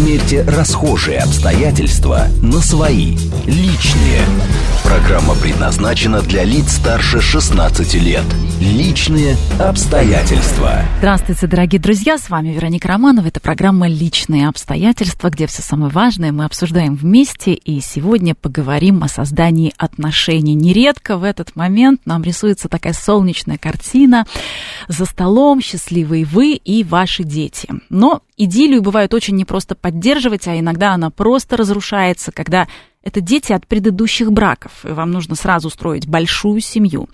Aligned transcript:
Примерьте 0.00 0.42
расхожие 0.44 1.18
обстоятельства 1.18 2.28
на 2.40 2.60
свои, 2.60 3.18
личные. 3.46 4.22
Программа 4.82 5.34
предназначена 5.34 6.22
для 6.22 6.42
лиц 6.42 6.72
старше 6.72 7.20
16 7.20 7.94
лет. 7.96 8.24
Личные 8.60 9.36
обстоятельства. 9.60 10.82
Здравствуйте, 10.98 11.46
дорогие 11.46 11.80
друзья, 11.80 12.16
с 12.16 12.30
вами 12.30 12.48
Вероника 12.48 12.88
Романова. 12.88 13.26
Это 13.26 13.40
программа 13.40 13.88
«Личные 13.88 14.48
обстоятельства», 14.48 15.28
где 15.28 15.46
все 15.46 15.60
самое 15.60 15.92
важное 15.92 16.32
мы 16.32 16.46
обсуждаем 16.46 16.96
вместе. 16.96 17.52
И 17.52 17.80
сегодня 17.80 18.34
поговорим 18.34 19.04
о 19.04 19.08
создании 19.08 19.74
отношений. 19.76 20.54
Нередко 20.54 21.18
в 21.18 21.24
этот 21.24 21.56
момент 21.56 22.00
нам 22.06 22.22
рисуется 22.22 22.68
такая 22.68 22.94
солнечная 22.94 23.58
картина. 23.58 24.24
За 24.88 25.04
столом 25.04 25.60
счастливые 25.60 26.24
вы 26.24 26.54
и 26.54 26.84
ваши 26.84 27.22
дети. 27.22 27.68
Но 27.90 28.22
идиллию 28.44 28.82
бывает 28.82 29.12
очень 29.14 29.36
непросто 29.36 29.74
поддерживать, 29.74 30.48
а 30.48 30.58
иногда 30.58 30.92
она 30.92 31.10
просто 31.10 31.56
разрушается, 31.56 32.32
когда 32.32 32.68
это 33.02 33.20
дети 33.20 33.52
от 33.52 33.66
предыдущих 33.66 34.30
браков, 34.30 34.84
и 34.84 34.88
вам 34.88 35.10
нужно 35.10 35.34
сразу 35.34 35.68
устроить 35.68 36.06
большую 36.06 36.60
семью. 36.60 37.08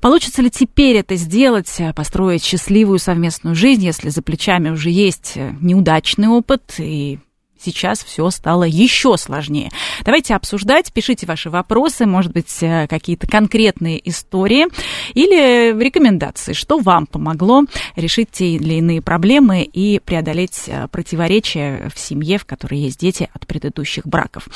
Получится 0.00 0.42
ли 0.42 0.50
теперь 0.50 0.96
это 0.96 1.14
сделать, 1.16 1.80
построить 1.94 2.44
счастливую 2.44 2.98
совместную 2.98 3.54
жизнь, 3.54 3.84
если 3.84 4.08
за 4.08 4.22
плечами 4.22 4.70
уже 4.70 4.90
есть 4.90 5.34
неудачный 5.60 6.28
опыт 6.28 6.74
и 6.78 7.20
сейчас 7.60 8.02
все 8.04 8.28
стало 8.30 8.64
еще 8.64 9.16
сложнее. 9.16 9.70
Давайте 10.04 10.34
обсуждать, 10.34 10.92
пишите 10.92 11.26
ваши 11.26 11.50
вопросы, 11.50 12.06
может 12.06 12.32
быть, 12.32 12.62
э, 12.62 12.86
какие-то 12.88 13.26
конкретные 13.26 14.06
истории 14.08 14.66
или 15.14 15.76
рекомендации, 15.78 16.52
что 16.52 16.78
вам 16.78 17.06
помогло 17.06 17.64
решить 17.96 18.30
те 18.30 18.52
или 18.52 18.74
иные 18.74 19.02
проблемы 19.02 19.62
и 19.62 19.98
преодолеть 19.98 20.64
э, 20.66 20.88
противоречия 20.88 21.90
в 21.94 21.98
семье, 21.98 22.38
в 22.38 22.44
которой 22.44 22.78
есть 22.78 23.00
дети 23.00 23.28
от 23.32 23.46
предыдущих 23.46 24.06
браков. 24.06 24.48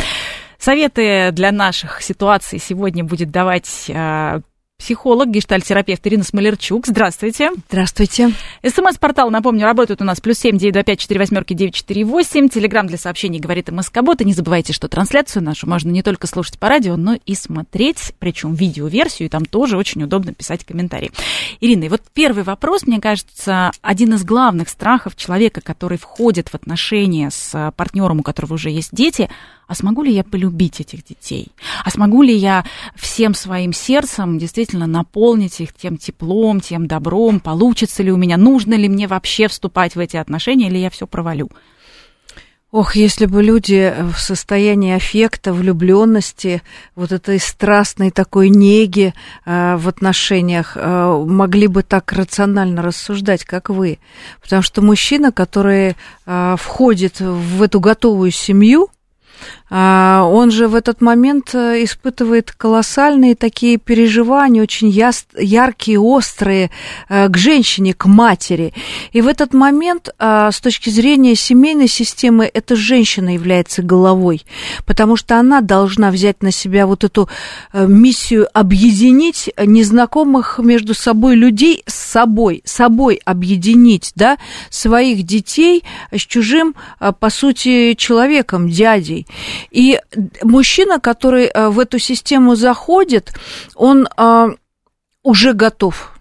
Советы 0.59 1.31
для 1.33 1.51
наших 1.51 2.03
ситуаций 2.03 2.61
сегодня 2.61 3.03
будет 3.03 3.31
давать 3.31 3.87
э, 3.89 4.41
психолог, 4.83 5.31
гештальтерапевт 5.31 6.05
Ирина 6.09 6.25
Смолерчук. 6.25 6.89
Здравствуйте. 6.89 7.53
Здравствуйте. 7.69 8.33
СМС-портал, 8.67 9.31
напомню, 9.31 9.65
работает 9.65 10.03
у 10.03 10.05
нас 10.05 10.21
плюс 10.21 10.39
семь 10.39 10.59
девять 10.59 10.75
два 10.75 10.83
пять 10.83 10.99
четыре 10.99 11.21
восьмерки 11.21 11.53
девять 11.53 11.75
четыре 11.75 12.05
восемь. 12.05 12.49
Телеграмм 12.49 12.89
для 12.89 12.99
сообщений 12.99 13.39
говорит 13.39 13.71
МСК-бот. 13.71 14.23
И 14.23 14.25
не 14.25 14.33
забывайте, 14.33 14.73
что 14.73 14.89
трансляцию 14.89 15.45
нашу 15.45 15.69
можно 15.69 15.89
не 15.89 16.03
только 16.03 16.27
слушать 16.27 16.59
по 16.59 16.69
радио, 16.69 16.97
но 16.97 17.17
и 17.25 17.37
смотреть, 17.37 18.13
причем 18.19 18.55
видеоверсию, 18.55 19.27
и 19.27 19.31
там 19.31 19.45
тоже 19.45 19.77
очень 19.77 20.03
удобно 20.03 20.35
писать 20.35 20.65
комментарии. 20.65 21.13
Ирина, 21.61 21.85
и 21.85 21.89
вот 21.89 22.03
первый 22.13 22.43
вопрос, 22.43 22.85
мне 22.85 23.01
кажется, 23.01 23.71
один 23.83 24.15
из 24.15 24.25
главных 24.25 24.69
страхов 24.69 25.15
человека, 25.15 25.61
который 25.61 25.97
входит 25.97 26.49
в 26.49 26.57
отношения 26.57 27.31
с 27.31 27.73
партнером, 27.77 28.19
у 28.19 28.23
которого 28.25 28.55
уже 28.55 28.71
есть 28.71 28.91
дети– 28.93 29.31
а 29.73 29.75
смогу 29.75 30.03
ли 30.03 30.13
я 30.13 30.23
полюбить 30.23 30.83
этих 30.83 31.03
детей? 31.03 31.49
А 31.83 31.91
смогу 31.91 32.21
ли 32.21 32.35
я 32.35 32.63
всем 32.95 33.33
своим 33.33 33.73
сердцем 33.73 34.37
действительно 34.37 34.87
наполнить 34.87 35.63
их 35.63 35.73
тем 35.73 35.97
теплом, 35.97 36.61
тем 36.61 36.87
добром? 36.87 37.41
Получится 37.41 38.03
ли 38.03 38.13
у 38.13 38.19
меня? 38.19 38.37
Нужно 38.37 38.75
ли 38.75 38.87
мне 38.87 39.07
вообще 39.07 39.49
вступать 39.49 39.97
в 39.97 39.99
эти 39.99 40.19
отношения, 40.19 40.69
или 40.69 40.77
я 40.77 40.91
все 40.91 41.07
провалю? 41.07 41.49
Ох, 42.71 42.97
если 42.97 43.25
бы 43.25 43.43
люди 43.43 43.95
в 44.13 44.19
состоянии 44.19 44.95
аффекта, 44.95 45.55
влюбленности, 45.55 46.61
вот 46.95 47.13
этой 47.13 47.39
страстной 47.39 48.11
такой 48.11 48.51
неги 48.51 49.15
э, 49.47 49.77
в 49.77 49.89
отношениях 49.89 50.77
э, 50.77 51.25
могли 51.27 51.67
бы 51.67 51.83
так 51.83 52.13
рационально 52.13 52.83
рассуждать, 52.83 53.45
как 53.45 53.71
вы. 53.71 53.99
Потому 54.43 54.61
что 54.61 54.83
мужчина, 54.83 55.33
который 55.33 55.97
э, 56.27 56.57
входит 56.59 57.21
в 57.21 57.63
эту 57.63 57.81
готовую 57.81 58.31
семью, 58.33 58.91
он 59.75 60.51
же 60.51 60.69
в 60.69 60.75
этот 60.75 61.01
момент 61.01 61.55
э, 61.55 61.83
испытывает 61.83 62.53
колоссальные 62.53 63.35
такие 63.35 63.79
переживания, 63.79 64.63
очень 64.63 64.91
яркие, 64.91 65.99
острые 65.99 66.71
э, 67.09 67.29
к 67.29 67.39
женщине, 67.39 67.95
к 67.95 68.05
матери. 68.05 68.75
И 69.13 69.23
в 69.23 69.27
этот 69.27 69.55
момент, 69.55 70.11
а, 70.19 70.53
с 70.53 70.61
точки 70.61 70.91
зрения 70.91 71.35
семейной 71.35 71.89
системы, 71.89 72.51
эта 72.53 72.77
женщина 72.77 73.33
является 73.33 73.83
головой, 73.83 74.45
потому 74.85 75.17
что 75.17 75.39
она 75.39 75.63
должна 75.63 76.11
взять 76.11 76.43
на 76.43 76.51
себя 76.51 76.87
вот 76.87 77.03
эту 77.03 77.31
э, 77.73 77.87
миссию 77.87 78.49
объединить 78.53 79.51
незнакомых 79.57 80.59
между 80.59 80.93
собой 80.93 81.35
людей 81.35 81.83
с 81.87 81.95
собой, 81.95 82.61
собой 82.67 83.23
объединить, 83.25 84.13
да, 84.17 84.37
своих 84.69 85.23
детей 85.23 85.83
с 86.13 86.21
чужим, 86.21 86.75
по 87.21 87.31
сути, 87.31 87.95
человеком, 87.95 88.69
дядей. 88.69 89.27
И 89.71 90.01
мужчина, 90.43 91.01
который 91.01 91.47
э, 91.47 91.69
в 91.69 91.79
эту 91.79 91.99
систему 91.99 92.55
заходит, 92.55 93.33
он 93.75 94.09
э, 94.17 94.49
уже 95.23 95.53
готов 95.53 96.13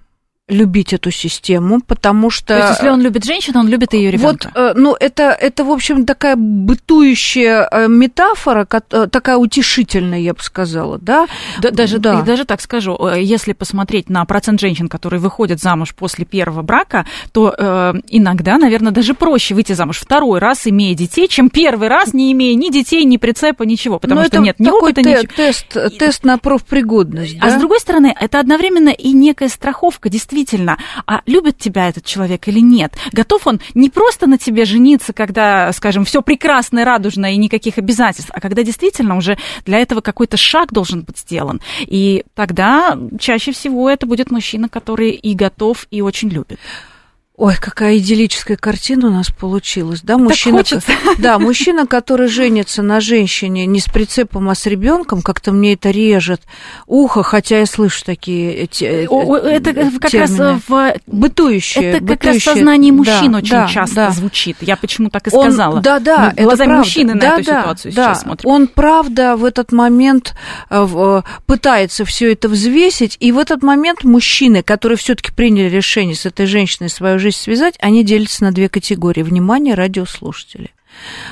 любить 0.52 0.94
эту 0.94 1.12
систему, 1.12 1.80
потому 1.82 2.30
что... 2.30 2.48
То 2.48 2.58
есть, 2.58 2.70
если 2.80 2.90
он 2.90 3.02
любит 3.02 3.24
женщину, 3.24 3.60
он 3.62 3.70
любит 3.70 3.94
ее 3.94 4.12
ребенка. 4.12 4.52
Вот, 4.54 4.62
э, 4.62 4.74
ну, 4.76 4.96
это, 5.00 5.24
это, 5.32 5.64
в 5.64 5.72
общем, 5.72 6.06
такая 6.06 6.36
бытующая 6.36 7.68
э, 7.72 7.88
метафора, 7.88 8.68
э, 8.70 9.08
такая 9.08 9.38
утешительная, 9.38 10.20
я 10.20 10.34
бы 10.34 10.42
сказала, 10.42 11.00
да? 11.00 11.28
да 11.62 11.72
даже, 11.72 12.00
да. 12.00 12.22
даже 12.22 12.46
так 12.46 12.62
скажу, 12.62 13.00
если 13.16 13.54
посмотреть 13.54 14.10
на 14.10 14.26
процент 14.26 14.60
женщин, 14.60 14.90
которые 14.90 15.22
выходят 15.22 15.62
замуж 15.62 15.96
после 15.96 16.26
первого 16.26 16.62
брака, 16.62 17.06
то 17.32 17.56
э, 17.58 17.94
иногда, 18.10 18.58
наверное, 18.58 18.92
даже 18.92 19.14
проще 19.14 19.56
выйти 19.56 19.72
замуж 19.72 20.00
второй 20.00 20.40
раз, 20.40 20.68
имея 20.68 20.96
детей, 20.96 21.30
чем 21.30 21.50
первый 21.50 21.88
раз, 21.88 22.14
не 22.14 22.32
имея 22.34 22.56
ни 22.56 22.70
детей, 22.70 23.06
ни 23.06 23.16
прицепа, 23.16 23.64
ничего, 23.64 24.00
потому 24.00 24.20
Но 24.20 24.24
ну, 24.24 24.28
что 24.28 24.38
нет 24.40 24.60
ни 24.60 24.70
опыта, 24.70 25.02
те, 25.02 25.12
ничего. 25.12 25.34
Тест, 25.34 25.78
тест 25.98 26.24
на 26.26 26.38
профпригодность, 26.38 27.38
А 27.40 27.46
да? 27.46 27.56
с 27.56 27.60
другой 27.60 27.80
стороны, 27.80 28.14
это 28.20 28.40
одновременно 28.40 28.90
и 28.90 29.14
некая 29.14 29.48
страховка, 29.48 30.10
действительно, 30.10 30.41
действительно, 30.42 30.78
а 31.06 31.22
любит 31.26 31.58
тебя 31.58 31.90
этот 31.90 32.06
человек 32.06 32.48
или 32.48 32.60
нет? 32.60 32.94
Готов 33.12 33.46
он 33.48 33.60
не 33.76 33.90
просто 33.90 34.28
на 34.28 34.38
тебе 34.38 34.66
жениться, 34.66 35.14
когда, 35.14 35.72
скажем, 35.72 36.04
все 36.04 36.22
прекрасно 36.22 36.80
и 36.80 36.84
радужно 36.84 37.34
и 37.34 37.38
никаких 37.38 37.78
обязательств, 37.78 38.32
а 38.34 38.42
когда 38.42 38.64
действительно 38.64 39.18
уже 39.18 39.38
для 39.66 39.80
этого 39.80 40.02
какой-то 40.02 40.38
шаг 40.38 40.72
должен 40.72 41.02
быть 41.02 41.20
сделан. 41.20 41.62
И 41.82 42.24
тогда 42.34 42.98
чаще 43.20 43.52
всего 43.52 43.90
это 43.90 44.06
будет 44.06 44.32
мужчина, 44.32 44.68
который 44.68 45.12
и 45.12 45.36
готов, 45.36 45.86
и 45.92 46.02
очень 46.02 46.30
любит. 46.30 46.60
Ой, 47.38 47.56
какая 47.56 47.98
идиллическая 47.98 48.58
картина 48.58 49.08
у 49.08 49.10
нас 49.10 49.30
получилась, 49.30 50.02
да, 50.02 50.18
мужчина, 50.18 50.64
да, 51.18 51.40
мужчина, 51.40 51.88
который 51.88 52.28
женится 52.28 52.82
на 52.82 53.00
женщине 53.00 53.66
не 53.66 53.80
с 53.80 53.86
прицепом, 53.86 54.50
а 54.50 54.54
с 54.54 54.66
ребенком, 54.66 55.22
как-то 55.22 55.54
мне 55.54 55.74
это 55.74 55.92
режет 55.92 56.42
ухо, 56.88 57.24
хотя 57.24 57.60
я 57.60 57.66
слышу 57.66 58.04
такие 58.04 58.54
эти, 58.54 58.84
э, 58.84 59.06
это 59.06 59.74
как 59.74 60.12
термины. 60.12 60.38
раз 60.38 60.62
в 60.68 60.94
бытующее, 61.08 61.94
это 61.94 62.06
как 62.06 62.26
раз 62.26 62.40
сознание 62.40 62.92
мужчин 62.92 63.32
да, 63.32 63.38
очень 63.38 63.52
да, 63.52 63.68
часто 63.68 63.96
да. 63.96 64.12
звучит. 64.12 64.58
Я 64.60 64.76
почему 64.76 65.10
так 65.10 65.28
и 65.28 65.30
сказала. 65.30 65.78
Он, 65.78 65.82
да, 65.82 66.00
да, 66.00 66.34
Мы 66.38 66.44
глазами 66.44 66.74
мужчины 66.74 67.16
да, 67.16 67.30
на 67.30 67.34
эту 67.36 67.46
да, 67.46 67.62
ситуацию 67.62 67.94
да, 67.94 68.04
сейчас 68.04 68.22
смотрим. 68.24 68.50
Он 68.50 68.68
правда 68.68 69.38
в 69.38 69.46
этот 69.46 69.72
момент 69.72 70.36
э, 70.70 71.22
пытается 71.46 72.04
все 72.04 72.34
это 72.34 72.50
взвесить, 72.50 73.16
и 73.22 73.32
в 73.32 73.38
этот 73.40 73.64
момент 73.64 74.04
мужчины, 74.04 74.64
которые 74.64 74.98
все-таки 74.98 75.32
приняли 75.32 75.70
решение 75.70 76.16
с 76.16 76.26
этой 76.26 76.46
женщиной 76.46 76.90
свою 76.90 77.21
жизнь 77.22 77.38
связать, 77.38 77.76
они 77.80 78.04
делятся 78.04 78.44
на 78.44 78.52
две 78.52 78.68
категории. 78.68 79.24
Внимание, 79.24 79.76
радиослушатели. 79.76 80.72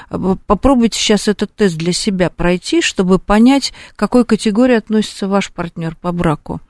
Попробуйте 0.09 0.97
сейчас 0.97 1.27
этот 1.27 1.53
тест 1.53 1.75
для 1.75 1.91
себя 1.91 2.29
пройти, 2.29 2.81
чтобы 2.81 3.19
понять, 3.19 3.73
к 3.93 3.99
какой 3.99 4.23
категории 4.23 4.75
относится 4.75 5.27
ваш 5.27 5.51
партнер 5.51 5.95
по 5.95 6.13
браку. 6.13 6.61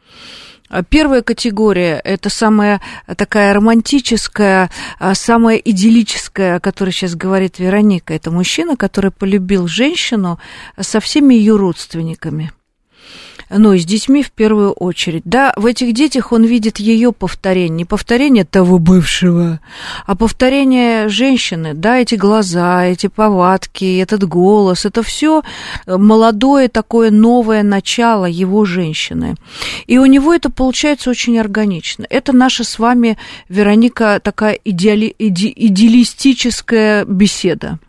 Первая 0.90 1.22
категория– 1.22 2.00
это 2.04 2.30
самая 2.30 2.82
такая 3.18 3.54
романтическая, 3.54 4.70
самая 5.14 5.58
идиллическая, 5.58 6.58
о 6.58 6.60
которой 6.60 6.92
сейчас 6.92 7.16
говорит 7.16 7.60
Вероника. 7.60 8.14
Это 8.14 8.32
мужчина, 8.32 8.76
который 8.76 9.12
полюбил 9.12 9.68
женщину 9.68 10.40
со 10.80 11.00
всеми 11.00 11.36
ее 11.36 11.56
родственниками– 11.58 12.52
ну, 13.50 13.76
с 13.76 13.86
детьми 13.86 14.24
в 14.24 14.32
первую 14.32 14.72
очередь. 14.72 15.24
Да, 15.26 15.54
в 15.56 15.66
этих 15.66 15.94
детях 15.94 16.32
он 16.32 16.44
видит 16.44 16.80
ее 16.80 17.12
повторение, 17.12 17.70
не 17.70 17.86
повторение 17.86 18.46
того 18.46 18.78
бывшего, 18.80 19.60
а 20.06 20.16
повторение 20.16 21.10
женщины, 21.10 21.74
да, 21.74 21.98
эти 21.98 22.16
глаза, 22.16 22.86
эти 22.86 23.08
повадки, 23.08 24.00
этот 24.00 24.24
голос, 24.24 24.86
это 24.86 25.02
все 25.04 25.44
молодое 25.88 26.68
такое 26.68 27.12
новое 27.12 27.64
начало 27.64 28.26
его 28.26 28.66
женщины. 28.66 29.36
И 29.88 29.98
у 29.98 30.06
него 30.06 30.34
это 30.34 30.52
получается 30.52 31.10
очень 31.10 31.40
органично. 31.40 32.06
Это 32.10 32.34
наша 32.34 32.64
с 32.64 32.78
вами, 32.80 33.18
Вероника, 33.48 34.20
такая 34.24 34.60
идеали, 34.64 35.14
иде, 35.18 35.52
идеалистическая 35.56 37.06
беседа. 37.06 37.80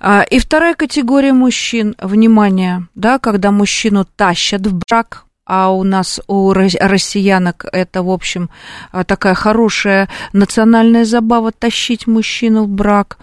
А, 0.00 0.22
и 0.22 0.38
вторая 0.38 0.74
категория 0.74 1.32
мужчин, 1.32 1.94
внимание, 1.98 2.86
да, 2.94 3.18
когда 3.18 3.50
мужчину 3.50 4.04
тащат 4.04 4.66
в 4.66 4.74
брак, 4.74 5.24
а 5.44 5.70
у 5.70 5.82
нас, 5.82 6.20
у 6.28 6.52
россиянок, 6.52 7.66
это, 7.72 8.02
в 8.02 8.10
общем, 8.10 8.48
такая 9.06 9.34
хорошая 9.34 10.08
национальная 10.32 11.04
забава 11.04 11.50
тащить 11.50 12.06
мужчину 12.06 12.64
в 12.64 12.68
брак. 12.68 13.18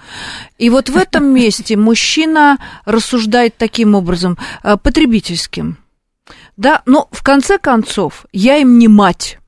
И 0.58 0.70
вот 0.70 0.90
в 0.90 0.98
этом 0.98 1.26
месте 1.34 1.78
мужчина 1.78 2.58
рассуждает 2.86 3.56
таким 3.58 3.96
образом, 3.96 4.38
потребительским. 4.62 5.78
Да, 6.58 6.82
но 6.86 7.08
в 7.12 7.24
конце 7.24 7.58
концов, 7.58 8.26
я 8.34 8.58
им 8.58 8.80
не 8.80 8.90
мать 8.90 9.40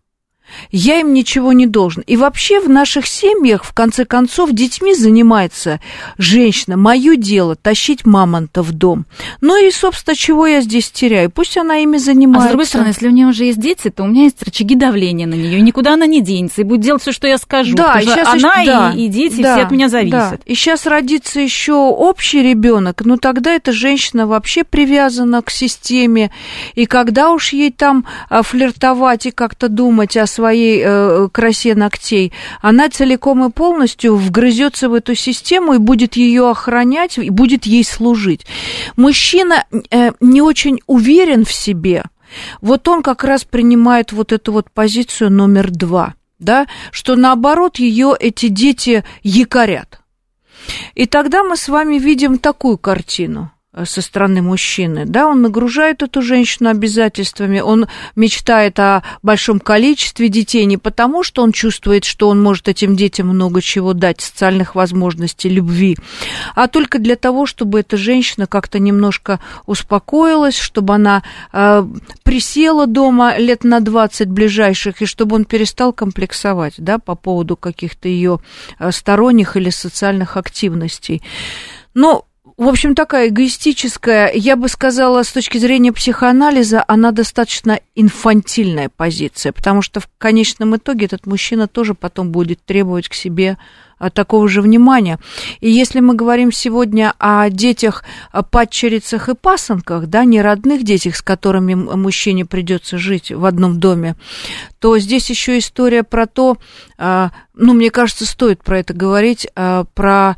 я 0.72 1.00
им 1.00 1.14
ничего 1.14 1.54
не 1.54 1.68
должен. 1.68 2.04
И 2.08 2.18
вообще 2.18 2.60
в 2.60 2.70
наших 2.70 3.08
семьях, 3.08 3.64
в 3.64 3.74
конце 3.74 4.06
концов, 4.06 4.52
детьми 4.52 4.94
занимается 4.94 5.80
женщина. 6.18 6.78
Мое 6.78 7.16
дело 7.16 7.56
тащить 7.56 8.06
мамонта 8.06 8.62
в 8.62 8.72
дом. 8.72 9.06
Ну 9.42 9.64
и, 9.64 9.72
собственно, 9.72 10.16
чего 10.16 10.48
я 10.48 10.62
здесь 10.62 10.92
теряю? 10.92 11.30
Пусть 11.30 11.58
она 11.58 11.78
ими 11.78 11.98
занимается. 11.98 12.46
А 12.46 12.48
с 12.48 12.52
другой 12.52 12.66
стороны, 12.66 12.88
если 12.90 13.08
у 13.08 13.12
нее 13.12 13.28
уже 13.28 13.46
есть 13.46 13.60
дети, 13.60 13.90
то 13.90 14.04
у 14.04 14.08
меня 14.08 14.24
есть 14.24 14.42
рычаги 14.44 14.76
давления 14.76 15.28
на 15.28 15.36
нее. 15.36 15.62
Никуда 15.62 15.94
она 15.94 16.06
не 16.06 16.22
денется 16.22 16.62
и 16.62 16.64
будет 16.64 16.82
делать 16.82 17.02
все, 17.02 17.12
что 17.12 17.28
я 17.28 17.38
скажу. 17.38 17.76
Да, 17.76 18.00
и 18.00 18.06
сейчас 18.06 18.28
она 18.28 18.62
еще, 18.62 18.72
да, 18.72 18.94
и, 18.96 19.06
и 19.06 19.08
дети 19.08 19.42
да, 19.42 19.56
все 19.56 19.66
от 19.66 19.72
меня 19.72 19.90
зависят. 19.90 20.12
Да. 20.12 20.38
И 20.46 20.56
сейчас 20.56 20.86
родится 20.86 21.40
еще 21.40 21.74
общий 21.74 22.42
ребенок, 22.42 23.02
ну 23.06 23.18
тогда 23.18 23.54
эта 23.54 23.72
женщина 23.72 24.28
вообще 24.28 24.64
привязана 24.64 25.42
к 25.42 25.50
системе. 25.50 26.32
И 26.76 26.86
когда 26.86 27.32
уж 27.32 27.54
ей 27.54 27.72
там 27.72 28.06
а, 28.30 28.44
флиртовать 28.44 29.26
и 29.26 29.32
как-то 29.32 29.70
думать 29.70 30.18
о 30.18 30.28
своей 30.28 30.41
своей 30.42 30.82
э, 30.84 31.30
красе 31.32 31.76
ногтей, 31.76 32.34
она 32.62 32.90
целиком 32.90 33.46
и 33.46 33.52
полностью 33.52 34.16
вгрызется 34.16 34.90
в 34.90 34.96
эту 34.96 35.14
систему 35.14 35.74
и 35.74 35.78
будет 35.78 36.16
ее 36.16 36.50
охранять, 36.50 37.20
и 37.20 37.30
будет 37.30 37.68
ей 37.68 37.84
служить. 37.84 38.48
Мужчина 38.98 39.66
э, 39.92 40.14
не 40.20 40.42
очень 40.42 40.80
уверен 40.88 41.46
в 41.46 41.52
себе. 41.52 42.06
Вот 42.60 42.88
он 42.88 43.04
как 43.04 43.24
раз 43.24 43.44
принимает 43.44 44.14
вот 44.14 44.32
эту 44.32 44.52
вот 44.52 44.72
позицию 44.72 45.30
номер 45.30 45.70
два, 45.70 46.16
да, 46.40 46.66
что 46.92 47.16
наоборот 47.16 47.78
ее 47.78 48.16
эти 48.20 48.48
дети 48.48 49.04
якорят. 49.22 50.02
И 50.96 51.06
тогда 51.06 51.44
мы 51.44 51.56
с 51.56 51.70
вами 51.70 52.00
видим 52.00 52.40
такую 52.40 52.80
картину. 52.80 53.52
Э, 53.74 53.86
со 53.86 54.02
стороны 54.02 54.42
мужчины, 54.42 55.06
да, 55.06 55.28
он 55.28 55.42
нагружает 55.42 56.04
эту 56.04 56.22
женщину 56.22 56.70
обязательствами, 56.70 57.62
он 57.62 57.88
мечтает 58.18 58.78
о 58.80 59.02
большом 59.24 59.62
количестве 59.62 60.28
детей 60.28 60.66
не 60.66 60.78
потому, 60.78 61.24
что 61.24 61.42
он 61.42 61.54
чувствует, 61.54 62.04
что 62.04 62.28
он 62.28 62.44
может 62.44 62.68
этим 62.68 62.98
детям 62.98 63.30
много 63.30 63.62
чего 63.62 63.94
дать, 63.94 64.20
социальных 64.20 64.76
возможностей, 64.76 65.48
любви, 65.48 65.98
а 66.54 66.68
только 66.68 67.00
для 67.00 67.16
того, 67.16 67.46
чтобы 67.46 67.80
эта 67.80 67.96
женщина 67.96 68.46
как-то 68.46 68.78
немножко 68.78 69.40
успокоилась, 69.66 70.58
чтобы 70.58 70.96
она 70.96 71.24
э, 71.54 71.86
присела 72.24 72.88
дома 72.88 73.38
лет 73.38 73.64
на 73.64 73.80
20 73.80 74.28
ближайших, 74.28 75.02
и 75.02 75.06
чтобы 75.06 75.38
он 75.38 75.46
перестал 75.46 75.94
комплексовать, 75.94 76.74
да, 76.78 77.00
по 77.00 77.16
поводу 77.16 77.56
каких-то 77.56 78.10
ее 78.10 78.42
э, 78.80 78.92
сторонних 78.92 79.56
или 79.56 79.70
социальных 79.70 80.36
активностей. 80.36 81.22
Но 81.94 82.26
в 82.62 82.68
общем, 82.68 82.94
такая 82.94 83.30
эгоистическая, 83.30 84.32
я 84.36 84.56
бы 84.56 84.68
сказала, 84.70 85.24
с 85.24 85.32
точки 85.32 85.58
зрения 85.58 85.92
психоанализа, 85.92 86.84
она 86.88 87.12
достаточно 87.12 87.80
инфантильная 87.96 88.88
позиция, 88.96 89.52
потому 89.52 89.82
что 89.82 90.00
в 90.00 90.08
конечном 90.20 90.76
итоге 90.76 91.08
этот 91.08 91.26
мужчина 91.26 91.68
тоже 91.68 91.96
потом 91.96 92.30
будет 92.30 92.64
требовать 92.64 93.10
к 93.10 93.16
себе 93.16 93.58
а, 93.98 94.12
такого 94.12 94.48
же 94.48 94.62
внимания. 94.62 95.18
И 95.60 95.72
если 95.72 96.02
мы 96.02 96.14
говорим 96.14 96.52
сегодня 96.52 97.16
о 97.18 97.50
детях, 97.50 98.04
падчерицах 98.52 99.30
и 99.30 99.34
пасынках, 99.34 100.06
да, 100.06 100.24
не 100.24 100.40
родных 100.40 100.84
детях, 100.84 101.16
с 101.16 101.24
которыми 101.24 101.74
мужчине 101.74 102.46
придется 102.46 103.00
жить 103.00 103.32
в 103.32 103.44
одном 103.46 103.80
доме, 103.80 104.18
то 104.78 105.00
здесь 105.00 105.32
еще 105.32 105.58
история 105.58 106.04
про 106.04 106.28
то, 106.28 106.58
а, 107.00 107.32
ну, 107.56 107.74
мне 107.74 107.90
кажется, 107.90 108.28
стоит 108.28 108.64
про 108.64 108.78
это 108.78 108.94
говорить, 108.94 109.48
а, 109.56 109.86
про 109.96 110.36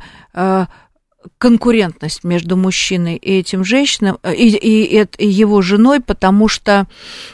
конкурентность 1.38 2.24
между 2.24 2.56
мужчиной 2.56 3.16
и 3.16 3.38
этим 3.38 3.64
женщиной, 3.64 4.14
э, 4.22 4.34
и, 4.34 4.48
и, 4.48 5.06
и 5.18 5.26
его 5.26 5.62
женой, 5.62 6.00
потому 6.00 6.48
что 6.48 6.86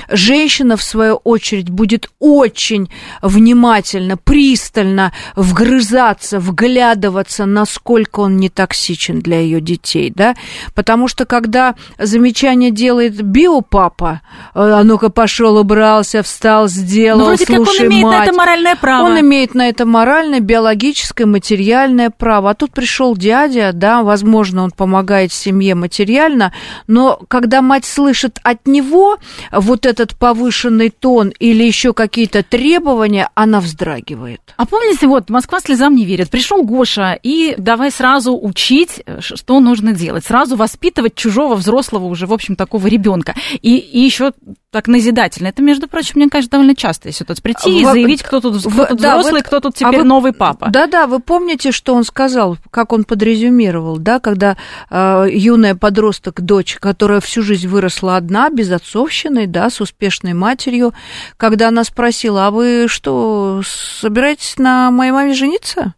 женщина, 0.09 0.77
в 0.77 0.83
свою 0.83 1.17
очередь, 1.17 1.71
будет 1.71 2.11
очень 2.19 2.91
внимательно, 3.23 4.17
пристально 4.17 5.13
вгрызаться, 5.37 6.39
вглядываться, 6.41 7.47
насколько 7.47 8.21
он 8.21 8.37
не 8.37 8.49
токсичен 8.49 9.21
для 9.21 9.41
ее 9.41 9.61
детей, 9.61 10.13
да, 10.15 10.35
потому 10.75 11.09
что 11.09 11.25
когда 11.25 11.75
замечание 11.99 12.71
делает 12.71 13.21
биопапа, 13.23 14.21
э, 14.55 14.61
а 14.61 14.83
ну-ка 14.85 15.11
пошел, 15.11 15.57
убрался, 15.57 16.23
встал, 16.23 16.69
сделал, 16.69 17.19
ну, 17.21 17.25
вроде 17.27 17.47
слушай, 17.47 17.65
как 17.65 17.81
он 17.81 17.87
имеет 17.87 18.05
мать. 18.05 18.19
на 18.19 18.25
это 18.25 18.33
моральное 18.35 18.77
право. 18.77 19.07
Он 19.07 19.21
имеет 19.21 19.55
на 19.55 19.69
это 19.69 19.87
моральное, 19.87 20.41
биологическое, 20.41 21.27
материальное 21.27 22.11
право. 22.11 22.51
А 22.51 22.55
тут 22.55 22.73
пришел 22.73 23.17
дядя, 23.17 23.73
да, 23.81 24.03
возможно, 24.05 24.63
он 24.63 24.71
помогает 24.71 25.33
семье 25.33 25.75
материально, 25.75 26.53
но 26.87 27.19
когда 27.29 27.63
мать 27.63 27.85
слышит 27.85 28.39
от 28.45 28.67
него 28.67 29.19
вот 29.51 29.87
этот 29.87 30.17
повышенный 30.17 30.91
тон 30.91 31.33
или 31.41 31.65
еще 31.65 31.93
какие-то 31.93 32.43
требования, 32.43 33.31
она 33.35 33.61
вздрагивает. 33.61 34.41
А 34.57 34.67
помните, 34.67 35.07
вот 35.07 35.31
Москва 35.31 35.61
слезам 35.61 35.97
не 35.97 36.05
верит. 36.05 36.31
Пришел 36.31 36.63
Гоша 36.63 37.19
и 37.21 37.55
давай 37.57 37.91
сразу 37.91 38.39
учить, 38.39 39.03
что 39.19 39.61
нужно 39.61 39.93
делать, 39.93 40.25
сразу 40.25 40.57
воспитывать 40.57 41.15
чужого 41.15 41.55
взрослого 41.55 42.05
уже, 42.05 42.27
в 42.27 42.33
общем, 42.33 42.55
такого 42.57 42.87
ребенка. 42.87 43.35
И, 43.63 43.77
и 43.79 44.01
еще 44.01 44.33
так 44.71 44.87
назидательно. 44.87 45.49
Это, 45.49 45.63
между 45.63 45.89
прочим, 45.89 46.13
мне 46.17 46.29
кажется, 46.29 46.51
довольно 46.53 46.77
частая 46.77 47.13
ситуация. 47.13 47.43
Прийти 47.43 47.81
и 47.81 47.85
заявить, 47.85 48.23
кто 48.23 48.41
тут, 48.41 48.61
кто 48.61 48.87
тут 48.87 49.01
да, 49.01 49.19
взрослый, 49.19 49.41
вот, 49.41 49.47
кто 49.47 49.61
тут 49.61 49.75
теперь 49.75 49.97
а 49.97 49.99
вы, 49.99 50.05
новый 50.05 50.33
папа. 50.33 50.69
Да-да, 50.71 51.07
вы 51.07 51.19
помните, 51.19 51.73
что 51.73 51.95
он 51.95 52.05
сказал, 52.05 52.57
как 52.71 52.93
он 52.93 53.05
подрезюмировал, 53.05 53.70
да, 53.99 54.21
когда 54.21 54.57
э, 54.91 55.27
юная 55.31 55.75
подросток, 55.75 56.41
дочь, 56.41 56.77
которая 56.77 57.21
всю 57.21 57.43
жизнь 57.43 57.69
выросла 57.69 58.17
одна, 58.17 58.51
без 58.51 58.71
отцовщины, 58.71 59.47
да, 59.47 59.71
с 59.71 59.81
успешной 59.81 60.35
матерью, 60.35 60.93
когда 61.37 61.69
она 61.69 61.85
спросила, 61.85 62.47
а 62.47 62.51
вы 62.51 62.87
что, 62.89 63.63
собираетесь 63.65 64.59
на 64.59 64.91
моей 64.91 65.13
маме 65.13 65.35
жениться? 65.35 65.95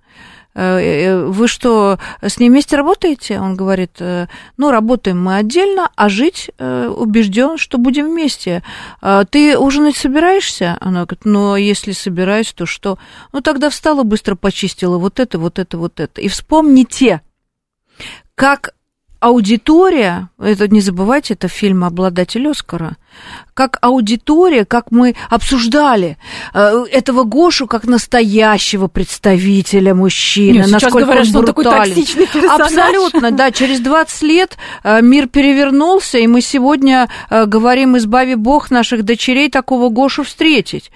Э, 0.55 0.79
э, 0.79 1.25
вы 1.25 1.49
что, 1.49 1.99
с 2.21 2.39
ней 2.39 2.51
вместе 2.51 2.77
работаете? 2.77 3.41
Он 3.41 3.57
говорит, 3.57 3.93
э, 4.01 4.27
ну, 4.57 4.71
работаем 4.71 5.23
мы 5.23 5.37
отдельно, 5.37 5.91
а 5.97 6.09
жить 6.09 6.51
убежден, 6.59 7.59
что 7.59 7.79
будем 7.79 8.07
вместе. 8.11 8.63
Ты 9.31 9.59
ужинать 9.59 9.97
собираешься? 9.97 10.77
Она 10.81 11.05
говорит, 11.05 11.25
ну, 11.25 11.57
если 11.57 11.93
собираюсь, 11.93 12.53
то 12.53 12.67
что? 12.67 12.99
Ну, 13.33 13.41
тогда 13.41 13.71
встала, 13.71 14.03
быстро 14.03 14.35
почистила 14.35 14.99
вот 14.99 15.21
это, 15.21 15.39
вот 15.39 15.59
это, 15.59 15.79
вот 15.79 16.01
это. 16.01 16.21
И 16.21 16.29
вспомните, 16.29 17.23
как 18.35 18.75
аудитория, 19.21 20.31
это 20.39 20.69
не 20.69 20.81
забывайте, 20.81 21.35
это 21.35 21.49
фильм 21.49 21.85
«Обладатель 21.85 22.49
Оскара», 22.49 22.97
как 23.55 23.79
аудитория, 23.83 24.65
как 24.65 24.91
мы 24.91 25.15
обсуждали 25.29 26.17
э, 26.55 26.85
этого 26.91 27.25
Гошу 27.25 27.67
как 27.67 27.85
настоящего 27.85 28.89
представителя 28.89 29.95
мужчины, 29.95 30.59
Нет, 30.59 30.71
насколько 30.71 31.05
говорят, 31.05 31.25
он 31.25 31.29
что 31.29 31.39
он 31.41 31.47
такой 31.47 31.65
токсичный 31.65 32.27
персонаж. 32.27 32.61
Абсолютно, 32.61 33.31
да. 33.31 33.51
Через 33.51 33.81
20 33.81 34.23
лет 34.23 34.57
э, 34.85 35.03
мир 35.03 35.29
перевернулся, 35.29 36.19
и 36.19 36.27
мы 36.27 36.41
сегодня 36.41 37.09
э, 37.29 37.45
говорим, 37.45 37.97
избави 37.99 38.37
Бог 38.37 38.71
наших 38.71 39.05
дочерей 39.05 39.51
такого 39.51 39.91
Гошу 39.91 40.25
встретить. 40.25 40.91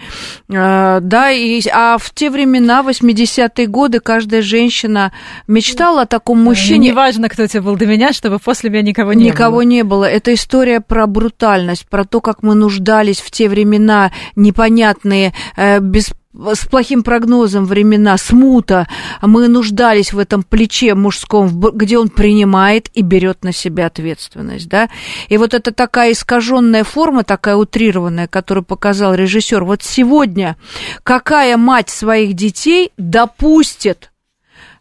Да, 0.48 1.30
и, 1.30 1.60
а 1.72 1.98
в 1.98 2.10
те 2.14 2.30
времена, 2.30 2.82
80-е 2.82 3.66
годы, 3.66 4.00
каждая 4.00 4.42
женщина 4.42 5.12
мечтала 5.46 6.02
о 6.02 6.06
таком 6.06 6.42
мужчине. 6.42 6.88
Неважно, 6.90 7.28
кто 7.28 7.46
тебе 7.46 7.60
был 7.60 7.76
до 7.76 7.86
меня, 7.86 8.12
чтобы 8.12 8.38
после 8.38 8.70
меня 8.70 8.82
никого 8.82 9.12
не 9.12 9.26
никого 9.26 9.56
было. 9.56 9.62
Никого 9.62 9.62
не 9.62 9.82
было. 9.84 10.04
Это 10.04 10.32
история 10.32 10.80
про 10.80 11.06
брутальность, 11.06 11.86
про 11.86 12.04
то, 12.06 12.20
как 12.20 12.42
мы 12.42 12.54
нуждались 12.54 13.20
в 13.20 13.30
те 13.30 13.48
времена 13.48 14.12
непонятные, 14.34 15.34
э, 15.56 15.80
без 15.80 16.12
с 16.54 16.66
плохим 16.66 17.02
прогнозом 17.02 17.64
времена, 17.64 18.16
смута, 18.18 18.86
мы 19.22 19.48
нуждались 19.48 20.12
в 20.12 20.18
этом 20.18 20.42
плече 20.42 20.94
мужском, 20.94 21.48
где 21.74 21.98
он 21.98 22.08
принимает 22.08 22.90
и 22.94 23.02
берет 23.02 23.42
на 23.42 23.52
себя 23.52 23.86
ответственность, 23.86 24.68
да. 24.68 24.88
И 25.28 25.38
вот 25.38 25.54
это 25.54 25.72
такая 25.72 26.12
искаженная 26.12 26.84
форма, 26.84 27.24
такая 27.24 27.56
утрированная, 27.56 28.28
которую 28.28 28.64
показал 28.64 29.14
режиссер. 29.14 29.64
Вот 29.64 29.82
сегодня 29.82 30.56
какая 31.02 31.56
мать 31.56 31.88
своих 31.88 32.34
детей 32.34 32.92
допустит 32.96 34.10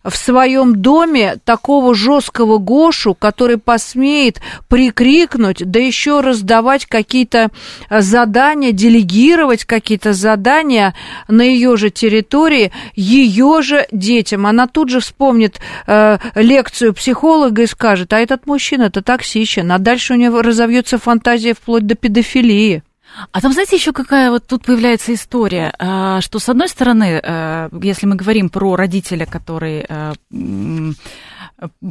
в 0.05 0.15
своем 0.15 0.81
доме 0.81 1.37
такого 1.43 1.95
жесткого 1.95 2.57
Гошу, 2.59 3.15
который 3.15 3.57
посмеет 3.57 4.39
прикрикнуть, 4.67 5.69
да 5.69 5.79
еще 5.79 6.21
раздавать 6.21 6.85
какие-то 6.85 7.49
э, 7.89 8.01
задания, 8.01 8.71
делегировать 8.71 9.65
какие-то 9.65 10.13
задания 10.13 10.93
на 11.27 11.41
ее 11.41 11.75
же 11.77 11.89
территории, 11.89 12.71
ее 12.95 13.61
же 13.61 13.87
детям. 13.91 14.45
Она 14.45 14.67
тут 14.67 14.89
же 14.89 14.99
вспомнит 14.99 15.59
э, 15.87 16.17
лекцию 16.35 16.93
психолога 16.93 17.63
и 17.63 17.67
скажет, 17.67 18.13
а 18.13 18.19
этот 18.19 18.45
мужчина-то 18.45 19.01
токсичен, 19.01 19.71
а 19.71 19.79
дальше 19.79 20.13
у 20.13 20.17
него 20.17 20.41
разовьется 20.41 20.97
фантазия 20.97 21.53
вплоть 21.53 21.87
до 21.87 21.95
педофилии. 21.95 22.83
А 23.31 23.41
там, 23.41 23.53
знаете, 23.53 23.75
еще 23.75 23.93
какая 23.93 24.29
вот 24.31 24.47
тут 24.47 24.65
появляется 24.65 25.13
история, 25.13 25.73
а, 25.79 26.21
что, 26.21 26.39
с 26.39 26.49
одной 26.49 26.67
стороны, 26.67 27.21
э, 27.23 27.69
если 27.81 28.05
мы 28.07 28.15
говорим 28.15 28.49
про 28.49 28.75
родителя, 28.75 29.25
который 29.25 29.85
э, 29.87 30.13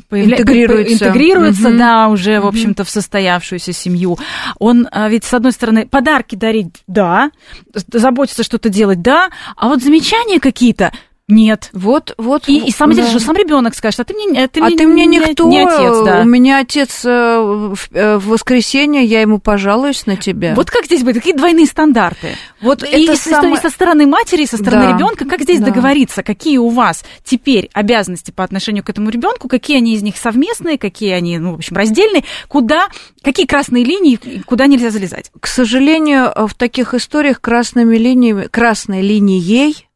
появля... 0.09 0.37
интегрируется, 0.37 0.93
интегрируется 0.95 1.69
угу. 1.69 1.79
да, 1.79 2.09
уже, 2.09 2.41
в 2.41 2.47
общем-то, 2.47 2.85
в 2.85 2.91
состоявшуюся 2.91 3.73
семью. 3.73 4.19
Он 4.59 4.89
ведь, 5.09 5.25
с 5.25 5.33
одной 5.33 5.53
стороны, 5.53 5.87
подарки 5.87 6.35
дарить, 6.35 6.83
да, 6.87 7.31
заботиться 7.73 8.43
что-то 8.43 8.69
делать, 8.69 9.01
да, 9.01 9.31
а 9.57 9.69
вот 9.69 9.83
замечания 9.83 10.41
какие-то, 10.41 10.93
нет. 11.27 11.71
Вот, 11.73 12.15
вот. 12.19 12.49
И, 12.49 12.67
и 12.67 12.71
самое 12.71 12.97
да. 12.97 13.03
деле, 13.03 13.17
что 13.17 13.27
сам 13.27 13.37
ребенок 13.37 13.75
скажет, 13.75 14.01
а 14.01 14.05
ты 14.05 14.13
мне, 14.13 14.47
ты 14.47 14.61
а 14.61 14.65
мне, 14.65 14.77
ты 14.77 14.87
мне 14.87 15.07
никто, 15.07 15.49
не 15.49 15.65
отец, 15.65 16.05
да. 16.05 16.21
У 16.21 16.25
меня 16.25 16.59
отец 16.59 17.03
э, 17.05 17.09
в, 17.09 17.79
э, 17.93 18.19
в 18.19 18.29
воскресенье, 18.29 19.05
я 19.05 19.23
ему 19.23 19.39
пожалуюсь 19.39 20.05
на 20.05 20.17
тебя. 20.19 20.55
Вот 20.55 20.71
как 20.71 20.85
здесь 20.85 21.03
быть? 21.03 21.17
Какие 21.17 21.33
двойные 21.33 21.65
стандарты? 21.65 22.37
Вот 22.61 22.83
и, 22.83 22.87
это 22.87 23.13
и, 23.15 23.17
самое... 23.17 23.55
и 23.55 23.57
со 23.57 23.71
стороны 23.71 24.07
матери, 24.07 24.43
и 24.43 24.47
со 24.47 24.59
стороны 24.59 24.89
да. 24.89 24.93
ребенка, 24.93 25.25
как 25.25 25.41
здесь 25.41 25.61
да. 25.61 25.67
договориться? 25.67 26.23
Какие 26.23 26.59
у 26.59 26.69
вас 26.69 27.05
теперь 27.25 27.71
обязанности 27.73 28.31
по 28.31 28.45
отношению 28.45 28.85
к 28.85 28.91
этому 28.91 29.09
ребенку? 29.09 29.49
Какие 29.49 29.79
они 29.79 29.95
из 29.95 30.03
них 30.03 30.19
совместные, 30.19 30.77
какие 30.77 31.13
они, 31.13 31.39
ну, 31.39 31.53
в 31.53 31.55
общем, 31.55 31.75
раздельные? 31.75 32.25
Куда, 32.49 32.89
какие 33.23 33.47
красные 33.47 33.83
линии, 33.83 34.21
куда 34.45 34.67
нельзя 34.67 34.91
залезать? 34.91 35.31
К 35.41 35.47
сожалению, 35.47 36.33
в 36.47 36.55
таких 36.55 36.93
историях 36.93 37.41
красными 37.41 37.97
линиями, 37.97 38.47
красной 38.49 39.01
линией 39.01 39.87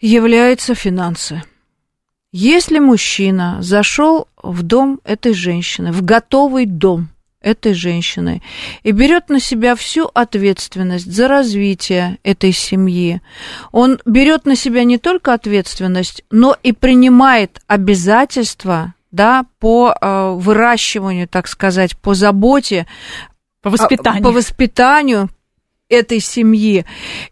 являются 0.00 0.74
финансы. 0.74 1.42
Если 2.32 2.78
мужчина 2.78 3.58
зашел 3.60 4.28
в 4.42 4.62
дом 4.62 5.00
этой 5.04 5.32
женщины, 5.32 5.92
в 5.92 6.04
готовый 6.04 6.66
дом 6.66 7.08
этой 7.40 7.74
женщины, 7.74 8.42
и 8.82 8.90
берет 8.90 9.28
на 9.28 9.40
себя 9.40 9.74
всю 9.76 10.10
ответственность 10.12 11.10
за 11.10 11.28
развитие 11.28 12.18
этой 12.24 12.52
семьи, 12.52 13.22
он 13.72 14.00
берет 14.04 14.44
на 14.44 14.56
себя 14.56 14.84
не 14.84 14.98
только 14.98 15.32
ответственность, 15.32 16.24
но 16.30 16.56
и 16.62 16.72
принимает 16.72 17.62
обязательства 17.68 18.94
да, 19.12 19.46
по 19.60 19.94
э, 19.98 20.32
выращиванию, 20.36 21.28
так 21.28 21.48
сказать, 21.48 21.96
по 21.96 22.12
заботе, 22.12 22.86
по 23.62 23.70
воспитанию. 23.70 24.22
по 24.22 24.30
воспитанию 24.30 25.30
этой 25.88 26.20
семьи. 26.20 26.84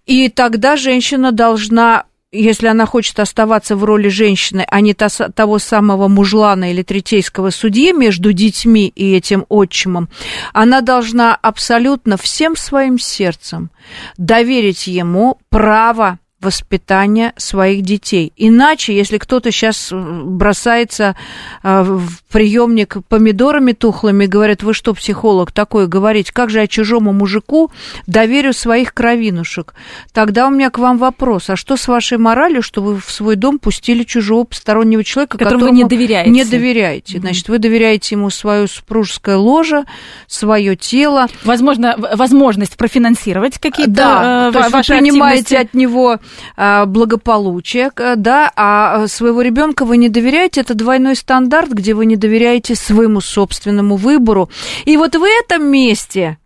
И 0.07 0.29
тогда 0.29 0.77
женщина 0.77 1.33
должна 1.33 2.07
если 2.35 2.67
она 2.67 2.87
хочет 2.87 3.19
оставаться 3.21 3.77
в 3.77 3.85
роли 3.85 4.09
женщины, 4.09 4.67
а 4.69 4.81
не 4.81 4.95
того 4.95 5.59
самого 5.59 6.09
мужлана 6.09 6.71
или 6.71 6.83
третейского 6.83 7.51
судьи 7.51 7.93
между 7.93 8.33
детьми 8.33 8.89
и 8.89 9.15
этим 9.15 9.47
отчимом, 9.49 10.09
она 10.53 10.81
должна 10.81 11.35
абсолютно 11.35 12.17
всем 12.17 12.57
своим 12.57 12.99
сердцем 12.99 13.71
доверить 14.17 14.87
ему 14.87 15.39
право 15.49 16.19
воспитания 16.45 17.33
своих 17.37 17.83
детей. 17.83 18.33
Иначе, 18.37 18.95
если 18.95 19.19
кто-то 19.19 19.51
сейчас 19.51 19.91
э, 19.91 20.23
бросается 20.25 21.17
э, 21.63 21.83
в 21.83 22.23
приемник 22.31 22.99
помидорами 23.09 23.73
тухлыми 23.73 24.27
говорит, 24.27 24.63
вы 24.63 24.75
что, 24.75 24.95
психолог 24.95 25.51
такой, 25.53 25.89
говорить, 25.89 26.31
как 26.31 26.51
же 26.51 26.61
я 26.61 26.67
чужому 26.67 27.13
мужику 27.13 27.73
доверю 28.07 28.53
своих 28.53 28.95
кровинушек? 28.95 29.75
Тогда 30.13 30.47
у 30.47 30.51
меня 30.51 30.71
к 30.71 30.79
вам 30.79 30.99
вопрос, 30.99 31.51
а 31.51 31.57
что 31.57 31.77
с 31.77 31.89
вашей 31.89 32.19
моралью, 32.19 32.63
что 32.63 32.83
вы 32.83 33.01
в 33.01 33.11
свой 33.11 33.37
дом 33.37 33.59
пустили 33.59 34.05
чужого 34.05 34.45
постороннего 34.45 35.03
человека, 35.03 35.39
которому, 35.39 35.61
которому 35.61 35.73
вы 35.73 35.83
не 35.83 35.89
доверяете? 35.89 36.31
Не 36.31 36.45
доверяете. 36.45 37.17
Mm-hmm. 37.17 37.21
Значит, 37.21 37.49
вы 37.49 37.59
доверяете 37.59 38.15
ему 38.15 38.31
свое 38.31 38.69
супружеское 38.69 39.37
ложе, 39.37 39.85
свое 40.27 40.77
тело. 40.77 41.27
Возможно, 41.45 41.97
возможность 42.15 42.77
профинансировать 42.77 43.59
какие-то 43.59 43.93
да, 43.93 44.51
э, 44.55 44.71
ваши 44.71 44.93
вы 44.93 44.99
принимаете 44.99 45.59
активности. 45.59 45.67
от 45.69 45.75
него 45.75 46.19
благополучия, 46.57 47.91
да, 48.17 48.51
а 48.57 49.07
своего 49.09 49.43
ребенка 49.43 49.85
вы 49.85 49.97
не 49.97 50.09
доверяете, 50.09 50.61
это 50.61 50.75
двойной 50.75 51.17
стандарт, 51.17 51.71
где 51.71 51.95
вы 51.95 52.07
не 52.07 52.17
доверяете 52.17 52.75
своему 52.75 53.21
собственному 53.21 53.97
выбору. 53.97 54.51
И 54.85 54.97
вот 54.97 55.15
в 55.15 55.23
этом 55.23 55.67
месте 55.67 56.39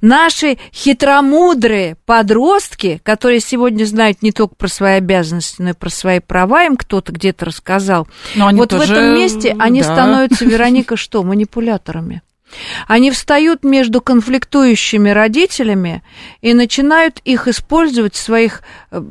Наши 0.00 0.58
хитромудрые 0.72 1.96
подростки, 2.04 3.00
которые 3.02 3.40
сегодня 3.40 3.84
знают 3.84 4.22
не 4.22 4.32
только 4.32 4.54
про 4.54 4.68
свои 4.68 4.94
обязанности, 4.94 5.62
но 5.62 5.70
и 5.70 5.74
про 5.74 5.90
свои 5.90 6.20
права, 6.20 6.64
им 6.64 6.76
кто-то 6.76 7.12
где-то 7.12 7.46
рассказал. 7.46 8.08
Но 8.34 8.50
вот 8.50 8.70
тоже... 8.70 8.86
в 8.86 8.90
этом 8.90 9.14
месте 9.14 9.56
они 9.58 9.82
да. 9.82 9.92
становятся, 9.92 10.44
Вероника, 10.44 10.96
что, 10.96 11.22
манипуляторами. 11.22 12.22
Они 12.86 13.10
встают 13.10 13.64
между 13.64 14.02
конфликтующими 14.02 15.08
родителями 15.08 16.02
и 16.42 16.52
начинают 16.52 17.20
их 17.24 17.48
использовать 17.48 18.14
в 18.14 18.18
своих 18.18 18.62
э, 18.90 19.02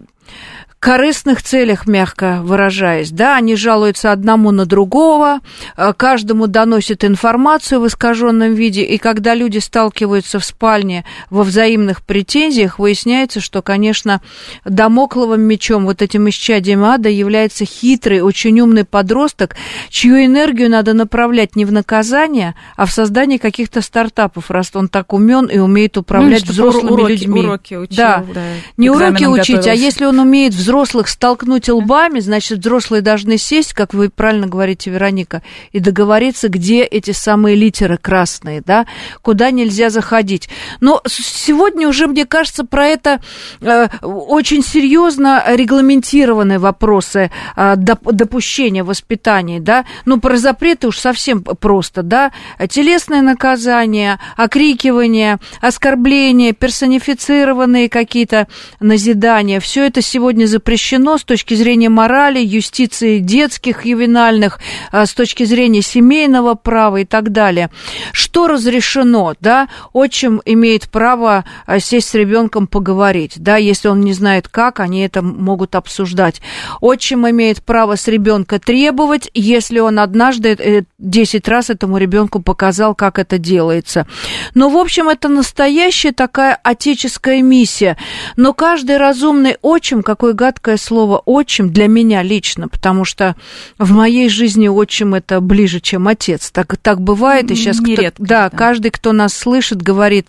корыстных 0.82 1.44
целях, 1.44 1.86
мягко 1.86 2.40
выражаясь, 2.42 3.12
да, 3.12 3.36
они 3.36 3.56
жалуются 3.56 4.12
одному 4.12 4.50
на 4.50 4.66
другого, 4.66 5.40
э, 5.78 5.94
каждому 5.96 6.48
доносят 6.48 7.06
информацию 7.06 7.80
в 7.80 7.86
искаженном 7.86 8.56
виде, 8.56 8.82
и 8.82 8.98
когда 8.98 9.36
люди 9.36 9.60
сталкиваются 9.60 10.40
в 10.40 10.44
спальне 10.44 11.06
во 11.30 11.44
взаимных 11.44 12.02
претензиях, 12.02 12.80
выясняется, 12.80 13.42
что, 13.42 13.62
конечно, 13.62 14.22
домокловым 14.66 15.42
мечом, 15.42 15.86
вот 15.86 16.02
этим 16.02 16.28
исчадием 16.30 16.84
ада, 16.84 17.10
является 17.10 17.64
хитрый, 17.64 18.22
очень 18.22 18.60
умный 18.60 18.84
подросток, 18.84 19.56
чью 19.90 20.26
энергию 20.26 20.68
надо 20.68 20.94
направлять 20.94 21.56
не 21.56 21.66
в 21.66 21.72
наказание, 21.72 22.56
а 22.76 22.88
в 22.88 22.92
создание 22.92 23.38
каких-то 23.38 23.82
стартапов, 23.82 24.50
раз 24.50 24.72
он 24.74 24.88
так 24.88 25.14
умен 25.14 25.46
и 25.46 25.60
умеет 25.60 25.96
управлять 25.96 26.48
ну, 26.48 26.54
взрослыми 26.54 26.90
уроки, 26.90 27.12
людьми. 27.12 27.42
Уроки 27.42 27.76
учил, 27.76 27.96
да. 27.96 28.26
да, 28.34 28.42
не 28.78 28.90
уроки 28.90 29.26
учить, 29.26 29.58
готовился. 29.58 29.72
а 29.72 29.74
если 29.76 30.06
он 30.06 30.18
умеет 30.18 30.56
взрослыми 30.56 30.71
взрослых 30.72 31.10
столкнуть 31.10 31.68
лбами, 31.68 32.22
значит, 32.22 32.60
взрослые 32.60 33.02
должны 33.02 33.38
сесть, 33.38 33.74
как 33.74 33.94
вы 33.94 34.10
правильно 34.10 34.48
говорите, 34.48 34.90
Вероника, 34.90 35.42
и 35.74 35.80
договориться, 35.80 36.48
где 36.48 36.84
эти 36.84 37.12
самые 37.12 37.58
литеры 37.58 37.98
красные, 37.98 38.62
да, 38.62 38.86
куда 39.22 39.52
нельзя 39.52 39.90
заходить. 39.90 40.48
Но 40.80 41.02
сегодня 41.06 41.90
уже, 41.90 42.08
мне 42.08 42.26
кажется, 42.26 42.64
про 42.64 42.88
это 42.88 43.20
э, 43.60 43.90
очень 44.02 44.64
серьезно 44.64 45.44
регламентированные 45.46 46.58
вопросы 46.58 47.32
э, 47.58 47.76
допущения 47.76 48.86
воспитания, 48.86 49.60
да, 49.60 49.84
ну, 50.06 50.22
про 50.22 50.38
запреты 50.38 50.88
уж 50.88 51.00
совсем 51.00 51.44
просто, 51.44 52.02
да, 52.02 52.32
телесное 52.70 53.22
наказание, 53.22 54.20
окрикивание, 54.38 55.38
оскорбление, 55.60 56.54
персонифицированные 56.54 57.90
какие-то 57.90 58.48
назидания, 58.80 59.60
все 59.60 59.86
это 59.86 60.02
сегодня 60.02 60.46
запрещено 60.46 60.61
запрещено 60.62 61.18
с 61.18 61.24
точки 61.24 61.56
зрения 61.56 61.90
морали, 61.90 62.40
юстиции 62.40 63.18
детских, 63.18 63.84
ювенальных, 63.84 64.60
а, 64.92 65.08
с 65.08 65.14
точки 65.14 65.44
зрения 65.44 65.82
семейного 65.82 66.54
права 66.54 66.98
и 66.98 67.06
так 67.06 67.32
далее. 67.32 67.72
Что 68.12 68.48
разрешено, 68.48 69.34
да? 69.40 69.70
Отчим 69.92 70.40
имеет 70.46 70.88
право 70.92 71.46
а, 71.66 71.80
сесть 71.80 72.10
с 72.10 72.14
ребенком 72.14 72.68
поговорить, 72.68 73.34
да, 73.38 73.58
если 73.58 73.88
он 73.88 74.02
не 74.02 74.14
знает 74.14 74.48
как, 74.50 74.80
они 74.80 75.02
это 75.02 75.24
могут 75.24 75.74
обсуждать. 75.74 76.42
Отчим 76.80 77.28
имеет 77.28 77.64
право 77.64 77.96
с 77.96 78.08
ребенка 78.08 78.60
требовать, 78.60 79.32
если 79.34 79.80
он 79.80 79.98
однажды 79.98 80.86
10 81.00 81.48
э, 81.48 81.52
раз 81.52 81.72
этому 81.72 81.98
ребенку 81.98 82.40
показал, 82.40 82.94
как 82.94 83.18
это 83.18 83.40
делается. 83.40 84.06
Но, 84.54 84.70
в 84.70 84.78
общем, 84.78 85.10
это 85.10 85.28
настоящая 85.28 86.12
такая 86.12 86.54
отеческая 86.64 87.42
миссия. 87.42 87.98
Но 88.36 88.54
каждый 88.54 88.98
разумный 88.98 89.58
отчим, 89.64 90.04
какой 90.04 90.34
гад 90.34 90.51
гадкое 90.52 90.78
слово 90.78 91.22
отчим 91.26 91.72
для 91.72 91.88
меня 91.88 92.22
лично, 92.24 92.68
потому 92.68 93.06
что 93.06 93.36
в 93.78 93.94
моей 93.94 94.28
жизни 94.28 94.68
отчим 94.68 95.14
это 95.14 95.40
ближе, 95.40 95.80
чем 95.80 96.08
отец. 96.08 96.52
Так, 96.52 96.76
так 96.78 97.00
бывает, 97.00 97.50
и 97.52 97.56
сейчас 97.56 97.80
Нередко, 97.80 98.12
кто, 98.16 98.26
да, 98.26 98.50
да, 98.50 98.58
каждый, 98.58 98.92
кто 98.92 99.14
нас 99.14 99.34
слышит, 99.34 99.82
говорит, 99.82 100.28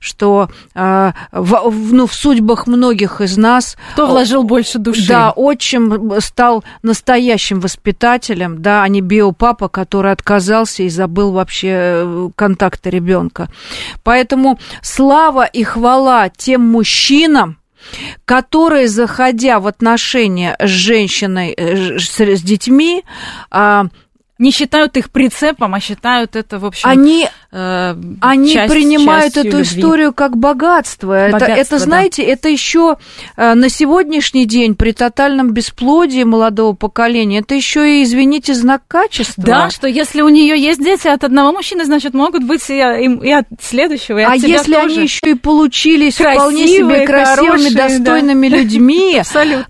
что 0.00 0.48
э, 0.74 1.12
в, 1.32 1.92
ну, 1.92 2.06
в 2.06 2.14
судьбах 2.14 2.66
многих 2.66 3.20
из 3.20 3.36
нас... 3.36 3.76
Кто 3.92 4.06
вложил 4.06 4.42
больше 4.42 4.78
души? 4.78 5.06
Да, 5.06 5.32
отчим 5.32 6.12
стал 6.20 6.64
настоящим 6.82 7.60
воспитателем, 7.60 8.62
да, 8.62 8.82
а 8.82 8.88
не 8.88 9.02
биопапа, 9.02 9.68
который 9.68 10.12
отказался 10.12 10.82
и 10.82 10.88
забыл 10.88 11.32
вообще 11.32 11.68
э, 11.72 12.28
контакты 12.34 12.88
ребенка. 12.90 13.48
Поэтому 14.02 14.58
слава 14.80 15.44
и 15.44 15.62
хвала 15.62 16.30
тем 16.30 16.62
мужчинам, 16.62 17.58
которые, 18.24 18.88
заходя 18.88 19.60
в 19.60 19.66
отношения 19.66 20.56
с 20.60 20.68
женщиной, 20.68 21.54
э, 21.56 21.98
с, 21.98 22.42
детьми, 22.42 23.04
а, 23.50 23.86
не 24.38 24.52
считают 24.52 24.96
их 24.96 25.10
прицепом, 25.10 25.74
а 25.74 25.80
считают 25.80 26.36
это, 26.36 26.60
в 26.60 26.64
общем, 26.64 26.88
они, 26.88 27.28
э, 27.50 27.94
они 28.20 28.52
часть, 28.52 28.72
принимают 28.72 29.36
эту 29.36 29.58
любви. 29.58 29.62
историю 29.62 30.12
как 30.12 30.36
богатство. 30.36 31.28
богатство 31.32 31.52
это, 31.52 31.60
это 31.60 31.78
знаете, 31.78 32.24
да. 32.24 32.32
это 32.32 32.48
еще 32.48 32.98
э, 33.36 33.54
на 33.54 33.68
сегодняшний 33.68 34.44
день 34.44 34.76
при 34.76 34.92
тотальном 34.92 35.50
бесплодии 35.50 36.22
молодого 36.22 36.74
поколения, 36.74 37.40
это 37.40 37.56
еще 37.56 37.98
и, 37.98 38.04
извините, 38.04 38.54
знак 38.54 38.82
качества. 38.86 39.42
Да, 39.42 39.70
что 39.70 39.88
если 39.88 40.22
у 40.22 40.28
нее 40.28 40.56
есть 40.56 40.82
дети 40.82 41.08
от 41.08 41.24
одного 41.24 41.52
мужчины, 41.52 41.84
значит, 41.84 42.14
могут 42.14 42.44
быть 42.44 42.62
и, 42.70 42.74
и, 42.74 43.28
и 43.28 43.32
от 43.32 43.46
следующего, 43.60 44.18
и 44.18 44.22
А 44.22 44.34
от 44.34 44.38
если 44.38 44.74
тоже. 44.74 44.94
они 44.94 45.02
еще 45.02 45.30
и 45.30 45.34
получились 45.34 46.14
красивые, 46.14 46.38
вполне 46.38 46.68
себе 46.68 47.06
красивыми, 47.06 47.48
хорошие, 47.48 47.74
достойными 47.74 48.48
да. 48.48 48.56
людьми, 48.56 49.22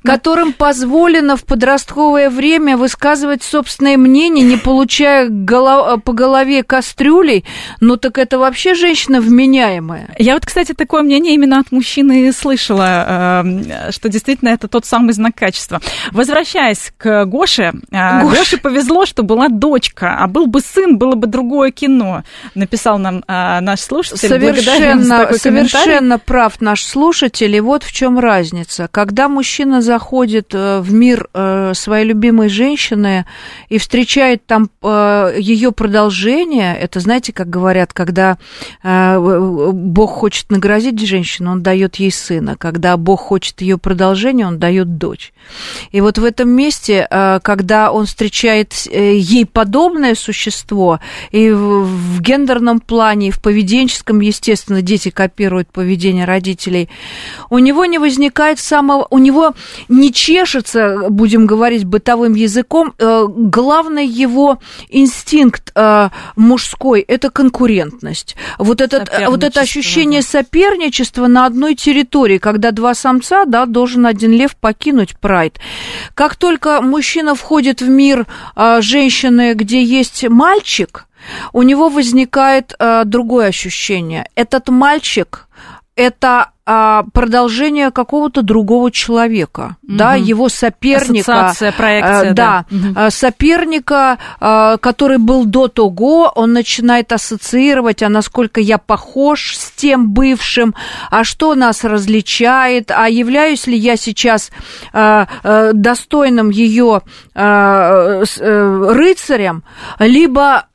которым 0.05 0.53
позволено 0.53 1.37
в 1.37 1.45
подростковое 1.45 2.29
время 2.29 2.77
высказывать 2.77 3.43
собственное 3.43 3.97
мнение, 3.97 4.45
не 4.45 4.58
получая 4.59 5.29
голов... 5.29 6.03
по 6.03 6.13
голове 6.13 6.63
кастрюлей, 6.63 7.45
ну 7.81 7.97
так 7.97 8.19
это 8.19 8.39
вообще 8.39 8.75
женщина 8.75 9.21
вменяемая. 9.21 10.15
Я 10.19 10.35
вот, 10.35 10.47
кстати, 10.47 10.73
такое 10.73 11.03
мнение 11.03 11.35
именно 11.35 11.59
от 11.59 11.73
мужчины 11.73 12.33
слышала, 12.33 13.43
эм, 13.45 13.65
что 13.91 14.09
действительно 14.09 14.51
это 14.51 14.69
тот 14.69 14.85
самый 14.85 15.13
знак 15.13 15.35
качества. 15.35 15.81
Возвращаясь 16.13 16.93
к 16.97 17.25
Гоше, 17.25 17.73
э, 17.91 18.23
Гош. 18.23 18.39
Гоше 18.39 18.57
повезло, 18.59 19.07
что 19.07 19.23
была 19.23 19.49
дочка, 19.49 20.17
а 20.19 20.27
был 20.27 20.47
бы 20.47 20.61
сын, 20.61 20.99
было 20.99 21.15
бы 21.15 21.27
другое 21.27 21.71
кино, 21.71 22.25
написал 22.55 22.99
нам 22.99 23.25
э, 23.27 23.61
наш 23.61 23.81
слушатель. 23.81 24.29
Совершенно, 24.29 25.33
совершенно 25.35 26.19
прав 26.19 26.61
наш 26.61 26.85
слушатель, 26.85 27.55
и 27.55 27.61
вот 27.61 27.83
в 27.83 27.93
чем 27.93 28.19
разница. 28.19 28.89
Когда 28.91 29.29
мужчина 29.29 29.83
заходит 29.83 30.51
э, 30.55 30.81
в 30.81 30.93
мир 30.93 31.29
своей 31.75 32.05
любимой 32.05 32.49
женщины 32.49 33.27
и 33.69 33.79
встречает 33.79 34.47
там 34.49 34.71
э, 34.83 35.35
ее 35.39 35.73
продолжение, 35.73 36.75
это 36.75 37.01
знаете, 37.01 37.33
как 37.35 37.51
говорят, 37.51 37.93
когда 37.93 38.39
э, 38.83 39.71
Бог 39.73 40.11
хочет 40.11 40.51
наградить 40.51 40.99
женщину, 41.07 41.53
он 41.53 41.63
дает 41.63 41.97
ей 41.97 42.11
сына, 42.11 42.57
когда 42.57 42.97
Бог 42.97 43.21
хочет 43.21 43.61
ее 43.61 43.77
продолжение, 43.77 44.47
он 44.47 44.59
дает 44.59 44.97
дочь. 44.97 45.35
И 45.93 46.01
вот 46.01 46.17
в 46.17 46.25
этом 46.25 46.49
месте, 46.49 47.07
э, 47.09 47.41
когда 47.43 47.93
он 47.93 48.07
встречает 48.07 48.73
ей 48.91 49.45
подобное 49.45 50.15
существо, 50.15 50.99
и 51.31 51.51
в 51.51 52.21
гендерном 52.23 52.81
плане, 52.81 53.29
и 53.29 53.31
в 53.31 53.43
поведенческом, 53.43 54.21
естественно, 54.21 54.81
дети 54.81 55.11
копируют 55.11 55.71
поведение 55.71 56.25
родителей, 56.25 56.89
у 57.51 57.59
него 57.59 57.85
не 57.85 57.99
возникает 57.99 58.61
самого, 58.61 59.07
у 59.11 59.19
него 59.19 59.53
не 59.89 60.11
чешется, 60.11 61.11
будем 61.11 61.45
говорить 61.45 61.85
бытовым 61.85 62.33
языком, 62.33 62.95
главное 62.99 64.05
его 64.05 64.38
его 64.39 64.59
инстинкт 64.89 65.73
э, 65.75 66.11
мужской– 66.37 67.01
это 67.09 67.31
конкурентность. 67.31 68.37
Вот, 68.59 68.81
этот, 68.81 69.11
вот 69.27 69.43
это 69.43 69.61
ощущение 69.61 70.21
да. 70.21 70.27
соперничества 70.27 71.27
на 71.27 71.47
одной 71.47 71.75
территории, 71.75 72.39
когда 72.39 72.71
два 72.71 72.95
самца, 72.95 73.45
да, 73.45 73.67
должен 73.67 74.07
один 74.07 74.33
лев 74.33 74.57
покинуть 74.57 75.19
прайд. 75.19 75.59
Как 76.15 76.37
только 76.37 76.81
мужчина 76.81 77.35
входит 77.35 77.81
в 77.81 77.89
мир 77.89 78.27
э, 78.57 78.81
женщины, 78.81 79.55
где 79.55 79.83
есть 79.83 80.29
мальчик, 80.29 81.07
у 81.53 81.63
него 81.63 81.89
возникает 81.89 82.75
э, 82.79 83.03
другое 83.05 83.49
ощущение. 83.49 84.29
Этот 84.35 84.69
мальчик– 84.69 85.49
это 85.97 86.53
а, 86.71 87.05
продолжение 87.15 87.91
какого-то 87.91 88.43
другого 88.43 88.91
человека, 88.91 89.77
угу. 89.83 89.97
да, 89.97 90.17
его 90.17 90.51
соперника, 90.51 91.47
Ассоциация, 91.47 91.73
проекция, 91.73 92.31
а, 92.33 92.35
да, 92.35 92.65
да. 92.71 93.05
Угу. 93.05 93.11
соперника, 93.11 94.19
а, 94.39 94.77
который 94.77 95.17
был 95.17 95.47
до 95.47 95.69
того, 95.69 96.31
он 96.35 96.53
начинает 96.53 97.11
ассоциировать, 97.11 98.03
а 98.03 98.11
насколько 98.11 98.61
я 98.61 98.77
похож 98.77 99.57
с 99.57 99.71
тем 99.71 100.11
бывшим, 100.11 100.75
а 101.11 101.25
что 101.25 101.55
нас 101.55 101.85
различает, 101.85 102.91
а 102.91 103.09
являюсь 103.09 103.67
ли 103.67 103.77
я 103.79 103.97
сейчас 103.97 104.51
а, 104.93 105.27
а, 105.43 105.73
достойным 105.73 106.51
ее 106.51 107.01
а, 107.35 108.25
рыцарем, 108.37 109.63
либо 109.99 110.68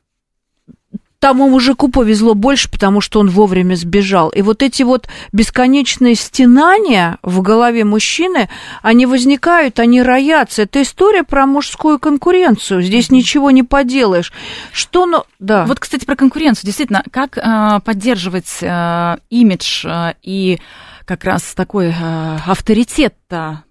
тому 1.24 1.48
мужику 1.48 1.88
повезло 1.88 2.34
больше, 2.34 2.68
потому 2.68 3.00
что 3.00 3.18
он 3.18 3.30
вовремя 3.30 3.76
сбежал. 3.76 4.28
И 4.28 4.42
вот 4.42 4.62
эти 4.62 4.82
вот 4.82 5.08
бесконечные 5.32 6.16
стенания 6.16 7.16
в 7.22 7.40
голове 7.40 7.86
мужчины, 7.86 8.50
они 8.82 9.06
возникают, 9.06 9.80
они 9.80 10.02
роятся. 10.02 10.64
Это 10.64 10.82
история 10.82 11.24
про 11.24 11.46
мужскую 11.46 11.98
конкуренцию. 11.98 12.82
Здесь 12.82 13.10
ничего 13.10 13.50
не 13.50 13.62
поделаешь. 13.62 14.34
Что, 14.70 15.06
ну, 15.06 15.24
да. 15.38 15.64
Вот, 15.64 15.80
кстати, 15.80 16.04
про 16.04 16.14
конкуренцию. 16.14 16.66
Действительно, 16.66 17.02
как 17.10 17.38
э, 17.38 17.80
поддерживать 17.82 18.58
э, 18.60 19.16
имидж 19.30 19.86
э, 19.86 20.12
и 20.22 20.60
как 21.04 21.24
раз 21.24 21.54
такой 21.54 21.88
э, 21.88 22.38
авторитет 22.46 23.14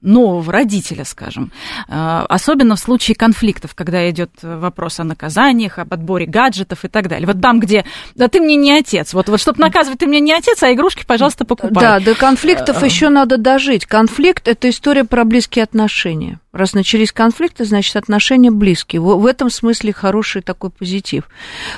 нового 0.02 0.52
родителя, 0.52 1.06
скажем. 1.06 1.52
Э, 1.88 2.26
особенно 2.28 2.76
в 2.76 2.80
случае 2.80 3.16
конфликтов, 3.16 3.76
когда 3.76 4.10
идет 4.10 4.32
вопрос 4.42 5.00
о 5.00 5.04
наказаниях, 5.04 5.80
об 5.80 5.94
отборе 5.94 6.26
гаджетов 6.26 6.86
и 6.86 6.88
так 6.88 7.08
далее. 7.08 7.28
Вот 7.28 7.42
там, 7.42 7.60
где 7.60 7.86
да 8.16 8.28
ты 8.28 8.40
мне 8.40 8.56
не 8.56 8.78
отец. 8.78 9.14
Вот, 9.14 9.30
вот 9.30 9.40
чтобы 9.40 9.60
наказывать, 9.60 10.00
ты 10.00 10.08
мне 10.08 10.20
не 10.20 10.34
отец, 10.34 10.62
а 10.64 10.72
игрушки, 10.72 11.06
пожалуйста, 11.06 11.46
покупай. 11.46 11.84
Да, 11.84 12.00
до 12.00 12.16
конфликтов 12.16 12.84
э, 12.84 12.86
еще 12.86 13.10
надо 13.10 13.38
дожить. 13.38 13.86
Конфликт 13.86 14.48
это 14.48 14.70
история 14.70 15.04
про 15.06 15.24
близкие 15.24 15.64
отношения. 15.64 16.40
Раз 16.52 16.74
начались 16.74 17.12
конфликты, 17.12 17.66
значит, 17.66 17.96
отношения 17.96 18.52
близкие. 18.52 19.02
В 19.02 19.26
этом 19.26 19.50
смысле 19.50 19.92
хороший 19.92 20.44
такой 20.44 20.70
позитив. 20.70 21.24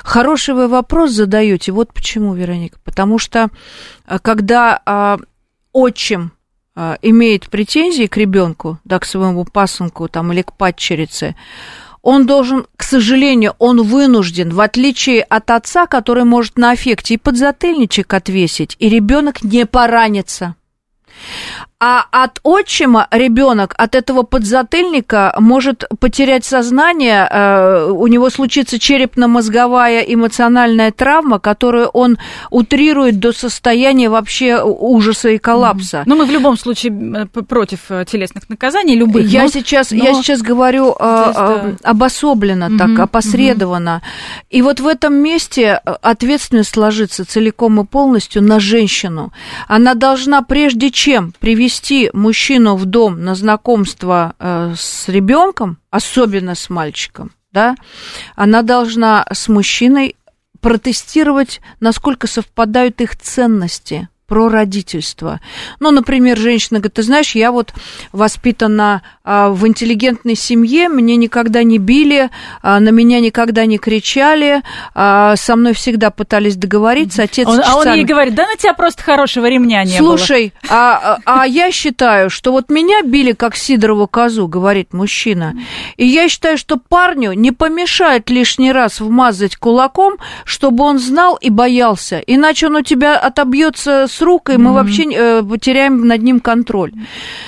Хороший 0.02 0.54
вы 0.54 0.68
вопрос 0.68 1.12
задаете. 1.12 1.72
Вот 1.72 1.94
почему, 1.94 2.34
Вероника. 2.34 2.78
Потому 2.84 3.18
что 3.18 3.48
когда 4.22 4.80
а, 4.84 5.16
отчим 5.76 6.32
а, 6.74 6.98
имеет 7.02 7.50
претензии 7.50 8.06
к 8.06 8.16
ребенку, 8.16 8.78
да, 8.84 8.98
к 8.98 9.04
своему 9.04 9.44
пасынку 9.44 10.08
там, 10.08 10.32
или 10.32 10.42
к 10.42 10.54
падчерице, 10.54 11.36
он 12.00 12.24
должен, 12.24 12.66
к 12.76 12.82
сожалению, 12.82 13.54
он 13.58 13.82
вынужден, 13.82 14.50
в 14.50 14.60
отличие 14.60 15.22
от 15.22 15.50
отца, 15.50 15.86
который 15.86 16.24
может 16.24 16.56
на 16.56 16.70
аффекте 16.70 17.14
и 17.14 17.18
подзатыльничек 17.18 18.14
отвесить, 18.14 18.76
и 18.78 18.88
ребенок 18.88 19.42
не 19.42 19.66
поранится. 19.66 20.54
А 21.78 22.06
от 22.10 22.40
отчима 22.42 23.06
ребенок 23.10 23.74
от 23.76 23.94
этого 23.94 24.22
подзатыльника 24.22 25.34
может 25.38 25.84
потерять 26.00 26.46
сознание, 26.46 27.28
э, 27.30 27.90
у 27.90 28.06
него 28.06 28.30
случится 28.30 28.78
черепно-мозговая 28.78 30.00
эмоциональная 30.00 30.90
травма, 30.90 31.38
которую 31.38 31.88
он 31.88 32.16
утрирует 32.50 33.18
до 33.18 33.32
состояния 33.32 34.08
вообще 34.08 34.62
ужаса 34.64 35.28
и 35.28 35.36
коллапса. 35.36 36.04
Но 36.06 36.14
ну, 36.14 36.22
мы 36.22 36.26
в 36.26 36.30
любом 36.30 36.56
случае 36.56 37.26
э, 37.34 37.42
против 37.42 37.80
э, 37.90 38.06
телесных 38.10 38.48
наказаний, 38.48 38.96
любых. 38.96 39.26
Я, 39.26 39.42
но, 39.42 39.48
сейчас, 39.48 39.90
но... 39.90 40.02
я 40.02 40.14
сейчас 40.14 40.40
говорю 40.40 40.94
здесь, 40.94 41.34
да. 41.34 41.74
обособленно, 41.82 42.68
угу, 42.68 42.78
так, 42.78 42.98
опосредованно. 42.98 43.96
Угу. 43.96 44.46
И 44.48 44.62
вот 44.62 44.80
в 44.80 44.86
этом 44.86 45.12
месте 45.12 45.74
ответственность 46.00 46.74
ложится 46.78 47.26
целиком 47.26 47.82
и 47.82 47.84
полностью 47.84 48.42
на 48.42 48.60
женщину. 48.60 49.30
Она 49.68 49.92
должна 49.92 50.40
прежде 50.40 50.90
чем 50.90 51.34
привести 51.38 51.65
привести 51.66 52.10
мужчину 52.12 52.76
в 52.76 52.84
дом 52.84 53.24
на 53.24 53.34
знакомство 53.34 54.36
э, 54.38 54.74
с 54.76 55.08
ребенком, 55.08 55.78
особенно 55.90 56.54
с 56.54 56.70
мальчиком, 56.70 57.32
да, 57.52 57.74
она 58.36 58.62
должна 58.62 59.26
с 59.32 59.48
мужчиной 59.48 60.14
протестировать, 60.60 61.60
насколько 61.80 62.28
совпадают 62.28 63.00
их 63.00 63.16
ценности 63.16 64.08
про 64.28 64.48
родительство. 64.48 65.40
Ну, 65.80 65.90
например, 65.90 66.38
женщина 66.38 66.78
говорит, 66.78 66.94
ты 66.94 67.02
знаешь, 67.02 67.34
я 67.34 67.50
вот 67.50 67.74
воспитана 68.12 69.02
в 69.26 69.66
интеллигентной 69.66 70.36
семье, 70.36 70.88
мне 70.88 71.16
никогда 71.16 71.64
не 71.64 71.78
били, 71.78 72.30
а, 72.62 72.78
на 72.78 72.90
меня 72.90 73.20
никогда 73.20 73.66
не 73.66 73.76
кричали, 73.76 74.62
а, 74.94 75.34
со 75.36 75.56
мной 75.56 75.74
всегда 75.74 76.10
пытались 76.10 76.56
договориться. 76.56 77.24
Отец 77.24 77.48
он, 77.48 77.60
А 77.64 77.76
он 77.76 77.92
ей 77.92 78.04
говорит, 78.04 78.34
да 78.34 78.46
на 78.46 78.56
тебя 78.56 78.72
просто 78.74 79.02
хорошего 79.02 79.46
ремня 79.46 79.82
не 79.82 79.96
Слушай, 79.96 80.52
было. 80.62 80.72
а, 80.78 81.18
а 81.24 81.46
я 81.46 81.72
считаю, 81.72 82.30
что 82.30 82.52
вот 82.52 82.70
меня 82.70 83.02
били 83.02 83.32
как 83.32 83.56
Сидорову 83.56 84.06
козу, 84.06 84.46
говорит 84.46 84.92
мужчина, 84.92 85.54
и 85.96 86.06
я 86.06 86.28
считаю, 86.28 86.56
что 86.56 86.76
парню 86.76 87.32
не 87.32 87.50
помешает 87.50 88.30
лишний 88.30 88.70
раз 88.70 89.00
вмазать 89.00 89.56
кулаком, 89.56 90.18
чтобы 90.44 90.84
он 90.84 90.98
знал 91.00 91.34
и 91.34 91.50
боялся, 91.50 92.18
иначе 92.18 92.68
он 92.68 92.76
у 92.76 92.82
тебя 92.82 93.18
отобьется 93.18 94.06
с 94.08 94.20
рук, 94.22 94.50
и 94.50 94.56
мы 94.56 94.70
mm-hmm. 94.70 94.74
вообще 94.74 95.02
э, 95.12 95.42
потеряем 95.42 96.06
над 96.06 96.22
ним 96.22 96.38
контроль. 96.38 96.92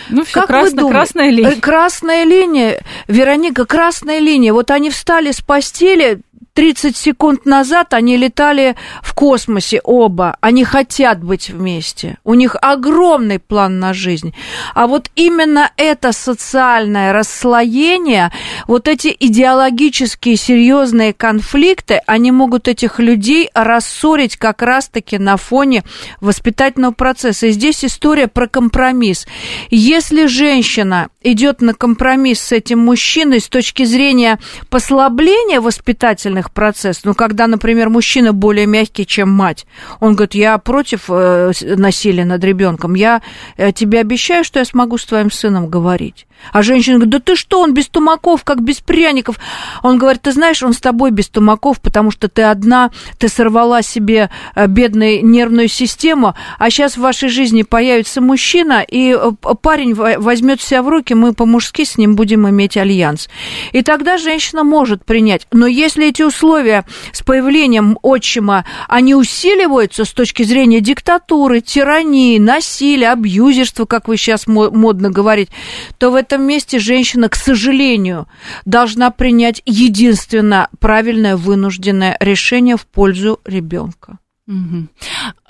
Ну, 0.09 0.25
все, 0.25 0.41
как 0.41 0.47
красно, 0.49 0.89
красная 0.89 1.31
линия. 1.31 1.61
Красная 1.69 2.25
линия, 2.25 2.81
Вероника, 3.09 3.67
красная 3.67 4.21
линия. 4.21 4.55
Вот 4.55 4.71
они 4.71 4.89
встали 4.89 5.33
с 5.33 5.43
постели, 5.43 6.23
30 6.59 6.97
секунд 6.97 7.47
назад 7.47 7.95
они 7.95 8.17
летали 8.17 8.75
в 9.01 9.15
космосе 9.15 9.81
оба. 9.85 10.37
Они 10.41 10.65
хотят 10.65 11.23
быть 11.23 11.51
вместе. 11.51 12.19
У 12.25 12.35
них 12.35 12.57
огромный 12.61 13.39
план 13.39 13.79
на 13.79 13.95
жизнь. 13.95 14.35
А 14.75 14.89
вот 14.89 15.09
именно 15.15 15.71
это 15.77 16.11
социальное 16.11 17.13
расслоение, 17.13 18.33
вот 18.67 18.89
эти 18.89 19.15
идеологические 19.21 20.35
серьезные 20.35 21.13
конфликты, 21.13 22.01
они 22.07 22.33
могут 22.33 22.67
этих 22.67 22.99
людей 22.99 23.51
рассорить 23.55 24.37
как 24.37 24.61
раз-таки 24.61 25.17
на 25.17 25.37
фоне 25.37 25.85
воспитательного 26.21 26.93
процесса. 26.93 27.47
И 27.47 27.53
здесь 27.53 27.85
история 27.85 28.27
про 28.27 28.49
компромисс. 28.49 29.29
Если 29.71 30.27
женщина 30.27 31.09
идет 31.33 31.61
на 31.61 31.75
компромисс 31.75 32.41
с 32.41 32.53
этим 32.53 32.81
мужчиной 32.81 33.41
с 33.41 33.49
точки 33.49 33.85
зрения 33.85 34.39
послабления 34.71 35.61
воспитательных 35.61 36.51
процессов, 36.51 37.05
ну, 37.05 37.15
когда, 37.15 37.47
например, 37.47 37.89
мужчина 37.89 38.33
более 38.33 38.67
мягкий, 38.67 39.07
чем 39.07 39.31
мать, 39.31 39.67
он 40.01 40.15
говорит, 40.15 40.35
я 40.35 40.59
против 40.59 41.05
э, 41.09 41.53
насилия 41.63 42.25
над 42.25 42.43
ребенком, 42.45 42.95
я 42.95 43.23
э, 43.57 43.73
тебе 43.73 44.01
обещаю, 44.01 44.45
что 44.45 44.59
я 44.59 44.65
смогу 44.65 44.99
с 44.99 45.05
твоим 45.05 45.31
сыном 45.31 45.69
говорить. 45.69 46.27
А 46.53 46.63
женщина 46.63 46.97
говорит, 46.97 47.13
да 47.13 47.19
ты 47.21 47.37
что, 47.37 47.61
он 47.61 47.75
без 47.75 47.89
тумаков, 47.89 48.45
как 48.45 48.63
без 48.63 48.77
пряников. 48.77 49.39
Он 49.83 49.99
говорит, 49.99 50.23
ты 50.23 50.33
знаешь, 50.33 50.63
он 50.63 50.73
с 50.73 50.81
тобой 50.81 51.11
без 51.11 51.29
тумаков, 51.29 51.81
потому 51.81 52.11
что 52.11 52.29
ты 52.29 52.43
одна, 52.43 52.91
ты 53.19 53.29
сорвала 53.29 53.83
себе 53.83 54.31
э, 54.55 54.67
бедную 54.67 55.25
нервную 55.25 55.69
систему, 55.69 56.35
а 56.59 56.71
сейчас 56.71 56.97
в 56.97 57.01
вашей 57.01 57.29
жизни 57.29 57.63
появится 57.63 58.21
мужчина, 58.21 58.85
и 58.87 59.17
парень 59.63 59.95
возьмет 59.95 60.61
себя 60.61 60.83
в 60.83 60.89
руки, 60.89 61.15
мы 61.19 61.35
по-мужски 61.35 61.85
с 61.85 61.99
ним 61.99 62.17
будем 62.17 62.49
иметь 62.49 62.77
альянс. 62.77 63.29
И 63.73 63.83
тогда 63.83 64.17
женщина 64.19 64.65
может 64.65 65.05
принять. 65.05 65.47
Но 65.53 65.67
если 65.67 66.09
эти 66.09 66.23
условия 66.23 66.85
с 67.13 67.23
появлением 67.23 67.99
отчима, 68.03 68.65
они 68.89 69.15
усиливаются 69.15 70.05
с 70.05 70.13
точки 70.13 70.43
зрения 70.43 70.81
диктатуры, 70.81 71.61
тирании, 71.61 72.39
насилия, 72.39 73.13
абьюзерства, 73.13 73.85
как 73.85 74.09
вы 74.09 74.17
сейчас 74.17 74.47
модно 74.47 75.11
говорить, 75.11 75.51
то 75.99 76.11
в 76.11 76.15
этом 76.15 76.43
месте 76.43 76.79
женщина, 76.79 77.29
к 77.29 77.35
сожалению, 77.35 78.27
должна 78.65 79.11
принять 79.11 79.63
единственно 79.67 80.69
правильное 80.79 81.37
вынужденное 81.37 82.17
решение 82.21 82.77
в 82.77 82.87
пользу 82.87 83.41
ребенка. 83.45 84.19
Угу. 84.49 84.87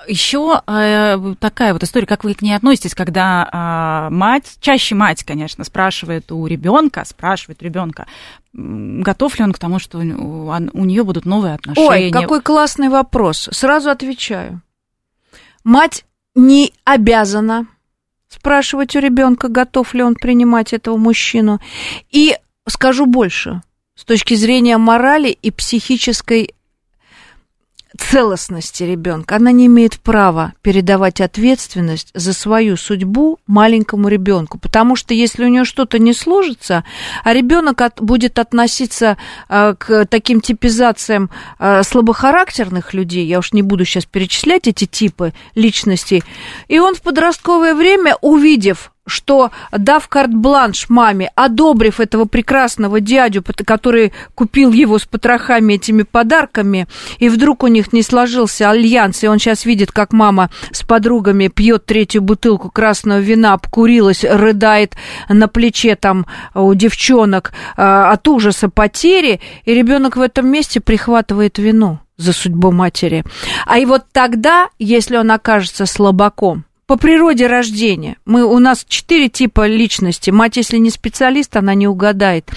Еще 0.09 0.61
э, 0.67 1.35
такая 1.39 1.73
вот 1.73 1.85
история, 1.85 2.07
как 2.07 2.25
вы 2.25 2.35
к 2.35 2.43
ней 2.43 2.55
относитесь, 2.55 2.97
когда 2.97 4.09
э, 4.11 4.13
мать, 4.13 4.57
чаще 4.61 4.97
мать, 4.97 5.23
конечно, 5.23 5.63
спрашивает 5.63 6.33
у 6.33 6.45
ребенка, 6.47 7.05
спрашивает 7.05 7.63
ребенка, 7.63 8.09
готов 8.53 9.39
ли 9.39 9.45
он 9.45 9.53
к 9.53 9.59
тому, 9.61 9.79
что 9.79 9.99
у, 9.99 10.49
у 10.51 10.85
нее 10.85 11.05
будут 11.05 11.27
новые 11.27 11.55
отношения. 11.55 11.89
Ой, 11.89 12.11
какой 12.11 12.43
классный 12.43 12.89
вопрос. 12.89 13.49
Сразу 13.53 13.91
отвечаю. 13.91 14.63
Мать 15.63 16.05
не 16.35 16.73
обязана 16.83 17.69
спрашивать 18.29 18.97
у 18.97 18.99
ребенка, 18.99 19.47
готов 19.47 19.95
ли 19.95 20.03
он 20.03 20.17
принимать 20.17 20.73
этого 20.73 20.97
мужчину. 20.97 21.61
И 22.11 22.37
скажу 22.67 23.07
больше, 23.07 23.63
с 23.95 24.05
точки 24.05 24.35
зрения 24.35 24.77
морали 24.77 25.29
и 25.29 25.53
психической 25.53 26.55
целостности 27.99 28.85
ребенка. 28.85 29.37
Она 29.37 29.53
не 29.53 29.67
имеет 29.67 29.99
права 30.01 30.53
передавать 30.63 31.21
ответственность 31.21 32.11
за 32.15 32.33
свою 32.33 32.77
судьбу 32.77 33.39
маленькому 33.47 34.09
ребенку, 34.09 34.59
потому 34.59 34.97
что 34.97 35.15
если 35.15 35.45
у 35.45 35.49
нее 35.49 35.65
что-то 35.65 35.99
не 35.99 36.15
сложится, 36.15 36.85
а 37.25 37.35
ребенок 37.35 37.81
от, 37.81 38.01
будет 38.01 38.39
относиться 38.39 39.19
а, 39.49 39.75
к 39.75 40.07
таким 40.07 40.41
типизациям 40.41 41.31
а, 41.59 41.83
слабохарактерных 41.83 42.95
людей, 42.95 43.27
я 43.27 43.41
уж 43.41 43.53
не 43.53 43.63
буду 43.63 43.85
сейчас 43.85 44.07
перечислять 44.07 44.69
эти 44.69 44.87
типы 44.87 45.35
личностей, 45.55 46.23
и 46.69 46.79
он 46.79 46.95
в 46.95 47.03
подростковое 47.03 47.75
время, 47.75 48.17
увидев 48.21 48.93
что, 49.09 49.51
дав 49.73 50.07
карт-бланш 50.09 50.89
маме, 50.89 51.31
одобрив 51.35 52.01
этого 52.01 52.25
прекрасного 52.25 53.01
дядю, 53.01 53.43
который 53.65 54.13
купил 54.35 54.73
его 54.73 54.99
с 54.99 55.05
потрохами 55.05 55.75
этими 55.75 56.03
подарками, 56.03 56.87
и 57.19 57.29
вдруг 57.29 57.63
у 57.63 57.67
них 57.67 57.93
не 57.93 58.03
сложился 58.03 58.71
альянс, 58.71 59.23
и 59.23 59.29
он 59.29 59.39
сейчас 59.39 59.65
видит, 59.65 59.93
как 59.93 60.13
мама 60.13 60.51
с 60.73 60.83
подругами 60.83 61.49
пьет 61.49 61.87
третью 61.87 62.23
бутылку 62.23 62.71
красного 62.71 63.19
вина, 63.19 63.55
обкурилась, 63.55 64.25
рыдает 64.25 64.95
на 65.29 65.49
плече 65.49 65.97
там 65.97 66.27
у 66.55 66.75
девчонок 66.75 67.53
а, 67.77 68.13
от 68.13 68.27
ужаса 68.29 68.69
потери, 68.69 69.41
и 69.65 69.75
ребенок 69.75 70.17
в 70.17 70.21
этом 70.21 70.49
месте 70.49 70.81
прихватывает 70.81 71.59
вину 71.59 72.01
за 72.17 72.33
судьбу 72.33 72.73
матери. 72.73 73.25
А 73.67 73.79
и 73.79 73.87
вот 73.87 74.05
тогда, 74.13 74.69
если 74.79 75.17
он 75.17 75.31
окажется 75.31 75.87
слабаком, 75.87 76.65
по 76.89 76.97
природе 76.97 77.47
рождения. 77.47 78.17
Мы, 78.25 78.45
у 78.45 78.59
нас 78.59 78.87
четыре 78.89 79.29
типа 79.29 79.67
личности. 79.67 80.31
Мать, 80.31 80.57
если 80.57 80.79
не 80.79 80.89
специалист, 80.89 81.55
она 81.55 81.75
не 81.75 81.87
угадает. 81.87 82.49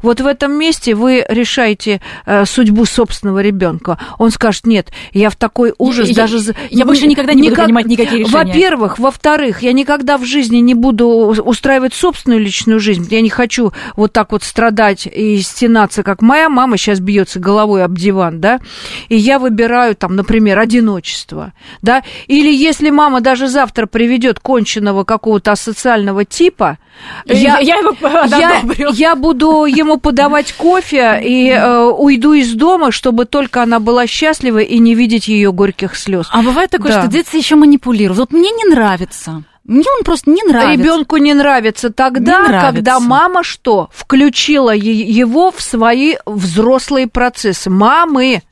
Вот 0.00 0.20
в 0.20 0.26
этом 0.28 0.52
месте 0.52 0.94
вы 0.94 1.26
решаете 1.28 2.00
э, 2.24 2.44
судьбу 2.44 2.84
собственного 2.84 3.40
ребенка. 3.40 3.98
Он 4.20 4.30
скажет, 4.30 4.64
нет, 4.64 4.92
я 5.12 5.28
в 5.28 5.34
такой 5.34 5.74
ужас 5.76 6.08
я, 6.08 6.14
даже... 6.14 6.38
Я, 6.38 6.54
я 6.70 6.84
больше 6.84 7.08
никогда 7.08 7.34
не 7.34 7.42
никак, 7.42 7.56
буду 7.56 7.64
принимать 7.64 7.86
никакие 7.86 8.20
решения. 8.20 8.44
Во-первых. 8.44 8.98
Во-вторых, 9.00 9.62
я 9.62 9.72
никогда 9.72 10.18
в 10.18 10.24
жизни 10.24 10.58
не 10.58 10.74
буду 10.74 11.08
устраивать 11.08 11.92
собственную 11.92 12.40
личную 12.40 12.78
жизнь. 12.78 13.08
Я 13.10 13.20
не 13.20 13.28
хочу 13.28 13.72
вот 13.96 14.12
так 14.12 14.30
вот 14.30 14.44
страдать 14.44 15.08
и 15.08 15.40
стенаться, 15.40 16.04
как 16.04 16.22
моя 16.22 16.48
мама 16.48 16.76
сейчас 16.76 17.00
бьется 17.00 17.40
головой 17.40 17.82
об 17.82 17.98
диван, 17.98 18.40
да, 18.40 18.60
и 19.08 19.16
я 19.16 19.40
выбираю 19.40 19.96
там, 19.96 20.14
например, 20.14 20.60
одиночество, 20.60 21.54
да, 21.82 22.04
или 22.28 22.54
если 22.54 22.90
мама 22.90 23.20
даже 23.20 23.48
завтра 23.48 23.79
завтра 23.80 23.86
приведет 23.86 24.40
конченного 24.40 25.04
какого-то 25.04 25.52
асоциального 25.52 26.24
типа, 26.24 26.78
я, 27.24 27.58
я, 27.58 27.76
его 27.76 27.96
я, 28.02 28.90
я 28.92 29.16
буду 29.16 29.64
ему 29.64 29.98
подавать 29.98 30.52
кофе 30.52 31.20
и 31.24 31.48
э, 31.50 31.84
уйду 31.84 32.34
из 32.34 32.52
дома, 32.52 32.92
чтобы 32.92 33.24
только 33.24 33.62
она 33.62 33.80
была 33.80 34.06
счастлива 34.06 34.58
и 34.58 34.78
не 34.78 34.94
видеть 34.94 35.28
ее 35.28 35.52
горьких 35.52 35.96
слез. 35.96 36.26
А 36.30 36.42
бывает 36.42 36.70
такое, 36.70 36.92
да. 36.92 37.00
что 37.00 37.10
дети 37.10 37.36
еще 37.36 37.56
манипулируют. 37.56 38.18
Вот 38.18 38.32
мне 38.32 38.50
не 38.50 38.64
нравится. 38.64 39.42
Мне 39.64 39.84
он 39.98 40.04
просто 40.04 40.30
не 40.30 40.42
нравится. 40.42 40.82
Ребенку 40.82 41.16
не 41.16 41.32
нравится 41.32 41.90
тогда, 41.90 42.42
не 42.42 42.48
нравится. 42.48 42.72
когда 42.72 43.00
мама 43.00 43.42
что? 43.42 43.88
Включила 43.92 44.74
его 44.74 45.50
в 45.50 45.60
свои 45.62 46.16
взрослые 46.26 47.06
процессы. 47.06 47.70
Мамы, 47.70 48.42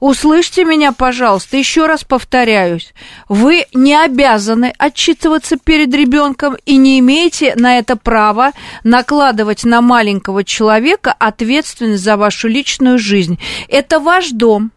Услышьте 0.00 0.64
меня, 0.64 0.92
пожалуйста, 0.92 1.56
еще 1.56 1.86
раз 1.86 2.04
повторяюсь. 2.04 2.94
Вы 3.28 3.66
не 3.74 3.94
обязаны 3.94 4.72
отчитываться 4.78 5.56
перед 5.56 5.92
ребенком 5.92 6.56
и 6.64 6.76
не 6.76 7.00
имеете 7.00 7.54
на 7.56 7.78
это 7.78 7.96
права 7.96 8.52
накладывать 8.84 9.64
на 9.64 9.80
маленького 9.80 10.44
человека 10.44 11.12
ответственность 11.18 12.04
за 12.04 12.16
вашу 12.16 12.48
личную 12.48 12.98
жизнь. 12.98 13.38
Это 13.68 13.98
ваш 13.98 14.30
дом. 14.30 14.70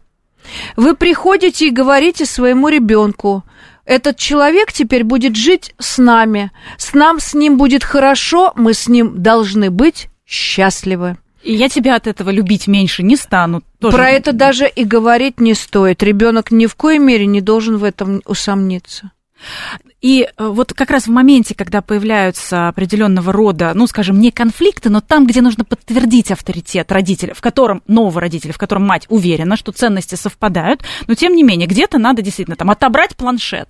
Вы 0.76 0.96
приходите 0.96 1.68
и 1.68 1.70
говорите 1.70 2.26
своему 2.26 2.68
ребенку, 2.68 3.44
этот 3.84 4.16
человек 4.16 4.72
теперь 4.72 5.04
будет 5.04 5.36
жить 5.36 5.74
с 5.78 5.98
нами. 5.98 6.52
С 6.78 6.94
нам 6.94 7.18
с 7.18 7.34
ним 7.34 7.58
будет 7.58 7.82
хорошо, 7.82 8.52
мы 8.54 8.74
с 8.74 8.88
ним 8.88 9.22
должны 9.22 9.70
быть 9.70 10.08
счастливы. 10.24 11.16
И 11.42 11.54
я 11.54 11.68
тебя 11.68 11.96
от 11.96 12.06
этого 12.06 12.30
любить 12.30 12.66
меньше 12.68 13.02
не 13.02 13.16
стану. 13.16 13.62
Тоже. 13.80 13.96
Про 13.96 14.10
это 14.10 14.32
даже 14.32 14.68
и 14.68 14.84
говорить 14.84 15.40
не 15.40 15.54
стоит. 15.54 16.02
Ребенок 16.02 16.50
ни 16.50 16.66
в 16.66 16.74
коей 16.76 16.98
мере 16.98 17.26
не 17.26 17.40
должен 17.40 17.76
в 17.78 17.84
этом 17.84 18.22
усомниться. 18.26 19.10
И 20.00 20.22
э, 20.24 20.46
вот 20.46 20.72
как 20.72 20.90
раз 20.90 21.04
в 21.06 21.10
моменте, 21.10 21.54
когда 21.54 21.80
появляются 21.80 22.68
определенного 22.68 23.32
рода, 23.32 23.72
ну, 23.74 23.86
скажем, 23.86 24.18
не 24.18 24.32
конфликты, 24.32 24.90
но 24.90 25.00
там, 25.00 25.26
где 25.26 25.40
нужно 25.40 25.64
подтвердить 25.64 26.32
авторитет 26.32 26.90
родителя, 26.90 27.34
в 27.34 27.40
котором 27.40 27.82
нового 27.86 28.20
родителя, 28.20 28.52
в 28.52 28.58
котором 28.58 28.84
мать 28.84 29.06
уверена, 29.08 29.56
что 29.56 29.70
ценности 29.70 30.16
совпадают, 30.16 30.82
но 31.06 31.14
тем 31.14 31.34
не 31.34 31.44
менее, 31.44 31.68
где-то 31.68 31.98
надо 31.98 32.20
действительно 32.20 32.56
там 32.56 32.70
отобрать 32.70 33.16
планшет. 33.16 33.68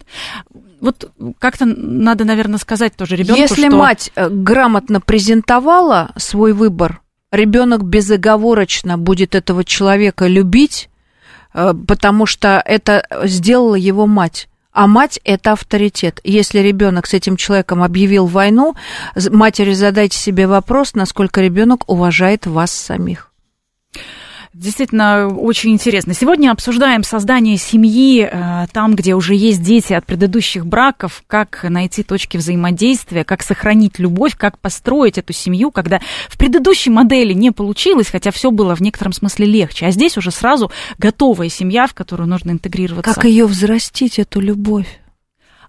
Вот 0.81 1.13
как-то 1.39 1.67
надо, 1.67 2.25
наверное, 2.25 2.59
сказать 2.59 2.97
тоже 2.97 3.17
ребенку, 3.17 3.41
Если 3.41 3.69
что... 3.69 3.77
мать 3.77 4.11
э, 4.15 4.29
грамотно 4.31 5.01
презентовала 5.03 6.13
свой 6.17 6.55
выбор, 6.55 7.03
ребенок 7.33 7.83
безоговорочно 7.83 8.99
будет 8.99 9.35
этого 9.35 9.65
человека 9.65 10.29
любить, 10.29 10.89
э, 11.55 11.73
потому 11.89 12.27
что 12.27 12.63
это 12.65 13.05
сделала 13.25 13.75
его 13.75 14.07
мать. 14.07 14.49
А 14.73 14.87
мать– 14.87 15.21
это 15.25 15.53
авторитет. 15.53 16.21
Если 16.25 16.61
ребенок 16.61 17.07
с 17.07 17.13
этим 17.13 17.37
человеком 17.37 17.83
объявил 17.83 18.27
войну, 18.27 18.75
матери 19.31 19.75
задайте 19.75 20.17
себе 20.17 20.47
вопрос, 20.47 20.95
насколько 20.95 21.43
ребенок 21.43 21.91
уважает 21.91 22.47
вас 22.47 22.71
самих. 22.71 23.33
Действительно, 24.55 25.29
очень 25.29 25.71
интересно. 25.71 26.13
Сегодня 26.13 26.51
обсуждаем 26.51 27.05
создание 27.05 27.57
семьи 27.57 28.29
э, 28.31 28.67
там, 28.71 28.95
где 28.95 29.15
уже 29.15 29.35
есть 29.35 29.63
дети 29.63 29.95
от 29.95 30.05
предыдущих 30.05 30.67
браков, 30.67 31.25
как 31.27 31.65
найти 31.65 32.03
точки 32.03 32.37
взаимодействия, 32.37 33.25
как 33.25 33.43
сохранить 33.43 33.99
любовь, 33.99 34.37
как 34.37 34.59
построить 34.59 35.17
эту 35.17 35.33
семью, 35.33 35.71
когда 35.71 36.03
в 36.29 36.37
предыдущей 36.37 36.91
модели 36.91 37.33
не 37.33 37.51
получилось, 37.51 38.09
хотя 38.11 38.31
все 38.31 38.51
было 38.51 38.77
в 38.77 38.81
некотором 38.81 39.15
смысле 39.15 39.47
легче. 39.47 39.87
А 39.87 39.91
здесь 39.91 40.19
уже 40.19 40.31
сразу 40.31 40.71
готовая 40.99 41.49
семья, 41.49 41.87
в 41.87 41.95
которую 41.95 42.29
нужно 42.29 42.51
интегрироваться. 42.51 43.15
Как 43.15 43.25
ее 43.25 43.47
взрастить, 43.47 44.19
эту 44.19 44.41
любовь? 44.41 45.02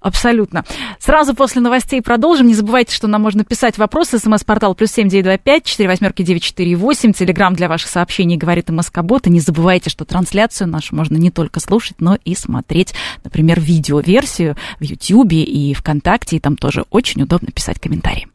Абсолютно. 0.04 0.66
Сразу 1.00 1.34
после 1.34 1.62
новостей 1.62 2.02
продолжим. 2.02 2.48
Не 2.48 2.54
забывайте, 2.54 2.94
что 2.94 3.08
нам 3.08 3.22
можно 3.22 3.46
писать 3.46 3.78
вопросы. 3.78 4.20
СМС-портал 4.20 4.76
плюс 4.76 4.92
семь 4.92 5.08
девять 5.08 5.24
два 5.24 5.38
пять 5.38 5.63
четыре 5.63 5.88
восьмерки 5.88 6.24
девять 6.24 6.44
четыре 6.44 6.76
восемь. 6.76 7.13
Телеграмм 7.13 7.56
для 7.56 7.70
ваших 7.70 7.89
сообщений 7.89 8.36
говорит 8.36 8.70
МСК-бот. 8.70 9.28
И 9.28 9.30
не 9.30 9.39
забывайте, 9.39 9.89
что 9.89 10.04
трансляцию 10.04 10.68
нашу 10.68 10.96
можно 10.96 11.16
не 11.16 11.32
только 11.32 11.62
слушать, 11.62 11.96
но 12.00 12.18
и 12.26 12.36
смотреть, 12.36 12.94
например, 13.24 13.62
видеоверсию 13.62 14.58
в 14.80 14.84
Ютьюбе 14.84 15.42
и 15.42 15.74
ВКонтакте. 15.74 16.36
И 16.36 16.39
там 16.39 16.58
тоже 16.58 16.84
очень 16.89 17.22
удобно 17.24 17.52
писать 17.52 17.80
комментарии. 17.80 18.28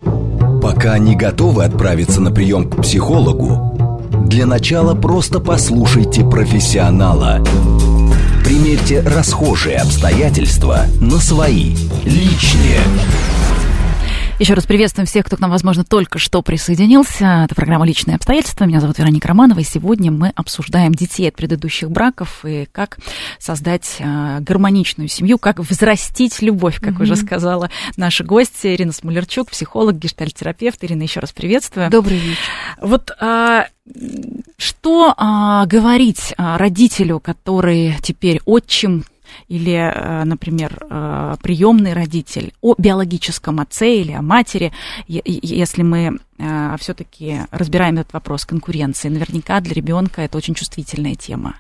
Пока 0.63 0.99
не 0.99 1.17
готовы 1.17 1.65
отправиться 1.65 2.23
на 2.23 2.33
прием 2.33 2.71
к 2.71 2.81
психологу, 2.83 4.09
для 4.27 4.47
начала 4.47 4.95
просто 4.95 5.39
послушайте 5.39 6.25
профессионала. 6.25 7.45
Примерьте 8.59 9.03
расхожие 9.03 9.77
обстоятельства 9.77 10.87
на 11.01 11.21
свои, 11.21 11.77
личные. 12.05 12.81
Еще 14.39 14.55
раз 14.55 14.67
приветствуем 14.67 15.05
всех, 15.05 15.27
кто 15.27 15.37
к 15.37 15.41
нам, 15.41 15.51
возможно, 15.51 15.83
только 15.83 16.21
что 16.21 16.43
присоединился. 16.43 17.43
Это 17.47 17.57
программа 17.57 17.85
«Личные 17.85 18.15
обстоятельства». 18.15 18.67
Меня 18.67 18.79
зовут 18.79 18.97
Вероника 18.97 19.27
Романова, 19.27 19.59
и 19.59 19.65
сегодня 19.65 20.13
мы 20.13 20.33
обсуждаем 20.37 20.95
детей 20.95 21.29
от 21.29 21.35
предыдущих 21.35 21.91
браков 21.91 22.45
и 22.45 22.69
как 22.71 22.99
создать 23.41 23.97
э, 23.99 24.39
гармоничную 24.39 25.09
семью, 25.09 25.39
как 25.39 25.59
взрастить 25.59 26.41
любовь, 26.41 26.79
как 26.81 26.95
mm-hmm. 26.95 27.03
уже 27.03 27.17
сказала 27.17 27.69
наша 27.97 28.23
гостья 28.23 28.73
Ирина 28.73 28.93
Смолерчук, 28.93 29.51
психолог, 29.51 29.97
гештальтерапевт. 29.97 30.85
Ирина, 30.85 31.03
еще 31.03 31.19
раз 31.19 31.33
приветствую. 31.33 31.91
Добрый 31.91 32.19
вечер. 32.19 32.39
Вот 32.81 33.11
а, 33.19 33.67
что 34.57 35.15
а, 35.17 35.67
говорить 35.67 36.33
а, 36.37 36.59
родителю, 36.59 37.19
который 37.19 37.97
теперь 38.05 38.41
отчим 38.45 39.05
или, 39.49 39.75
а, 39.75 40.25
например, 40.25 40.87
а, 40.91 41.37
приемный 41.43 41.93
родитель 41.93 42.53
о 42.61 42.75
биологическом 42.79 43.61
отце 43.61 43.97
или 43.97 44.13
о 44.13 44.23
матери, 44.23 44.73
если 45.07 45.83
мы 45.83 46.19
а, 46.39 46.77
все-таки 46.79 47.41
разбираем 47.51 47.99
этот 47.99 48.13
вопрос 48.13 48.45
конкуренции, 48.45 49.09
наверняка 49.09 49.61
для 49.61 49.75
ребенка 49.75 50.23
это 50.23 50.39
очень 50.39 50.55
чувствительная 50.55 51.15
тема. 51.15 51.55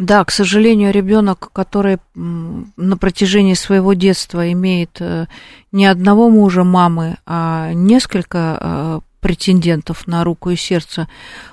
Да, 0.00 0.24
к 0.24 0.30
сожалению, 0.30 0.92
ребенок, 0.92 1.50
который 1.52 1.98
на 2.14 2.96
протяжении 2.96 3.52
своего 3.52 3.92
детства 3.92 4.50
имеет 4.50 4.96
э, 4.98 5.26
не 5.72 5.84
одного 5.84 6.30
мужа, 6.30 6.64
мамы, 6.64 7.18
а 7.26 7.74
несколько 7.74 8.58
э, 8.58 9.00
претендентов 9.20 10.06
на 10.06 10.24
руку 10.24 10.48
и 10.48 10.56
сердце, 10.56 11.06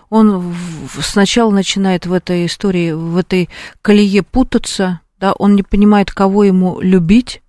он 0.10 0.56
сначала 1.02 1.52
начинает 1.52 2.06
в 2.06 2.14
этой 2.14 2.46
истории, 2.46 2.94
в 2.94 3.18
этой 3.18 3.50
колее 3.82 4.24
путаться, 4.24 5.02
да, 5.20 5.34
он 5.34 5.56
не 5.56 5.64
понимает, 5.64 6.12
кого 6.12 6.44
ему 6.44 6.80
любить, 6.82 7.42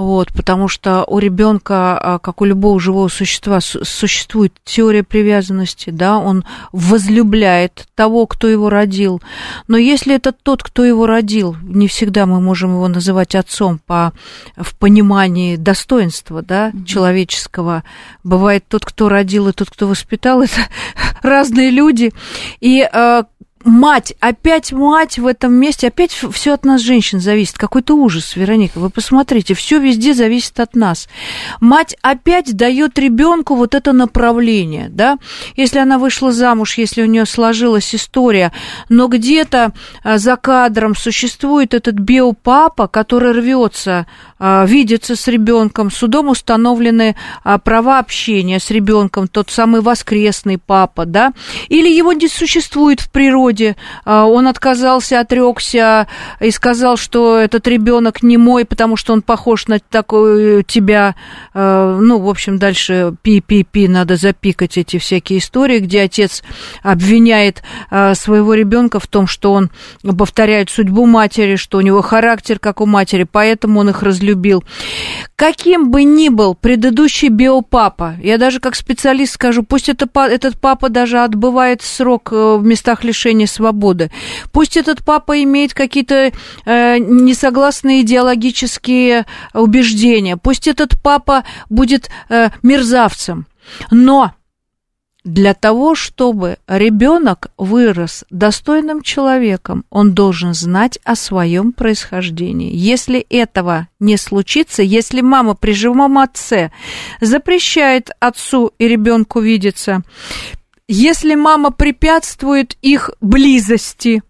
вот, 0.00 0.32
потому 0.32 0.68
что 0.68 1.04
у 1.04 1.18
ребенка, 1.18 1.98
а, 1.98 2.18
как 2.20 2.40
у 2.40 2.44
любого 2.44 2.78
живого 2.78 3.08
существа, 3.08 3.60
существует 3.60 4.54
теория 4.64 5.02
привязанности, 5.02 5.90
да, 5.90 6.16
он 6.18 6.44
возлюбляет 6.70 7.88
того, 7.96 8.26
кто 8.26 8.46
его 8.46 8.70
родил. 8.70 9.20
Но 9.66 9.76
если 9.76 10.14
это 10.14 10.30
тот, 10.30 10.62
кто 10.62 10.84
его 10.84 11.06
родил, 11.06 11.56
не 11.62 11.88
всегда 11.88 12.24
мы 12.24 12.40
можем 12.40 12.70
его 12.70 12.86
называть 12.86 13.34
отцом 13.34 13.80
по, 13.84 14.12
в 14.56 14.76
понимании 14.76 15.56
достоинства, 15.56 16.40
да, 16.40 16.72
человеческого. 16.86 17.82
Бывает 18.22 18.64
тот, 18.68 18.84
кто 18.84 19.08
родил, 19.08 19.48
и 19.48 19.52
тот, 19.52 19.70
кто 19.70 19.88
воспитал, 19.88 20.40
это 20.42 20.62
разные 21.20 21.70
люди. 21.70 22.12
И 22.60 22.80
а, 22.80 23.24
мать, 23.64 24.14
опять 24.20 24.72
мать 24.72 25.18
в 25.18 25.26
этом 25.26 25.52
месте, 25.52 25.88
опять 25.88 26.12
все 26.12 26.54
от 26.54 26.64
нас, 26.64 26.80
женщин, 26.80 27.20
зависит. 27.20 27.58
Какой-то 27.58 27.94
ужас, 27.94 28.36
Вероника. 28.36 28.78
Вы 28.78 28.90
посмотрите, 28.90 29.54
все 29.54 29.78
везде 29.78 30.14
зависит 30.14 30.58
от 30.60 30.74
нас. 30.74 31.08
Мать 31.60 31.96
опять 32.02 32.56
дает 32.56 32.98
ребенку 32.98 33.54
вот 33.54 33.74
это 33.74 33.92
направление, 33.92 34.88
да. 34.88 35.18
Если 35.56 35.78
она 35.78 35.98
вышла 35.98 36.32
замуж, 36.32 36.78
если 36.78 37.02
у 37.02 37.06
нее 37.06 37.26
сложилась 37.26 37.94
история, 37.94 38.52
но 38.88 39.08
где-то 39.08 39.72
а, 40.02 40.18
за 40.18 40.36
кадром 40.36 40.94
существует 40.94 41.74
этот 41.74 41.96
биопапа, 41.96 42.88
который 42.88 43.32
рвется 43.32 44.06
а, 44.38 44.64
видеться 44.66 45.16
с 45.16 45.28
ребенком, 45.28 45.90
судом 45.90 46.28
установлены 46.28 47.14
а, 47.44 47.58
права 47.58 47.98
общения 47.98 48.58
с 48.58 48.70
ребенком, 48.70 49.28
тот 49.28 49.50
самый 49.50 49.82
воскресный 49.82 50.58
папа, 50.58 51.04
да, 51.04 51.32
или 51.68 51.88
его 51.88 52.12
не 52.12 52.28
существует 52.28 53.00
в 53.00 53.10
природе 53.10 53.49
природе, 53.50 53.76
а, 54.04 54.26
он 54.26 54.46
отказался, 54.46 55.20
отрекся 55.20 56.06
и 56.40 56.50
сказал, 56.50 56.96
что 56.96 57.38
этот 57.38 57.66
ребенок 57.68 58.22
не 58.22 58.36
мой, 58.36 58.64
потому 58.64 58.96
что 58.96 59.12
он 59.12 59.22
похож 59.22 59.66
на 59.66 59.78
такую 59.78 60.62
тебя. 60.62 61.14
А, 61.54 61.98
ну, 61.98 62.18
в 62.18 62.28
общем, 62.28 62.58
дальше 62.58 63.14
пи-пи-пи, 63.22 63.88
надо 63.88 64.16
запикать 64.16 64.78
эти 64.78 64.98
всякие 64.98 65.38
истории, 65.38 65.80
где 65.80 66.02
отец 66.02 66.42
обвиняет 66.82 67.62
а, 67.90 68.14
своего 68.14 68.54
ребенка 68.54 69.00
в 69.00 69.06
том, 69.06 69.26
что 69.26 69.52
он 69.52 69.70
повторяет 70.02 70.70
судьбу 70.70 71.06
матери, 71.06 71.56
что 71.56 71.78
у 71.78 71.80
него 71.80 72.02
характер, 72.02 72.58
как 72.58 72.80
у 72.80 72.86
матери, 72.86 73.26
поэтому 73.30 73.80
он 73.80 73.90
их 73.90 74.02
разлюбил. 74.02 74.64
Каким 75.36 75.90
бы 75.90 76.04
ни 76.04 76.28
был 76.28 76.54
предыдущий 76.54 77.28
биопапа, 77.28 78.14
я 78.22 78.38
даже 78.38 78.60
как 78.60 78.74
специалист 78.74 79.34
скажу, 79.34 79.62
пусть 79.62 79.88
это, 79.88 80.08
этот 80.20 80.60
папа 80.60 80.88
даже 80.88 81.18
отбывает 81.18 81.82
срок 81.82 82.32
э, 82.32 82.56
в 82.56 82.64
местах 82.64 83.04
лишения 83.04 83.39
лишения 83.40 83.46
свободы. 83.46 84.10
Пусть 84.52 84.76
этот 84.76 85.04
папа 85.04 85.42
имеет 85.42 85.74
какие-то 85.74 86.32
э, 86.64 86.98
несогласные 86.98 88.02
идеологические 88.02 89.26
убеждения, 89.54 90.36
пусть 90.36 90.68
этот 90.68 91.00
папа 91.02 91.44
будет 91.68 92.10
э, 92.28 92.50
мерзавцем, 92.62 93.46
но 93.90 94.32
для 95.22 95.52
того, 95.52 95.94
чтобы 95.94 96.56
ребенок 96.66 97.50
вырос 97.58 98.24
достойным 98.30 99.02
человеком, 99.02 99.84
он 99.90 100.14
должен 100.14 100.54
знать 100.54 100.98
о 101.04 101.14
своем 101.14 101.72
происхождении. 101.72 102.74
Если 102.74 103.26
этого 103.28 103.88
не 104.00 104.16
случится, 104.16 104.82
если 104.82 105.20
мама 105.20 105.54
при 105.54 105.72
живом 105.72 106.16
отце 106.16 106.72
запрещает 107.20 108.10
отцу 108.18 108.72
и 108.78 108.88
ребенку 108.88 109.40
видеться, 109.40 110.02
если 110.92 111.36
мама 111.36 111.70
препятствует 111.70 112.76
их 112.82 113.10
близости 113.20 114.24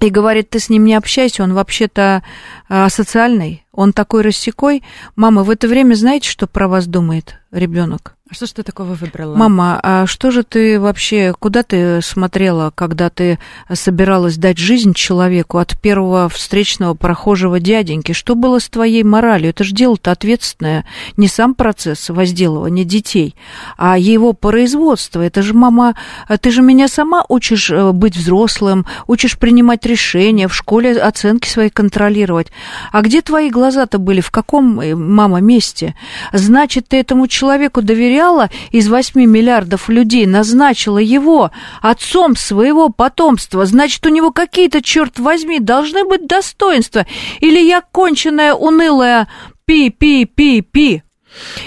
и 0.00 0.08
говорит, 0.08 0.50
ты 0.50 0.60
с 0.60 0.68
ним 0.68 0.84
не 0.84 0.94
общайся, 0.94 1.42
он 1.42 1.54
вообще-то 1.54 2.22
а, 2.68 2.88
социальный, 2.88 3.66
он 3.72 3.92
такой 3.92 4.22
рассекой, 4.22 4.84
мама, 5.16 5.42
в 5.42 5.50
это 5.50 5.66
время 5.66 5.94
знаете, 5.94 6.28
что 6.28 6.46
про 6.46 6.68
вас 6.68 6.86
думает 6.86 7.40
ребенок? 7.50 8.16
Что 8.34 8.46
ж 8.46 8.50
ты 8.50 8.62
такого 8.64 8.94
выбрала? 8.94 9.36
Мама, 9.36 9.78
а 9.80 10.06
что 10.06 10.32
же 10.32 10.42
ты 10.42 10.80
вообще, 10.80 11.32
куда 11.38 11.62
ты 11.62 12.02
смотрела, 12.02 12.72
когда 12.74 13.08
ты 13.08 13.38
собиралась 13.72 14.38
дать 14.38 14.58
жизнь 14.58 14.92
человеку 14.92 15.58
от 15.58 15.80
первого 15.80 16.28
встречного 16.28 16.94
прохожего 16.94 17.60
дяденьки? 17.60 18.10
Что 18.10 18.34
было 18.34 18.58
с 18.58 18.68
твоей 18.68 19.04
моралью? 19.04 19.50
Это 19.50 19.62
же 19.62 19.72
дело-то 19.72 20.10
ответственное. 20.10 20.84
Не 21.16 21.28
сам 21.28 21.54
процесс 21.54 22.10
возделывания 22.10 22.82
детей, 22.82 23.36
а 23.76 23.96
его 23.98 24.32
производство. 24.32 25.20
Это 25.20 25.40
же, 25.40 25.54
мама, 25.54 25.94
ты 26.40 26.50
же 26.50 26.60
меня 26.60 26.88
сама 26.88 27.24
учишь 27.28 27.70
э, 27.70 27.92
быть 27.92 28.16
взрослым, 28.16 28.84
учишь 29.06 29.38
принимать 29.38 29.86
решения, 29.86 30.48
в 30.48 30.54
школе 30.56 31.00
оценки 31.00 31.48
свои 31.48 31.70
контролировать. 31.70 32.48
А 32.90 33.00
где 33.00 33.22
твои 33.22 33.48
глаза-то 33.48 33.98
были? 33.98 34.20
В 34.20 34.32
каком, 34.32 34.80
э, 34.80 34.96
мама, 34.96 35.40
месте? 35.40 35.94
Значит, 36.32 36.88
ты 36.88 36.96
этому 36.96 37.28
человеку 37.28 37.80
доверяешь 37.80 38.23
потеряла 38.24 38.50
из 38.70 38.88
8 38.88 39.20
миллиардов 39.24 39.88
людей, 39.88 40.26
назначила 40.26 40.98
его 40.98 41.50
отцом 41.80 42.36
своего 42.36 42.88
потомства, 42.88 43.66
значит, 43.66 44.04
у 44.06 44.08
него 44.08 44.30
какие-то, 44.30 44.82
черт 44.82 45.18
возьми, 45.18 45.60
должны 45.60 46.04
быть 46.04 46.26
достоинства. 46.26 47.06
Или 47.40 47.60
я 47.60 47.80
конченая, 47.80 48.54
унылая 48.54 49.28
пи-пи-пи-пи. 49.66 51.02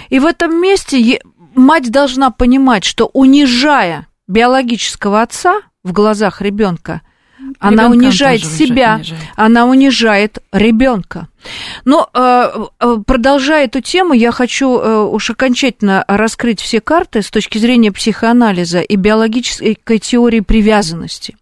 И 0.09 0.19
в 0.19 0.25
этом 0.25 0.61
месте 0.61 1.19
мать 1.55 1.91
должна 1.91 2.31
понимать, 2.31 2.83
что 2.83 3.09
унижая 3.13 4.07
биологического 4.27 5.21
отца 5.21 5.61
в 5.83 5.93
глазах 5.93 6.41
ребенка, 6.41 7.01
Она 7.59 7.89
унижает 7.89 8.43
себя, 8.43 8.95
унижает. 8.95 9.23
она 9.35 9.65
унижает 9.65 10.39
ребенка. 10.51 11.27
Но 11.85 12.09
э, 12.13 12.65
э, 12.79 12.97
продолжая 13.05 13.65
эту 13.65 13.81
тему, 13.81 14.13
я 14.13 14.31
хочу 14.31 14.77
э, 14.77 15.03
уж 15.03 15.29
окончательно 15.29 16.03
раскрыть 16.07 16.61
все 16.61 16.81
карты 16.81 17.21
с 17.21 17.29
точки 17.29 17.57
зрения 17.57 17.91
психоанализа 17.91 18.81
и 18.81 18.95
биологической 18.95 19.99
теории 19.99 20.41
привязанности. 20.41 21.35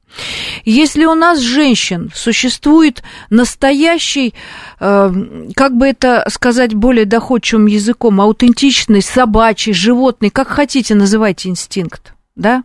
Если 0.64 1.04
у 1.04 1.14
нас 1.14 1.40
женщин 1.40 2.10
существует 2.16 3.04
настоящий, 3.30 4.34
как 4.80 5.76
бы 5.76 5.88
это 5.88 6.26
сказать 6.30 6.74
более 6.74 7.04
доходчивым 7.04 7.66
языком, 7.66 8.22
аутентичный, 8.22 9.02
собачий, 9.02 9.74
животный, 9.74 10.30
как 10.30 10.48
хотите, 10.48 10.96
называйте 10.96 11.50
инстинкт, 11.50 12.15
да? 12.36 12.64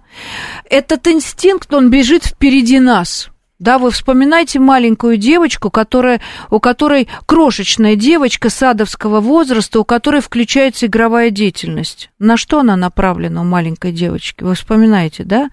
Этот 0.68 1.06
инстинкт, 1.08 1.72
он 1.72 1.90
бежит 1.90 2.24
впереди 2.24 2.80
нас. 2.80 3.30
Да, 3.60 3.78
вы 3.78 3.90
вспоминайте 3.90 4.58
маленькую 4.58 5.18
девочку, 5.18 5.70
которая, 5.70 6.22
у 6.48 6.60
которой 6.60 7.08
крошечная 7.26 7.94
девочка 7.94 8.48
садовского 8.48 9.20
возраста, 9.20 9.80
у 9.80 9.84
которой 9.84 10.22
включается 10.22 10.86
игровая 10.86 11.28
деятельность. 11.28 12.10
На 12.18 12.38
что 12.38 12.60
она 12.60 12.74
направлена 12.76 13.42
у 13.42 13.44
маленькой 13.44 13.92
девочки? 13.92 14.42
Вы 14.42 14.54
вспоминаете, 14.54 15.24
да? 15.24 15.50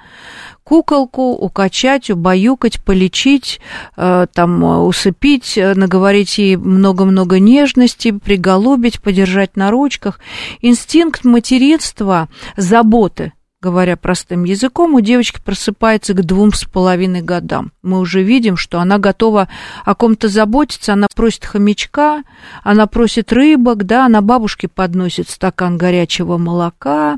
Куколку 0.63 1.33
укачать, 1.33 2.09
убаюкать, 2.09 2.81
полечить, 2.81 3.59
э, 3.97 4.27
там, 4.33 4.63
э, 4.63 4.77
усыпить, 4.77 5.57
э, 5.57 5.73
наговорить 5.73 6.37
ей 6.37 6.55
много-много 6.55 7.39
нежности, 7.39 8.11
приголубить, 8.11 9.01
подержать 9.01 9.57
на 9.57 9.69
ручках. 9.69 10.21
Инстинкт 10.61 11.25
материнства, 11.25 12.29
заботы– 12.55 13.33
говоря 13.61 13.97
простым 13.97 14.43
языком, 14.43 14.93
у 14.93 14.99
девочки 14.99 15.41
просыпается 15.43 16.13
к 16.13 16.23
двум 16.23 16.53
с 16.53 16.65
половиной 16.65 17.21
годам. 17.21 17.71
Мы 17.81 17.99
уже 17.99 18.21
видим, 18.21 18.55
что 18.55 18.79
она 18.79 18.99
готова 18.99 19.49
о 19.83 19.95
ком-то 19.95 20.27
заботиться, 20.27 20.93
она 20.93 21.07
просит 21.15 21.45
хомячка, 21.45 22.23
она 22.63 22.85
просит 22.85 23.33
рыбок, 23.33 23.85
да, 23.85 24.05
она 24.05 24.21
бабушке 24.21 24.67
подносит 24.67 25.29
стакан 25.29 25.77
горячего 25.77 26.37
молока, 26.37 27.17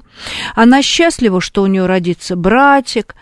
она 0.55 0.81
счастлива, 0.81 1.41
что 1.41 1.63
у 1.63 1.67
нее 1.67 1.85
родится 1.85 2.35
братик. 2.35 3.15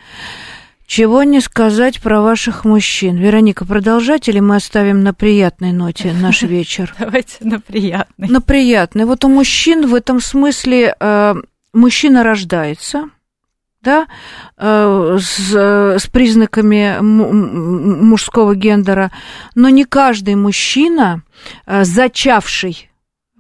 Чего 0.86 1.24
не 1.24 1.42
сказать 1.42 2.00
про 2.02 2.22
ваших 2.22 2.64
мужчин. 2.64 3.18
Вероника, 3.18 3.66
продолжать 3.66 4.30
или 4.30 4.40
мы 4.40 4.56
оставим 4.56 5.04
на 5.04 5.14
приятной 5.14 5.74
ноте 5.74 6.14
наш 6.14 6.42
вечер? 6.44 6.96
Давайте 6.98 7.38
на 7.42 7.60
приятный. 7.60 8.30
На 8.30 8.40
приятной. 8.40 9.04
Вот 9.04 9.26
у 9.26 9.28
мужчин 9.28 9.86
в 9.88 9.94
этом 9.94 10.22
смысле 10.22 10.96
э, 10.98 11.36
мужчина 11.78 12.24
рождается, 12.24 13.10
да, 13.82 14.08
э, 14.58 15.18
с, 15.22 15.56
с 15.56 16.08
признаками 16.08 16.98
мужского 17.00 18.56
гендера, 18.56 19.12
но 19.56 19.70
не 19.70 19.86
каждый 19.86 20.36
мужчина, 20.36 21.24
э, 21.66 21.84
зачавший 21.86 22.90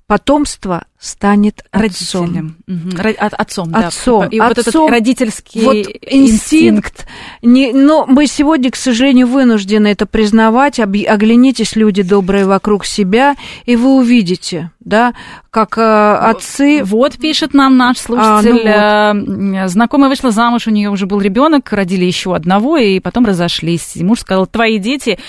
потомство, 0.06 0.86
станет 1.00 1.64
отцом. 1.72 2.58
Угу. 2.68 2.98
Отцом, 3.20 3.72
да. 3.72 3.88
Отцом. 3.88 4.28
И 4.30 4.40
отцом, 4.40 4.48
вот 4.48 4.58
этот 4.58 4.76
родительский 4.90 5.62
вот 5.62 5.76
инстинкт. 6.02 7.08
Не, 7.44 7.72
но 7.72 8.06
мы 8.08 8.26
сегодня, 8.26 8.72
к 8.72 8.76
сожалению, 8.76 9.28
вынуждены 9.28 9.88
это 9.88 10.08
признавать. 10.08 10.80
Оглянитесь, 10.80 11.76
люди 11.76 12.02
добрые, 12.02 12.46
вокруг 12.46 12.86
себя, 12.86 13.36
и 13.66 13.76
вы 13.76 13.96
увидите, 13.96 14.72
да, 14.80 15.14
как 15.52 15.78
э, 15.78 15.82
отцы... 15.82 16.84
Вот 16.84 17.18
пишет 17.18 17.54
нам 17.54 17.78
наш 17.78 17.98
слушатель. 17.98 18.68
А, 18.68 19.14
ну 19.14 19.62
вот. 19.62 19.70
Знакомая 19.70 20.10
вышла 20.10 20.32
замуж, 20.32 20.68
у 20.68 20.72
нее 20.72 20.90
уже 20.90 21.06
был 21.06 21.22
ребенок, 21.22 21.72
родили 21.74 22.06
еще 22.06 22.36
одного, 22.36 22.78
и 22.78 23.00
потом 23.00 23.26
разошлись. 23.26 23.96
И 23.96 24.04
муж 24.04 24.22
сказал, 24.22 24.48
твои 24.48 24.80
дети, 24.80 25.20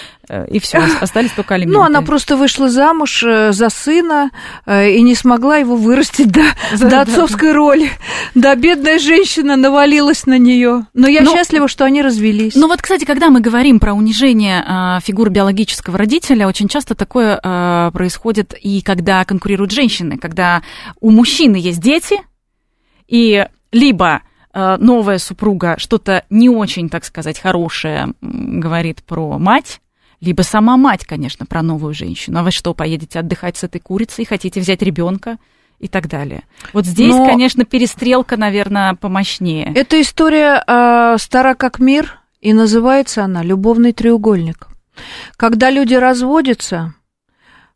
и 0.51 0.59
все, 0.61 0.83
остались 1.01 1.33
только 1.33 1.55
алименты. 1.55 1.79
Ну, 1.79 1.85
она 1.85 2.03
просто 2.03 2.37
вышла 2.37 2.69
замуж 2.69 3.23
за 3.23 3.69
сына 3.69 4.31
и 4.67 5.01
не 5.03 5.15
смогла 5.15 5.58
его 5.59 5.77
вырастить 5.77 6.31
до, 6.31 6.43
да, 6.79 6.91
до 6.91 7.01
отцовской 7.03 7.51
да. 7.51 7.55
роли. 7.55 7.91
Да, 8.35 8.55
бедная 8.55 8.99
женщина 8.99 9.57
навалилась 9.57 10.27
на 10.27 10.39
нее. 10.39 10.87
Но 10.95 11.09
я 11.09 11.23
Но, 11.23 11.33
счастлива, 11.33 11.69
что 11.69 11.85
они 11.85 12.03
развелись. 12.03 12.55
Ну 12.55 12.69
вот, 12.69 12.83
кстати, 12.83 13.05
когда 13.05 13.31
мы 13.31 13.41
говорим 13.41 13.81
про 13.81 13.93
унижение 13.93 14.65
э, 14.67 15.01
фигуры 15.03 15.31
биологического 15.31 15.99
родителя, 15.99 16.47
очень 16.47 16.69
часто 16.69 16.95
такое 16.95 17.41
э, 17.43 17.91
происходит 17.93 18.55
и 18.61 18.83
когда 18.83 19.25
конкурируют 19.25 19.71
женщины, 19.71 20.19
когда 20.19 20.63
у 21.01 21.11
мужчины 21.11 21.57
есть 21.57 21.81
дети, 21.81 22.17
и 23.07 23.47
либо 23.73 24.23
новая 24.55 25.19
супруга 25.19 25.77
что-то 25.79 26.25
не 26.31 26.49
очень, 26.49 26.89
так 26.89 27.05
сказать, 27.05 27.39
хорошее 27.39 28.15
говорит 28.21 29.05
про 29.05 29.39
мать, 29.39 29.81
либо 30.21 30.43
сама 30.43 30.77
мать, 30.77 31.05
конечно, 31.05 31.47
про 31.47 31.63
новую 31.63 31.95
женщину. 31.95 32.41
А 32.41 32.43
вы 32.43 32.51
что, 32.51 32.75
поедете 32.75 33.21
отдыхать 33.21 33.57
с 33.57 33.65
этой 33.65 33.81
курицей, 33.81 34.25
хотите 34.25 34.61
взять 34.61 34.83
ребенка? 34.83 35.39
и 35.79 35.87
так 35.87 36.09
далее. 36.09 36.43
Вот 36.73 36.87
здесь, 36.87 37.15
Но... 37.15 37.25
конечно, 37.25 37.65
перестрелка, 37.65 38.37
наверное, 38.37 38.95
помощнее. 38.95 39.73
Эта 39.77 40.01
история 40.01 40.63
э, 40.67 41.17
стара 41.19 41.55
как 41.55 41.79
мир, 41.79 42.19
и 42.41 42.53
называется 42.53 43.23
она 43.23 43.45
«Любовный 43.45 43.93
треугольник». 43.93 44.67
Когда 45.37 45.71
люди 45.71 45.95
разводятся, 45.95 46.95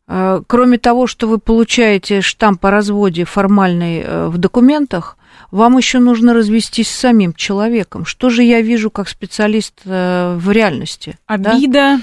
э, 0.07 0.41
кроме 0.45 0.77
того, 0.79 1.07
что 1.07 1.27
вы 1.27 1.37
получаете 1.37 2.19
штамп 2.19 2.65
о 2.65 2.71
разводе 2.71 3.23
формальный 3.23 4.01
э, 4.01 4.27
в 4.27 4.37
документах, 4.37 5.17
вам 5.51 5.77
еще 5.77 5.99
нужно 5.99 6.33
развестись 6.33 6.89
с 6.89 6.99
самим 6.99 7.33
человеком. 7.33 8.05
Что 8.05 8.29
же 8.29 8.43
я 8.43 8.61
вижу 8.61 8.89
как 8.91 9.07
специалист 9.07 9.75
э, 9.85 10.35
в 10.37 10.51
реальности? 10.51 11.17
Обида. 11.25 11.71
Да? 11.71 12.01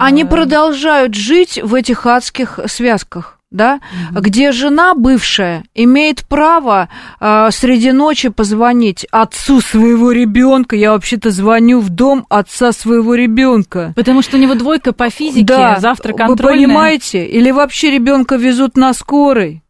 Они 0.00 0.24
продолжают 0.24 1.14
жить 1.14 1.60
в 1.62 1.74
этих 1.74 2.06
адских 2.06 2.58
связках 2.66 3.38
да, 3.54 3.78
угу. 4.10 4.20
где 4.20 4.52
жена 4.52 4.94
бывшая 4.94 5.62
имеет 5.74 6.26
право 6.26 6.88
э, 7.20 7.48
среди 7.52 7.92
ночи 7.92 8.28
позвонить 8.28 9.06
отцу 9.12 9.60
своего 9.60 10.10
ребенка. 10.10 10.74
Я 10.74 10.90
вообще-то 10.90 11.30
звоню 11.30 11.78
в 11.78 11.88
дом 11.88 12.26
отца 12.28 12.72
своего 12.72 13.14
ребенка. 13.14 13.92
Потому 13.94 14.22
что 14.22 14.36
у 14.36 14.40
него 14.40 14.54
двойка 14.54 14.92
по 14.92 15.08
физике, 15.08 15.44
да, 15.44 15.78
завтра 15.78 16.12
контрольная. 16.12 16.66
Вы 16.66 16.66
понимаете? 16.66 17.26
Или 17.26 17.52
вообще 17.52 17.92
ребенка 17.92 18.34
везут 18.34 18.76
на 18.76 18.92
скорой 18.92 19.63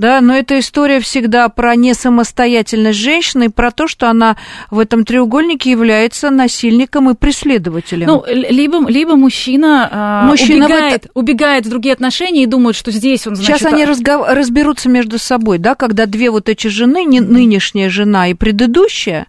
да, 0.00 0.22
но 0.22 0.34
эта 0.34 0.58
история 0.58 0.98
всегда 1.00 1.48
про 1.50 1.76
несамостоятельность 1.76 2.98
женщины 2.98 3.44
и 3.44 3.48
про 3.48 3.70
то, 3.70 3.86
что 3.86 4.08
она 4.08 4.38
в 4.70 4.78
этом 4.78 5.04
треугольнике 5.04 5.70
является 5.70 6.30
насильником 6.30 7.10
и 7.10 7.14
преследователем. 7.14 8.06
Ну, 8.06 8.24
либо, 8.26 8.88
либо 8.88 9.14
мужчина, 9.14 10.22
мужчина 10.24 10.64
убегает, 10.64 10.94
это... 10.94 11.08
убегает 11.12 11.66
в 11.66 11.68
другие 11.68 11.92
отношения 11.92 12.44
и 12.44 12.46
думает, 12.46 12.76
что 12.76 12.90
здесь 12.90 13.26
он, 13.26 13.36
значит... 13.36 13.58
Сейчас 13.58 13.72
они 13.72 13.84
разгов... 13.84 14.26
разберутся 14.28 14.88
между 14.88 15.18
собой, 15.18 15.58
да, 15.58 15.74
когда 15.74 16.06
две 16.06 16.30
вот 16.30 16.48
эти 16.48 16.68
жены, 16.68 17.04
не 17.04 17.20
нынешняя 17.20 17.90
жена 17.90 18.28
и 18.28 18.34
предыдущая, 18.34 19.26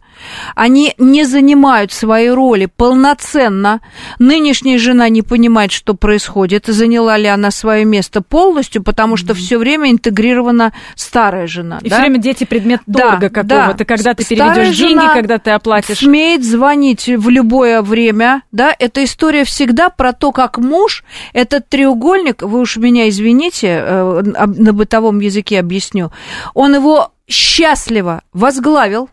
они 0.56 0.94
не 0.98 1.26
занимают 1.26 1.92
свои 1.92 2.30
роли 2.30 2.68
полноценно. 2.68 3.82
Нынешняя 4.20 4.78
жена 4.78 5.10
не 5.10 5.22
понимает, 5.22 5.72
что 5.72 5.96
происходит, 5.96 6.68
заняла 6.68 7.18
ли 7.18 7.28
она 7.28 7.52
свое 7.52 7.86
место 7.86 8.22
полностью, 8.22 8.84
потому 8.84 9.18
что 9.18 9.34
mm-hmm. 9.34 9.38
все 9.38 9.58
время 9.58 9.92
интегрирована 9.92 10.61
старая 10.96 11.48
жена. 11.48 11.80
И 11.82 11.90
да? 11.90 11.96
все 11.96 12.02
время 12.04 12.20
дети 12.20 12.44
предмет 12.44 12.82
торга 12.92 13.30
да, 13.30 13.30
какого-то, 13.30 13.78
да. 13.78 13.86
когда 13.86 14.14
ты 14.14 14.26
переведешь 14.26 14.78
деньги, 14.78 15.06
когда 15.14 15.40
ты 15.40 15.52
оплатишь. 15.52 15.98
Смеет 15.98 16.44
звонить 16.44 17.08
в 17.08 17.30
любое 17.30 17.82
время, 17.82 18.44
да, 18.52 18.76
эта 18.78 19.04
история 19.04 19.44
всегда 19.44 19.90
про 19.90 20.14
то, 20.14 20.32
как 20.32 20.58
муж, 20.58 21.04
этот 21.34 21.68
треугольник, 21.70 22.42
вы 22.44 22.60
уж 22.60 22.78
меня 22.78 23.10
извините, 23.10 23.68
э, 23.68 24.22
на 24.24 24.74
бытовом 24.74 25.20
языке 25.20 25.60
объясню, 25.60 26.12
он 26.54 26.76
его 26.76 27.12
счастливо 27.28 28.22
возглавил, 28.34 29.10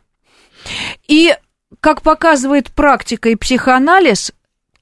и, 1.06 1.34
как 1.80 2.02
показывает 2.02 2.70
практика 2.72 3.30
и 3.30 3.36
психоанализ, 3.36 4.32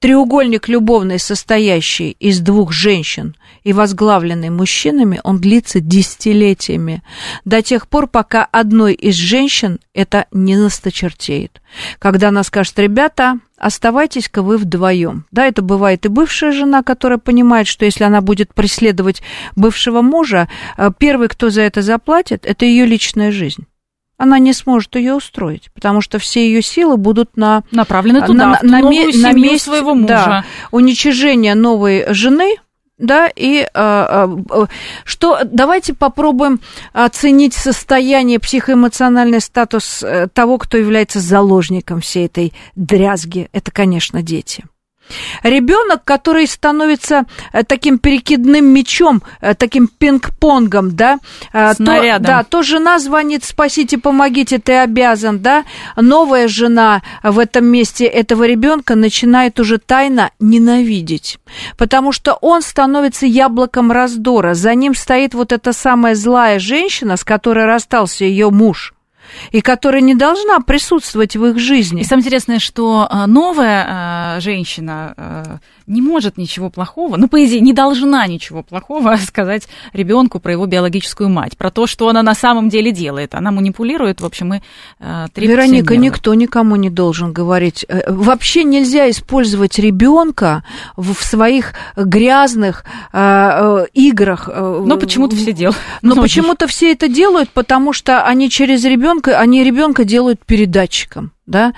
треугольник 0.01 0.69
любовный, 0.69 1.19
состоящий 1.19 2.11
из 2.21 2.41
двух 2.41 2.73
женщин 2.73 3.37
и 3.65 3.73
возглавленный 3.73 4.51
мужчинами, 4.51 5.21
он 5.25 5.39
длится 5.41 5.81
десятилетиями, 5.81 7.03
до 7.45 7.63
тех 7.63 7.89
пор, 7.89 8.07
пока 8.07 8.45
одной 8.45 8.95
из 8.95 9.15
женщин 9.15 9.81
это 9.95 10.27
не 10.31 10.57
насточертеет. 10.57 11.61
Когда 11.99 12.29
она 12.29 12.43
скажет, 12.43 12.79
ребята, 12.79 13.39
оставайтесь-ка 13.59 14.43
вы 14.43 14.59
вдвоем. 14.59 15.27
Да, 15.31 15.47
это 15.47 15.63
бывает 15.63 16.07
и 16.07 16.09
бывшая 16.09 16.53
жена, 16.53 16.83
которая 16.83 17.19
понимает, 17.19 17.67
что 17.67 17.85
если 17.85 18.05
она 18.05 18.21
будет 18.21 18.55
преследовать 18.55 19.23
бывшего 19.57 20.03
мужа, 20.03 20.49
э, 20.77 20.91
первый, 20.97 21.29
кто 21.29 21.51
за 21.51 21.63
это 21.63 21.83
заплатит, 21.83 22.45
это 22.47 22.65
ее 22.65 22.87
личная 22.87 23.33
жизнь 23.33 23.67
она 24.19 24.39
не 24.39 24.53
сможет 24.53 24.97
ее 24.97 25.15
устроить, 25.15 25.71
потому 25.75 26.01
что 26.01 26.19
все 26.19 26.47
ее 26.47 26.63
силы 26.63 26.97
будут 26.97 27.37
на 27.37 27.63
направлены 27.71 28.23
туда, 28.23 28.59
на, 28.63 28.81
на, 28.81 28.81
на, 28.81 28.91
на 28.91 29.33
месте 29.33 29.71
своего 29.71 29.95
мужа. 29.95 30.07
Да, 30.07 30.45
уничижение 30.71 31.55
новой 31.55 32.13
жены, 32.13 32.57
да, 32.99 33.29
и 33.35 33.61
э, 33.61 33.67
э, 33.75 34.67
что 35.05 35.41
давайте 35.45 35.93
попробуем 35.93 36.61
оценить 36.95 37.53
состояние, 37.53 38.41
психоэмоциональный 38.41 39.41
статус 39.41 40.03
э, 40.03 40.29
того, 40.33 40.57
кто 40.57 40.79
является 40.79 41.21
заложником 41.21 42.01
всей 42.01 42.27
этой 42.27 42.55
дрязги. 42.75 43.49
Это, 43.53 43.71
конечно, 43.71 44.23
дети. 44.23 44.65
Ребенок, 45.42 46.03
который 46.05 46.47
становится 46.47 47.25
э, 47.53 47.62
таким 47.64 47.99
перекидным 47.99 48.66
мечом, 48.66 49.23
э, 49.40 49.55
таким 49.55 49.88
пинг-понгом, 49.88 50.97
да, 50.97 51.19
э, 51.53 51.75
Снарядом. 51.75 52.25
то, 52.25 52.33
да, 52.33 52.42
то 52.45 52.62
жена 52.62 52.99
звонит, 52.99 53.45
спасите, 53.45 53.99
помогите, 53.99 54.59
ты 54.59 54.75
обязан, 54.75 55.40
да, 55.40 55.64
новая 55.97 56.49
жена 56.49 57.03
в 57.23 57.38
этом 57.38 57.66
месте 57.66 58.07
этого 58.07 58.45
ребенка 58.45 58.95
начинает 58.95 59.61
уже 59.61 59.78
тайно 59.78 60.31
ненавидеть, 60.41 61.39
потому 61.76 62.12
что 62.12 62.35
он 62.41 62.62
становится 62.62 63.26
яблоком 63.26 63.93
раздора, 63.93 64.55
за 64.55 64.74
ним 64.74 64.95
стоит 64.95 65.35
вот 65.35 65.53
эта 65.53 65.72
самая 65.72 66.14
злая 66.14 66.59
женщина, 66.59 67.16
с 67.16 67.24
которой 67.24 67.66
расстался 67.66 68.24
ее 68.24 68.51
муж, 68.51 68.95
и 69.51 69.61
которая 69.61 70.01
не 70.01 70.14
должна 70.14 70.61
присутствовать 70.61 71.37
в 71.37 71.45
их 71.45 71.59
жизни. 71.59 72.03
И 72.03 72.05
самое 72.05 72.22
интересное, 72.22 72.59
что 72.59 73.07
а, 73.09 73.27
новая 73.27 73.87
а, 73.89 74.41
женщина 74.41 75.14
а, 75.16 75.59
не 75.87 76.03
может 76.03 76.37
ничего 76.37 76.70
плохого, 76.70 77.16
ну, 77.16 77.28
по 77.28 77.45
идее, 77.45 77.61
не 77.61 77.72
должна 77.72 78.26
ничего 78.26 78.62
плохого 78.62 79.16
сказать 79.26 79.68
ребенку 79.93 80.41
про 80.41 80.53
его 80.53 80.66
биологическую 80.66 81.28
мать, 81.28 81.57
про 81.57 81.70
то, 81.70 81.87
что 81.87 82.09
она 82.09 82.22
на 82.22 82.34
самом 82.34 82.68
деле 82.68 82.93
делает. 82.93 83.34
Она 83.34 83.51
манипулирует, 83.51 84.20
в 84.20 84.24
общем, 84.24 84.55
и 84.55 84.61
э, 85.01 85.26
Вероника, 85.37 85.97
никто 85.97 86.34
никому 86.34 86.76
не 86.76 86.91
должен 86.91 87.32
говорить. 87.32 87.84
Э, 87.89 88.12
вообще 88.12 88.64
нельзя 88.64 89.09
использовать 89.11 89.78
ребенка 89.78 90.64
в 90.97 91.14
своих 91.14 91.74
грязных 91.97 92.84
э, 93.12 93.18
э, 93.18 93.87
играх. 93.95 94.49
Но 94.49 94.97
почему-то 94.97 95.37
все 95.37 95.53
делают. 95.53 95.78
Но 96.03 96.16
почему-то 96.16 96.66
все 96.66 96.93
это 96.93 97.09
делают, 97.09 97.51
потому 97.51 97.93
что 97.93 98.24
они 98.24 98.51
через 98.51 98.84
ребенка, 98.84 99.39
они 99.39 99.64
ребенка 99.64 100.05
делают 100.05 100.45
передатчиком 100.45 101.32
да? 101.47 101.74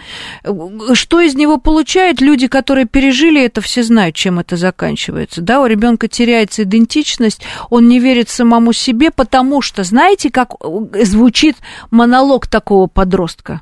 Что 0.94 1.20
из 1.20 1.34
него 1.34 1.58
получают 1.58 2.20
люди, 2.20 2.48
которые 2.48 2.86
пережили 2.86 3.42
это, 3.42 3.60
все 3.60 3.82
знают, 3.82 4.16
чем 4.16 4.38
это 4.38 4.56
заканчивается, 4.56 5.42
да? 5.42 5.60
У 5.60 5.66
ребенка 5.66 6.08
теряется 6.08 6.62
идентичность, 6.62 7.42
он 7.70 7.88
не 7.88 8.00
верит 8.00 8.28
самому 8.28 8.72
себе, 8.72 9.10
потому 9.10 9.62
что, 9.62 9.84
знаете, 9.84 10.30
как 10.30 10.54
звучит 11.02 11.56
монолог 11.90 12.46
такого 12.46 12.86
подростка? 12.86 13.60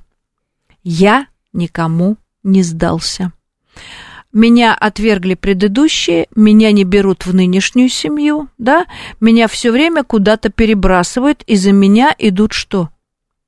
Я 0.83 1.27
никому 1.53 2.17
не 2.43 2.63
сдался. 2.63 3.33
Меня 4.33 4.75
отвергли 4.75 5.35
предыдущие, 5.35 6.27
меня 6.37 6.71
не 6.71 6.85
берут 6.85 7.25
в 7.25 7.35
нынешнюю 7.35 7.89
семью, 7.89 8.49
да? 8.59 8.85
Меня 9.19 9.49
все 9.49 9.73
время 9.73 10.05
куда-то 10.05 10.51
перебрасывают, 10.51 11.43
и 11.47 11.57
за 11.57 11.73
меня 11.73 12.15
идут 12.19 12.53
что? 12.53 12.91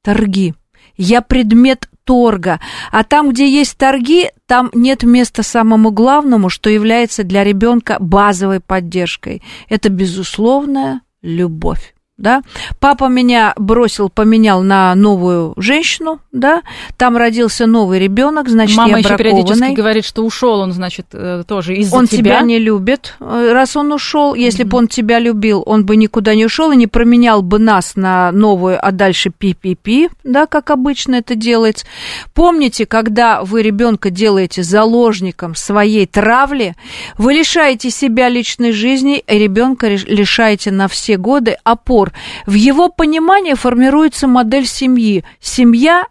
Торги. 0.02 0.54
Я 0.96 1.20
предмет 1.20 1.88
торга. 2.08 2.58
А 2.90 3.04
там, 3.04 3.28
где 3.28 3.46
есть 3.46 3.76
торги, 3.76 4.30
там 4.46 4.70
нет 4.72 5.02
места 5.02 5.42
самому 5.42 5.90
главному, 5.90 6.48
что 6.48 6.70
является 6.70 7.22
для 7.22 7.44
ребенка 7.44 7.98
базовой 8.00 8.60
поддержкой. 8.60 9.42
Это 9.68 9.90
безусловная 9.90 11.02
любовь 11.20 11.94
да, 12.18 12.42
папа 12.80 13.08
меня 13.08 13.54
бросил, 13.56 14.10
поменял 14.10 14.62
на 14.62 14.94
новую 14.96 15.54
женщину, 15.56 16.18
да, 16.32 16.62
там 16.96 17.16
родился 17.16 17.66
новый 17.66 18.00
ребенок, 18.00 18.48
значит, 18.48 18.76
Мама 18.76 18.90
я 18.90 18.98
еще 18.98 19.16
периодически 19.16 19.72
говорит, 19.72 20.04
что 20.04 20.24
ушел 20.24 20.58
он, 20.58 20.72
значит, 20.72 21.06
э, 21.12 21.44
тоже 21.46 21.76
из-за 21.76 21.96
он 21.96 22.08
тебя. 22.08 22.18
Он 22.18 22.24
тебя 22.24 22.40
не 22.40 22.58
любит, 22.58 23.14
э, 23.20 23.50
раз 23.52 23.76
он 23.76 23.92
ушел, 23.92 24.34
если 24.34 24.64
mm-hmm. 24.64 24.68
бы 24.68 24.78
он 24.78 24.88
тебя 24.88 25.20
любил, 25.20 25.62
он 25.64 25.86
бы 25.86 25.94
никуда 25.96 26.34
не 26.34 26.44
ушел 26.44 26.72
и 26.72 26.76
не 26.76 26.88
променял 26.88 27.40
бы 27.42 27.60
нас 27.60 27.94
на 27.94 28.32
новую, 28.32 28.84
а 28.84 28.90
дальше 28.90 29.30
пи-пи-пи, 29.30 30.10
да, 30.24 30.46
как 30.46 30.70
обычно 30.70 31.16
это 31.16 31.36
делается. 31.36 31.86
Помните, 32.34 32.84
когда 32.84 33.44
вы 33.44 33.62
ребенка 33.62 34.10
делаете 34.10 34.64
заложником 34.64 35.54
своей 35.54 36.06
травли, 36.06 36.74
вы 37.16 37.34
лишаете 37.34 37.90
себя 37.90 38.28
личной 38.28 38.72
жизни, 38.72 39.22
и 39.24 39.38
ребенка 39.38 39.88
лишаете 39.88 40.72
на 40.72 40.88
все 40.88 41.16
годы 41.16 41.56
опор 41.62 42.07
пор. 42.10 42.20
В 42.46 42.54
его 42.54 42.88
понимании 42.88 43.54
формируется 43.54 44.26
модель 44.26 44.66
семьи. 44.66 45.24
Семья 45.40 46.04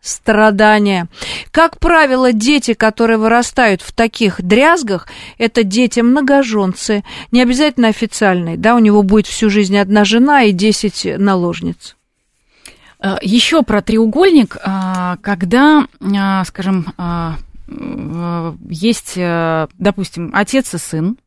страдания. 0.00 1.06
Как 1.52 1.78
правило, 1.78 2.32
дети, 2.32 2.74
которые 2.74 3.18
вырастают 3.18 3.82
в 3.82 3.92
таких 3.92 4.42
дрязгах, 4.42 5.06
это 5.38 5.62
дети 5.62 6.00
многоженцы, 6.00 7.04
не 7.30 7.42
обязательно 7.42 7.88
официальные, 7.88 8.56
да, 8.56 8.74
у 8.74 8.80
него 8.80 9.02
будет 9.02 9.26
всю 9.26 9.48
жизнь 9.48 9.78
одна 9.78 10.04
жена 10.04 10.42
и 10.42 10.52
10 10.52 11.18
наложниц. 11.18 11.96
Э, 13.00 13.16
Еще 13.22 13.62
про 13.62 13.80
треугольник, 13.80 14.56
э, 14.56 15.16
когда, 15.22 15.86
э, 16.00 16.44
скажем, 16.44 16.86
есть, 18.70 19.18
допустим, 19.78 20.30
отец 20.32 20.72
и 20.72 20.78
сын, 20.78 21.18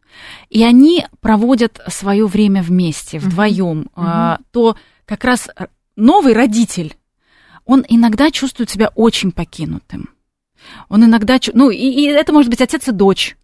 и 0.50 0.64
они 0.64 1.06
проводят 1.20 1.80
свое 1.88 2.26
время 2.26 2.62
вместе, 2.62 3.20
вдвоем, 3.20 3.88
uh-huh. 3.96 4.40
то 4.52 4.76
как 5.06 5.24
раз 5.24 5.50
новый 5.96 6.34
родитель, 6.34 6.96
он 7.66 7.86
иногда 7.88 8.32
чувствует 8.32 8.70
себя 8.70 8.92
очень 8.96 9.32
покинутым. 9.32 10.10
Он 10.90 11.06
иногда, 11.06 11.40
ну, 11.54 11.70
и, 11.70 11.78
и 11.78 12.06
это 12.08 12.34
может 12.34 12.50
быть 12.50 12.62
отец 12.62 12.88
и 12.88 12.92
дочь. 12.92 13.36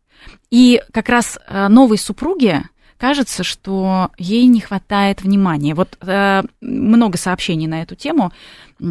И 0.49 0.81
как 0.93 1.09
раз 1.09 1.39
а, 1.47 1.67
новой 1.69 1.97
супруге 1.97 2.69
кажется, 2.97 3.43
что 3.43 4.11
ей 4.17 4.45
не 4.47 4.59
хватает 4.59 5.21
внимания. 5.21 5.73
Вот 5.73 5.97
э, 6.01 6.43
много 6.61 7.17
сообщений 7.17 7.67
на 7.67 7.81
эту 7.81 7.95
тему. 7.95 8.31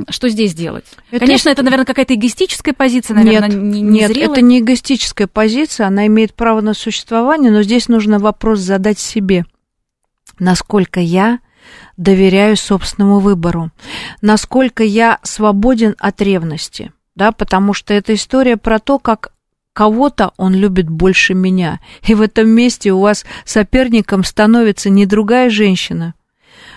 Что 0.09 0.29
здесь 0.29 0.55
делать? 0.55 0.85
Это 1.11 1.25
Конечно, 1.25 1.49
это, 1.49 1.63
наверное, 1.63 1.87
какая-то 1.87 2.15
эгоистическая 2.15 2.75
позиция, 2.75 3.15
наверное, 3.15 3.49
нет, 3.49 3.59
не, 3.59 3.81
не 3.83 4.01
Нет, 4.01 4.11
зрелая. 4.11 4.33
это 4.33 4.41
не 4.41 4.61
эгоистическая 4.61 5.27
позиция, 5.27 5.87
она 5.87 6.07
имеет 6.07 6.35
право 6.35 6.61
на 6.61 6.75
существование, 6.75 7.53
но 7.53 7.63
здесь 7.63 7.89
нужно 7.89 8.19
вопрос 8.19 8.61
задать 8.61 8.99
себе. 8.99 9.45
Насколько 10.39 11.01
я 11.01 11.39
доверяю 11.97 12.57
собственному 12.57 13.21
выбору? 13.21 13.71
Насколько 14.23 14.83
я 14.83 15.19
свободен 15.23 15.95
от 15.99 16.21
ревности? 16.21 16.93
Да, 17.15 17.33
потому 17.33 17.73
что 17.73 17.95
это 17.95 18.15
история 18.15 18.57
про 18.57 18.79
то, 18.79 18.99
как 18.99 19.33
кого-то 19.77 20.33
он 20.39 20.55
любит 20.55 20.89
больше 20.89 21.35
меня. 21.35 21.81
И 22.03 22.15
в 22.15 22.23
этом 22.23 22.49
месте 22.49 22.93
у 22.93 23.01
вас 23.01 23.27
соперником 23.45 24.25
становится 24.25 24.89
не 24.89 25.05
другая 25.05 25.51
женщина, 25.51 26.15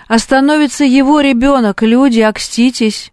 а 0.06 0.18
становится 0.18 0.84
его 0.84 1.20
ребенок. 1.20 1.82
Люди, 1.82 2.20
окститесь. 2.20 3.10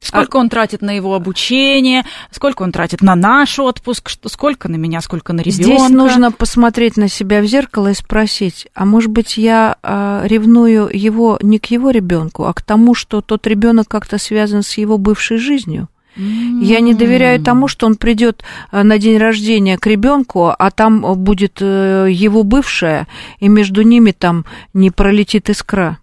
Сколько 0.00 0.38
а... 0.38 0.40
он 0.40 0.48
тратит 0.48 0.80
на 0.80 0.90
его 0.90 1.14
обучение, 1.14 2.06
сколько 2.30 2.62
он 2.62 2.72
тратит 2.72 3.02
на 3.02 3.14
наш 3.14 3.58
отпуск, 3.58 4.08
что, 4.08 4.30
сколько 4.30 4.68
на 4.68 4.76
меня, 4.76 5.02
сколько 5.02 5.34
на 5.34 5.42
ребенка. 5.42 5.64
Здесь 5.64 5.88
нужно 5.90 6.32
посмотреть 6.32 6.96
на 6.96 7.08
себя 7.08 7.42
в 7.42 7.46
зеркало 7.46 7.88
и 7.88 7.94
спросить, 7.94 8.68
а 8.74 8.86
может 8.86 9.10
быть 9.10 9.36
я 9.36 9.76
а, 9.82 10.22
ревную 10.24 10.88
его 10.90 11.38
не 11.42 11.58
к 11.58 11.66
его 11.66 11.90
ребенку, 11.90 12.44
а 12.44 12.54
к 12.54 12.62
тому, 12.62 12.94
что 12.94 13.20
тот 13.20 13.46
ребенок 13.46 13.86
как-то 13.86 14.16
связан 14.16 14.62
с 14.62 14.78
его 14.78 14.96
бывшей 14.96 15.36
жизнью. 15.36 15.88
Я 16.16 16.80
не 16.80 16.94
доверяю 16.94 17.42
тому, 17.42 17.68
что 17.68 17.86
он 17.86 17.96
придет 17.96 18.42
э, 18.72 18.82
на 18.82 18.98
день 18.98 19.18
рождения 19.18 19.78
к 19.78 19.86
ребенку, 19.86 20.52
а 20.56 20.70
там 20.70 21.02
будет 21.22 21.58
э, 21.60 22.08
его 22.10 22.42
бывшая, 22.42 23.06
и 23.38 23.48
между 23.48 23.82
ними 23.82 24.12
там 24.12 24.44
не 24.72 24.90
пролетит 24.90 25.50
искра. 25.50 25.98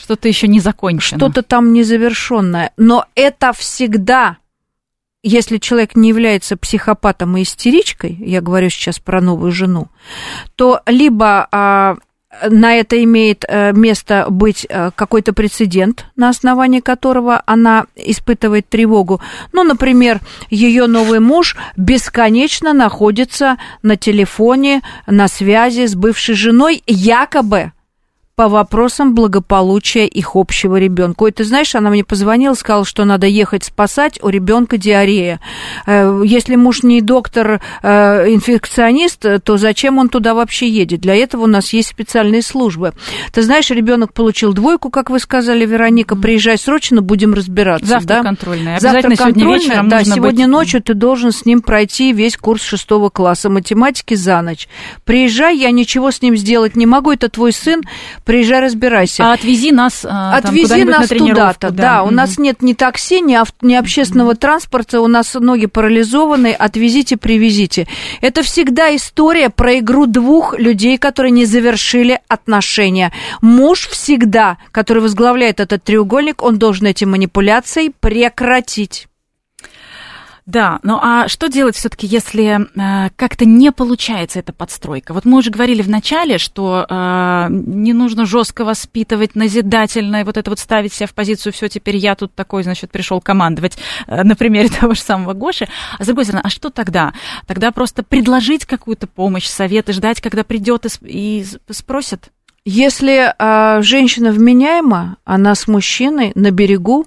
Что-то 0.00 0.28
еще 0.28 0.46
не 0.46 0.60
закончено. 0.60 1.18
Что-то 1.18 1.42
там 1.42 1.72
незавершенное. 1.72 2.70
Но 2.76 3.06
это 3.16 3.52
всегда 3.52 4.36
если 5.28 5.58
человек 5.58 5.96
не 5.96 6.10
является 6.10 6.56
психопатом 6.56 7.36
и 7.36 7.42
истеричкой, 7.42 8.16
я 8.20 8.40
говорю 8.40 8.70
сейчас 8.70 9.00
про 9.00 9.20
новую 9.20 9.50
жену, 9.50 9.88
то 10.54 10.82
либо 10.86 11.48
а, 11.50 11.96
на 12.48 12.74
это 12.74 13.02
имеет 13.02 13.44
э, 13.46 13.72
место 13.72 14.26
быть 14.30 14.66
э, 14.68 14.90
какой-то 14.94 15.32
прецедент, 15.32 16.06
на 16.16 16.28
основании 16.28 16.80
которого 16.80 17.42
она 17.46 17.86
испытывает 17.94 18.68
тревогу. 18.68 19.20
Ну, 19.52 19.62
например, 19.62 20.20
ее 20.50 20.86
новый 20.86 21.20
муж 21.20 21.56
бесконечно 21.76 22.72
находится 22.72 23.58
на 23.82 23.96
телефоне, 23.96 24.82
на 25.06 25.28
связи 25.28 25.86
с 25.86 25.94
бывшей 25.94 26.34
женой, 26.34 26.82
якобы 26.86 27.72
по 28.36 28.50
вопросам 28.50 29.14
благополучия 29.14 30.06
их 30.06 30.36
общего 30.36 30.76
ребенка. 30.76 31.22
Ой, 31.22 31.32
ты 31.32 31.42
знаешь, 31.42 31.74
она 31.74 31.88
мне 31.88 32.04
позвонила, 32.04 32.52
сказала, 32.52 32.84
что 32.84 33.06
надо 33.06 33.26
ехать 33.26 33.64
спасать, 33.64 34.22
у 34.22 34.28
ребенка 34.28 34.76
диарея. 34.76 35.40
Э, 35.86 36.20
если 36.22 36.54
муж 36.56 36.82
не 36.82 37.00
доктор, 37.00 37.62
э, 37.82 37.88
инфекционист, 38.28 39.24
то 39.42 39.56
зачем 39.56 39.96
он 39.96 40.10
туда 40.10 40.34
вообще 40.34 40.68
едет? 40.68 41.00
Для 41.00 41.14
этого 41.14 41.44
у 41.44 41.46
нас 41.46 41.72
есть 41.72 41.88
специальные 41.88 42.42
службы. 42.42 42.92
Ты 43.32 43.40
знаешь, 43.40 43.70
ребенок 43.70 44.12
получил 44.12 44.52
двойку, 44.52 44.90
как 44.90 45.08
вы 45.08 45.18
сказали, 45.18 45.64
Вероника, 45.64 46.14
приезжай 46.14 46.58
срочно, 46.58 47.00
будем 47.00 47.32
разбираться. 47.32 47.86
Завтра 47.86 48.16
да? 48.16 48.22
контрольная. 48.22 48.80
Завтра 48.80 49.16
контрольная, 49.16 49.32
сегодня 49.32 49.54
вечером 49.54 49.88
да, 49.88 50.04
сегодня 50.04 50.44
быть... 50.44 50.52
ночью 50.52 50.82
ты 50.82 50.92
должен 50.92 51.32
с 51.32 51.46
ним 51.46 51.62
пройти 51.62 52.12
весь 52.12 52.36
курс 52.36 52.62
шестого 52.62 53.08
класса 53.08 53.48
математики 53.48 54.12
за 54.12 54.42
ночь. 54.42 54.68
Приезжай, 55.06 55.56
я 55.56 55.70
ничего 55.70 56.10
с 56.10 56.20
ним 56.20 56.36
сделать 56.36 56.76
не 56.76 56.84
могу, 56.84 57.12
это 57.12 57.30
твой 57.30 57.54
сын, 57.54 57.80
приезжай, 58.26 58.60
разбирайся. 58.60 59.24
А 59.24 59.32
отвези 59.32 59.72
нас 59.72 60.04
а, 60.04 60.36
Отвези 60.36 60.80
там, 60.80 60.88
нас 60.90 61.08
туда-то, 61.08 61.70
да. 61.70 61.82
да. 61.82 62.02
У 62.02 62.10
нас 62.10 62.38
нет 62.38 62.60
ни 62.60 62.74
такси, 62.74 63.20
ни, 63.22 63.34
ав... 63.34 63.48
ни 63.62 63.74
общественного 63.74 64.34
транспорта, 64.34 65.00
у 65.00 65.06
нас 65.06 65.32
ноги 65.34 65.66
парализованы, 65.66 66.52
отвезите, 66.52 67.16
привезите. 67.16 67.86
Это 68.20 68.42
всегда 68.42 68.94
история 68.94 69.48
про 69.48 69.78
игру 69.78 70.06
двух 70.06 70.58
людей, 70.58 70.98
которые 70.98 71.30
не 71.30 71.46
завершили 71.46 72.20
отношения. 72.28 73.12
Муж 73.40 73.88
всегда, 73.88 74.58
который 74.72 75.02
возглавляет 75.02 75.60
этот 75.60 75.84
треугольник, 75.84 76.42
он 76.42 76.58
должен 76.58 76.86
эти 76.88 77.04
манипуляции 77.04 77.92
прекратить. 78.00 79.06
Да, 80.46 80.78
ну 80.84 81.00
а 81.02 81.26
что 81.26 81.48
делать 81.48 81.74
все-таки, 81.74 82.06
если 82.06 82.60
э, 82.60 83.10
как-то 83.16 83.44
не 83.44 83.72
получается 83.72 84.38
эта 84.38 84.52
подстройка? 84.52 85.12
Вот 85.12 85.24
мы 85.24 85.38
уже 85.38 85.50
говорили 85.50 85.82
в 85.82 85.88
начале, 85.88 86.38
что 86.38 86.86
э, 86.88 87.46
не 87.50 87.92
нужно 87.92 88.26
жестко 88.26 88.64
воспитывать, 88.64 89.34
назидательно, 89.34 90.20
и 90.20 90.24
вот 90.24 90.36
это 90.36 90.48
вот 90.48 90.60
ставить 90.60 90.92
себя 90.92 91.08
в 91.08 91.14
позицию, 91.14 91.52
все, 91.52 91.68
теперь 91.68 91.96
я 91.96 92.14
тут 92.14 92.32
такой, 92.32 92.62
значит, 92.62 92.92
пришел 92.92 93.20
командовать 93.20 93.76
э, 94.06 94.22
на 94.22 94.36
примере 94.36 94.68
того 94.80 94.94
же 94.94 95.00
самого 95.00 95.32
Гоши. 95.32 95.66
А 95.98 96.04
с 96.04 96.06
другой 96.06 96.24
стороны, 96.24 96.42
а 96.44 96.48
что 96.48 96.70
тогда? 96.70 97.12
Тогда 97.48 97.72
просто 97.72 98.04
предложить 98.04 98.66
какую-то 98.66 99.08
помощь, 99.08 99.46
совет 99.46 99.88
и 99.88 99.92
ждать, 99.92 100.20
когда 100.20 100.44
придет 100.44 100.86
и, 100.86 101.40
и 101.40 101.46
спросит? 101.72 102.30
Если 102.64 103.34
э, 103.36 103.82
женщина 103.82 104.30
вменяема, 104.30 105.16
она 105.24 105.56
с 105.56 105.66
мужчиной 105.66 106.30
на 106.36 106.52
берегу 106.52 107.06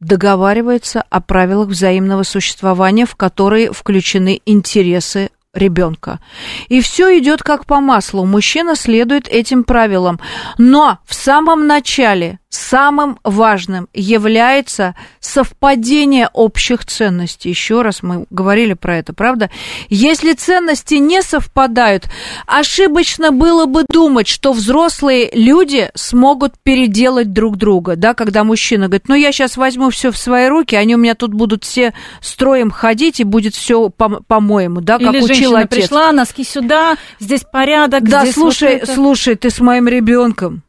договаривается 0.00 1.02
о 1.10 1.20
правилах 1.20 1.68
взаимного 1.68 2.22
существования, 2.22 3.06
в 3.06 3.16
которые 3.16 3.72
включены 3.72 4.40
интересы 4.46 5.30
ребенка. 5.54 6.20
И 6.68 6.80
все 6.80 7.18
идет 7.18 7.42
как 7.42 7.66
по 7.66 7.80
маслу. 7.80 8.24
Мужчина 8.24 8.76
следует 8.76 9.28
этим 9.28 9.64
правилам. 9.64 10.20
Но 10.58 10.98
в 11.04 11.14
самом 11.14 11.66
начале 11.66 12.38
самым 12.50 13.18
важным 13.24 13.88
является 13.92 14.94
совпадение 15.20 16.28
общих 16.32 16.84
ценностей. 16.86 17.50
Еще 17.50 17.82
раз 17.82 18.02
мы 18.02 18.24
говорили 18.30 18.72
про 18.72 18.96
это, 18.96 19.12
правда? 19.12 19.50
Если 19.90 20.32
ценности 20.32 20.94
не 20.94 21.20
совпадают, 21.22 22.08
ошибочно 22.46 23.32
было 23.32 23.66
бы 23.66 23.84
думать, 23.86 24.28
что 24.28 24.52
взрослые 24.52 25.30
люди 25.34 25.90
смогут 25.94 26.54
переделать 26.62 27.32
друг 27.34 27.56
друга, 27.56 27.96
да, 27.96 28.14
когда 28.14 28.44
мужчина 28.44 28.86
говорит, 28.86 29.08
ну 29.08 29.14
я 29.14 29.30
сейчас 29.30 29.58
возьму 29.58 29.90
все 29.90 30.10
в 30.10 30.16
свои 30.16 30.48
руки, 30.48 30.74
они 30.74 30.94
у 30.94 30.98
меня 30.98 31.14
тут 31.14 31.34
будут 31.34 31.64
все 31.64 31.92
строем 32.22 32.70
ходить 32.70 33.20
и 33.20 33.24
будет 33.24 33.54
все 33.54 33.90
по-моему, 33.90 34.80
да, 34.80 34.98
как 34.98 35.14
Или 35.14 35.20
учил 35.38 35.56
отец. 35.56 35.70
пришла, 35.70 36.12
носки 36.12 36.44
сюда, 36.44 36.96
здесь 37.18 37.44
порядок. 37.50 38.04
Да, 38.08 38.22
здесь 38.22 38.34
слушай, 38.34 38.74
вот 38.74 38.82
это... 38.82 38.94
слушай, 38.94 39.34
ты 39.36 39.50
с 39.50 39.60
моим 39.60 39.88
ребенком 39.88 40.62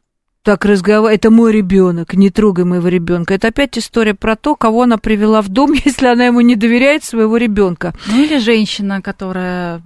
так 0.44 0.66
разговаривать, 0.66 1.20
это 1.20 1.32
мой 1.32 1.52
ребенок, 1.52 2.14
не 2.14 2.30
трогай 2.30 2.66
моего 2.66 2.88
ребенка. 2.88 3.34
Это 3.36 3.50
опять 3.50 3.78
история 3.78 4.16
про 4.16 4.36
то, 4.36 4.56
кого 4.56 4.84
она 4.84 4.98
привела 4.98 5.42
в 5.42 5.50
дом, 5.50 5.74
если 5.86 6.08
она 6.08 6.26
ему 6.26 6.42
не 6.42 6.56
доверяет 6.56 7.04
своего 7.04 7.38
ребенка. 7.38 7.94
Ну 8.08 8.24
или 8.24 8.38
женщина, 8.40 9.02
которая 9.02 9.82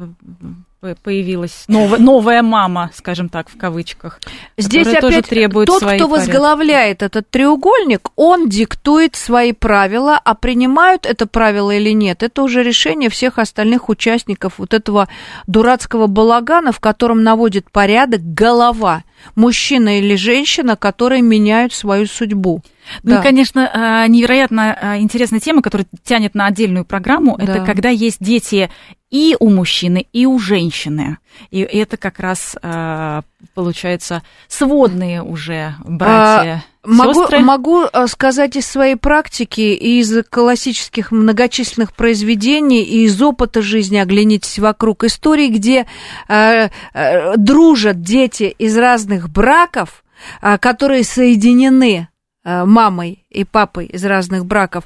появилась 1.03 1.65
новая, 1.67 1.99
новая 1.99 2.41
мама, 2.41 2.91
скажем 2.93 3.29
так, 3.29 3.49
в 3.49 3.57
кавычках. 3.57 4.19
Здесь 4.57 4.87
опять 4.87 5.01
тоже 5.01 5.21
требует 5.21 5.67
тот, 5.67 5.77
кто 5.77 5.87
порядки. 5.87 6.09
возглавляет 6.09 7.01
этот 7.01 7.29
треугольник, 7.29 8.09
он 8.15 8.49
диктует 8.49 9.15
свои 9.15 9.53
правила, 9.53 10.19
а 10.23 10.35
принимают 10.35 11.05
это 11.05 11.25
правило 11.25 11.71
или 11.71 11.91
нет, 11.91 12.23
это 12.23 12.43
уже 12.43 12.63
решение 12.63 13.09
всех 13.09 13.39
остальных 13.39 13.89
участников 13.89 14.55
вот 14.57 14.73
этого 14.73 15.07
дурацкого 15.47 16.07
балагана, 16.07 16.71
в 16.71 16.79
котором 16.79 17.23
наводит 17.23 17.71
порядок 17.71 18.21
голова, 18.21 19.03
мужчина 19.35 19.99
или 19.99 20.15
женщина, 20.15 20.75
которые 20.75 21.21
меняют 21.21 21.73
свою 21.73 22.05
судьбу. 22.07 22.61
Ну 23.03 23.11
да. 23.11 23.19
и, 23.19 23.23
конечно, 23.23 23.69
а, 23.73 24.07
невероятно 24.07 24.77
а, 24.79 24.97
интересная 24.97 25.39
тема, 25.39 25.61
которая 25.61 25.87
тянет 26.03 26.35
на 26.35 26.47
отдельную 26.47 26.85
программу, 26.85 27.37
да. 27.37 27.43
это 27.43 27.65
когда 27.65 27.89
есть 27.89 28.17
дети 28.19 28.69
и 29.13 29.37
у 29.39 29.51
мужчины, 29.51 30.07
и 30.11 30.25
у 30.25 30.39
женщины. 30.39 31.19
И 31.51 31.59
это 31.59 31.97
как 31.97 32.19
раз 32.19 32.57
а, 32.63 33.21
получается 33.53 34.23
сводные 34.47 35.21
уже 35.21 35.75
братья. 35.85 36.63
А, 36.81 36.87
могу, 36.87 37.27
могу 37.41 37.83
сказать 38.07 38.55
из 38.55 38.65
своей 38.65 38.95
практики, 38.95 39.61
из 39.61 40.25
классических 40.31 41.11
многочисленных 41.11 41.93
произведений, 41.93 42.81
и 42.81 43.03
из 43.03 43.21
опыта 43.21 43.61
жизни, 43.61 43.97
оглянитесь 43.97 44.57
вокруг, 44.57 45.03
истории, 45.03 45.49
где 45.49 45.85
э, 46.27 46.69
э, 46.95 47.37
дружат 47.37 48.01
дети 48.01 48.45
из 48.57 48.75
разных 48.75 49.29
браков, 49.29 50.03
э, 50.41 50.57
которые 50.57 51.03
соединены 51.03 52.07
э, 52.43 52.65
мамой 52.65 53.23
и 53.29 53.43
папой 53.43 53.85
из 53.85 54.03
разных 54.03 54.47
браков, 54.47 54.85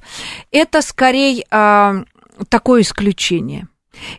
это 0.51 0.81
скорее 0.81 1.45
э, 1.49 2.03
такое 2.49 2.81
исключение. 2.81 3.69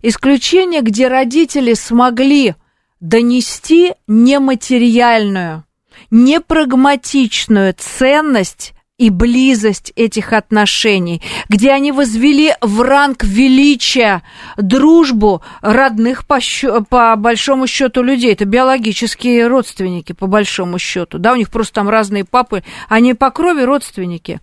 Исключение, 0.02 0.82
где 0.82 1.08
родители 1.08 1.74
смогли 1.74 2.54
донести 3.00 3.94
нематериальную, 4.06 5.64
непрагматичную 6.10 7.74
ценность 7.76 8.74
и 8.98 9.10
близость 9.10 9.92
этих 9.94 10.32
отношений, 10.32 11.22
где 11.48 11.70
они 11.70 11.92
возвели 11.92 12.54
в 12.60 12.82
ранг 12.82 13.22
величия 13.22 14.22
дружбу 14.56 15.40
родных 15.62 16.26
по, 16.26 16.40
счё, 16.40 16.82
по 16.82 17.14
большому 17.14 17.68
счету 17.68 18.02
людей. 18.02 18.32
Это 18.32 18.44
биологические 18.44 19.46
родственники, 19.46 20.12
по 20.12 20.26
большому 20.26 20.80
счету. 20.80 21.18
Да, 21.18 21.32
у 21.32 21.36
них 21.36 21.48
просто 21.48 21.74
там 21.74 21.88
разные 21.88 22.24
папы, 22.24 22.64
они 22.88 23.14
по 23.14 23.30
крови 23.30 23.62
родственники. 23.62 24.40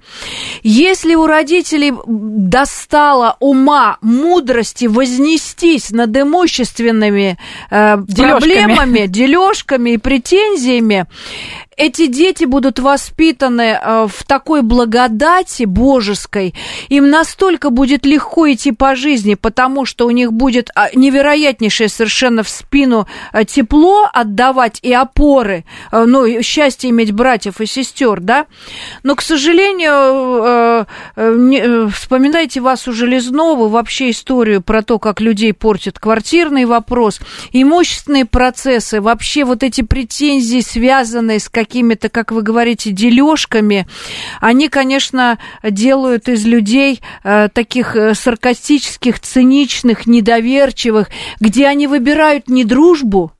Если 0.64 1.16
у 1.16 1.26
родителей 1.26 1.94
достало 2.08 3.36
ума, 3.42 3.98
мудрости 4.02 4.86
вознестись 4.86 5.92
над 5.92 6.16
имущественными 6.16 7.38
э, 7.70 7.98
проблемами, 7.98 9.06
дележками 9.08 9.92
и 9.92 9.98
претензиями, 9.98 11.08
эти 11.78 12.08
дети 12.08 12.46
будут 12.46 12.80
воспитаны 12.80 13.78
э, 13.82 14.08
в 14.08 14.24
такой 14.46 14.62
благодати 14.62 15.64
божеской, 15.64 16.54
им 16.90 17.10
настолько 17.10 17.72
будет 17.72 18.06
легко 18.06 18.52
идти 18.52 18.72
по 18.72 18.96
жизни, 18.96 19.34
потому 19.34 19.86
что 19.86 20.06
у 20.06 20.12
них 20.12 20.32
будет 20.32 20.70
а, 20.76 20.90
невероятнейшее 20.94 21.90
совершенно 21.90 22.44
в 22.44 22.50
спину 22.50 23.08
э, 23.34 23.44
тепло 23.44 24.08
отдавать 24.14 24.78
и 24.84 24.94
опоры, 24.94 25.66
э, 25.92 26.04
ну, 26.06 26.44
счастье 26.44 26.92
иметь 26.92 27.12
братьев 27.12 27.60
и 27.60 27.66
сестер, 27.66 28.20
да. 28.20 28.46
Но, 29.02 29.16
к 29.16 29.24
сожалению, 29.24 30.86
вспоминайте 31.90 32.62
вас 32.62 32.88
у 32.88 32.92
Железнову, 32.92 33.68
вообще 33.68 34.12
историю 34.12 34.62
про 34.62 34.84
то, 34.84 35.00
как 35.00 35.22
людей 35.22 35.54
портит 35.54 35.98
квартирный 35.98 36.66
вопрос, 36.66 37.20
имущественные 37.52 38.26
процессы, 38.26 39.02
вообще 39.02 39.44
вот 39.44 39.64
эти 39.64 39.82
претензии, 39.82 40.60
связанные 40.62 41.40
с 41.40 41.50
какими 41.50 41.96
какими-то, 41.96 42.10
как 42.10 42.32
вы 42.32 42.42
говорите, 42.42 42.92
дележками, 42.92 43.88
они, 44.42 44.70
конечно, 44.70 45.40
делают 45.64 46.28
из 46.28 46.46
людей 46.46 47.02
э, 47.24 47.50
таких 47.54 47.96
э, 47.96 48.14
саркастических, 48.14 49.20
циничных, 49.20 50.08
недоверчивых, 50.08 51.10
где 51.40 51.68
они 51.68 51.88
выбирают 51.88 52.48
не 52.50 52.64
дружбу, 52.64 53.32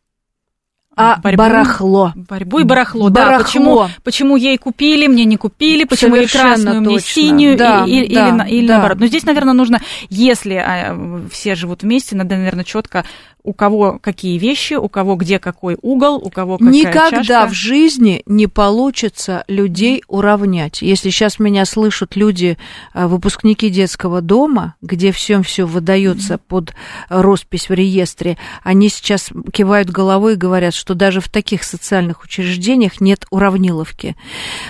а 0.96 1.18
борьбу, 1.18 1.38
барахло. 1.44 2.14
Борьбу 2.16 2.60
и 2.60 2.64
барахло, 2.64 3.10
барахло. 3.10 3.38
да. 3.38 3.44
Почему, 3.44 3.88
почему 4.04 4.36
ей 4.36 4.58
купили, 4.58 5.08
мне 5.08 5.26
не 5.26 5.38
купили, 5.38 5.84
почему 5.84 6.16
ей 6.16 6.28
красную, 6.28 6.78
точно. 6.78 6.90
мне 6.90 7.00
синюю, 7.00 7.58
да, 7.58 7.86
и, 7.86 8.08
да, 8.08 8.30
или, 8.30 8.38
да. 8.38 8.46
или 8.46 8.68
наоборот. 8.68 9.00
Но 9.00 9.08
здесь, 9.08 9.24
наверное, 9.24 9.54
нужно, 9.54 9.82
если 10.10 10.54
а, 10.54 11.26
все 11.32 11.56
живут 11.56 11.84
вместе, 11.84 12.16
надо, 12.16 12.36
наверное, 12.38 12.64
четко 12.64 13.06
у 13.46 13.54
кого 13.54 14.00
какие 14.02 14.38
вещи, 14.40 14.74
у 14.74 14.90
кого 14.90 15.16
где 15.16 15.40
какой 15.40 15.78
угол, 15.82 16.16
у 16.16 16.30
кого 16.30 16.58
какая 16.58 16.74
Никогда 16.74 17.22
чашка. 17.22 17.48
в 17.48 17.54
жизни 17.54 18.24
не 18.26 18.48
получится 18.48 19.46
людей 19.48 20.04
уравнять. 20.08 20.82
Если 20.82 21.12
сейчас 21.12 21.38
меня 21.38 21.66
слышат 21.66 22.16
люди, 22.16 22.58
э, 22.94 23.06
выпускники 23.06 23.70
детского 23.70 24.22
дома, 24.22 24.76
где 24.82 25.12
всем 25.12 25.44
все 25.44 25.66
выдается 25.66 26.36
mm-hmm. 26.36 26.42
под 26.48 26.74
роспись 27.10 27.70
в 27.70 27.74
реестре, 27.74 28.38
они 28.64 28.90
сейчас 28.90 29.30
кивают 29.54 29.90
головой 29.90 30.34
и 30.34 30.38
говорят, 30.38 30.74
что 30.74 30.85
даже 30.94 31.22
в 31.22 31.30
таких 31.30 31.64
социальных 31.64 32.24
учреждениях 32.24 33.02
нет 33.02 33.26
уравниловки. 33.32 34.16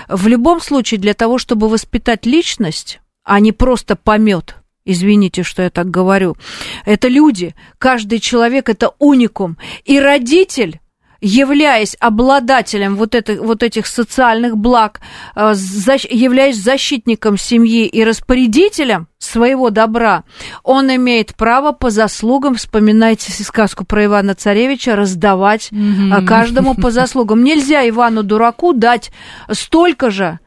В 0.08 0.28
любом 0.28 0.62
случае, 0.62 1.00
для 1.00 1.14
того, 1.14 1.38
чтобы 1.38 1.68
воспитать 1.68 2.26
личность, 2.26 3.00
а 3.24 3.40
не 3.40 3.52
просто 3.52 3.96
помет, 3.96 4.56
Извините, 4.88 5.42
что 5.42 5.64
я 5.64 5.72
так 5.72 5.90
говорю. 5.90 6.38
Это 6.86 7.08
люди. 7.08 7.56
Каждый 7.80 8.20
человек 8.20 8.70
это 8.70 8.94
уникум. 9.00 9.58
И 9.84 10.00
родитель 10.00 10.80
являясь 11.22 11.96
обладателем 12.00 12.96
вот, 12.96 13.16
это, 13.16 13.42
вот 13.42 13.64
этих 13.64 13.88
социальных 13.88 14.58
благ, 14.58 15.02
э, 15.36 15.54
являясь 16.10 16.58
защитником 16.58 17.38
семьи 17.38 17.86
и 17.86 18.04
распорядителем 18.04 19.08
своего 19.18 19.70
добра, 19.70 20.24
он 20.64 20.94
имеет 20.96 21.36
право 21.36 21.72
по 21.72 21.90
заслугам, 21.90 22.56
вспоминайте 22.56 23.32
сказку 23.44 23.86
про 23.86 24.06
Ивана 24.06 24.36
Царевича, 24.36 24.96
раздавать 24.96 25.70
mm-hmm. 25.72 26.26
каждому 26.26 26.76
по 26.76 26.92
заслугам. 26.92 27.44
Нельзя 27.44 27.88
Ивану 27.88 28.24
Дураку 28.24 28.74
дать 28.74 29.12
столько 29.52 30.12
же, 30.12 30.40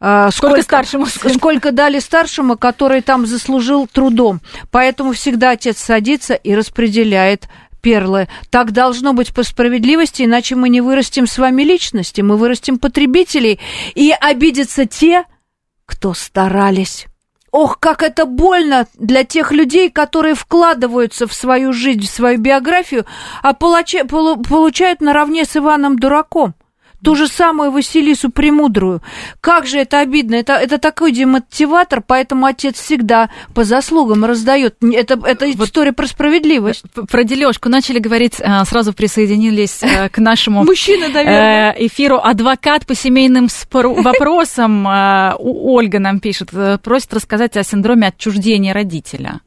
э, 0.00 0.28
Сколько, 0.32 0.62
сколько 0.62 0.62
старшему? 0.62 1.06
Сколько 1.06 1.72
дали 1.72 1.98
старшему, 1.98 2.56
который 2.56 3.00
там 3.00 3.26
заслужил 3.26 3.86
трудом. 3.86 4.40
Поэтому 4.70 5.12
всегда 5.12 5.50
отец 5.50 5.78
садится 5.78 6.34
и 6.34 6.54
распределяет 6.54 7.48
перлы. 7.86 8.26
Так 8.50 8.72
должно 8.72 9.12
быть 9.12 9.32
по 9.32 9.44
справедливости, 9.44 10.24
иначе 10.24 10.56
мы 10.56 10.68
не 10.70 10.80
вырастим 10.80 11.28
с 11.28 11.38
вами 11.38 11.62
личности, 11.62 12.20
мы 12.20 12.36
вырастим 12.36 12.80
потребителей. 12.80 13.60
И 13.94 14.12
обидятся 14.20 14.86
те, 14.86 15.24
кто 15.84 16.12
старались. 16.12 17.06
Ох, 17.52 17.78
как 17.78 18.02
это 18.02 18.26
больно 18.26 18.88
для 18.94 19.22
тех 19.22 19.52
людей, 19.52 19.88
которые 19.88 20.34
вкладываются 20.34 21.28
в 21.28 21.32
свою 21.32 21.72
жизнь, 21.72 22.00
в 22.00 22.10
свою 22.10 22.40
биографию, 22.40 23.06
а 23.40 23.54
получают 23.54 25.00
наравне 25.00 25.44
с 25.44 25.56
Иваном 25.56 25.96
Дураком 25.96 26.56
ту 27.06 27.14
же 27.14 27.28
самую 27.28 27.70
Василису 27.70 28.30
Премудрую. 28.30 29.00
Как 29.40 29.64
же 29.68 29.78
это 29.78 30.00
обидно. 30.00 30.34
Это, 30.34 30.54
это 30.54 30.78
такой 30.78 31.12
демотиватор, 31.12 32.02
поэтому 32.04 32.46
отец 32.46 32.80
всегда 32.80 33.30
по 33.54 33.62
заслугам 33.62 34.24
раздает. 34.24 34.74
Это, 34.82 35.14
это 35.24 35.46
вот 35.54 35.68
история 35.68 35.92
про 35.92 36.08
справедливость. 36.08 36.82
Про 37.08 37.22
дележку 37.22 37.68
начали 37.68 38.00
говорить, 38.00 38.40
а, 38.42 38.64
сразу 38.64 38.92
присоединились 38.92 39.84
э, 39.84 40.08
к 40.08 40.18
нашему 40.18 40.64
Мужчина, 40.64 41.06
наверное. 41.06 41.74
Э, 41.74 41.86
эфиру. 41.86 42.18
Адвокат 42.20 42.86
по 42.86 42.96
семейным 42.96 43.46
вопросам 43.70 44.88
э, 44.88 45.34
Ольга 45.38 46.00
нам 46.00 46.18
пишет, 46.18 46.50
просит 46.82 47.14
рассказать 47.14 47.56
о 47.56 47.62
синдроме 47.62 48.08
отчуждения 48.08 48.74
родителя. 48.74 49.42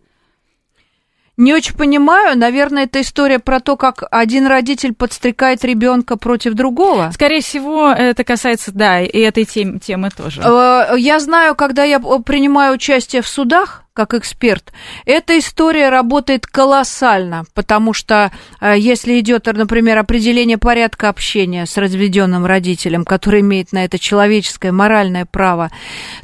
Не 1.40 1.54
очень 1.54 1.74
понимаю. 1.74 2.38
Наверное, 2.38 2.84
это 2.84 3.00
история 3.00 3.40
про 3.40 3.62
то, 3.62 3.78
как 3.78 4.04
один 4.12 4.46
родитель 4.46 4.94
подстрекает 4.94 5.64
ребенка 5.64 6.18
против 6.18 6.54
другого. 6.54 7.12
Скорее 7.14 7.40
всего, 7.40 7.90
это 7.90 8.26
касается, 8.26 8.72
да, 8.74 9.00
и 9.00 9.20
этой 9.20 9.46
темы, 9.46 9.80
темы 9.80 10.10
тоже. 10.10 10.42
Э, 10.42 10.96
я 10.98 11.18
знаю, 11.22 11.56
когда 11.56 11.86
я 11.86 12.00
принимаю 12.00 12.74
участие 12.74 13.22
в 13.22 13.28
судах, 13.30 13.86
как 13.94 14.14
эксперт. 14.14 14.72
Эта 15.06 15.38
история 15.38 15.90
работает 15.90 16.46
колоссально, 16.46 17.46
потому 17.54 17.94
что 17.94 18.32
э, 18.62 18.76
если 18.78 19.20
идет, 19.20 19.46
например, 19.48 19.98
определение 19.98 20.58
порядка 20.58 21.10
общения 21.10 21.66
с 21.66 21.76
разведенным 21.78 22.46
родителем, 22.46 23.04
который 23.04 23.42
имеет 23.42 23.72
на 23.74 23.86
это 23.86 24.00
человеческое, 24.00 24.72
моральное 24.72 25.26
право, 25.26 25.72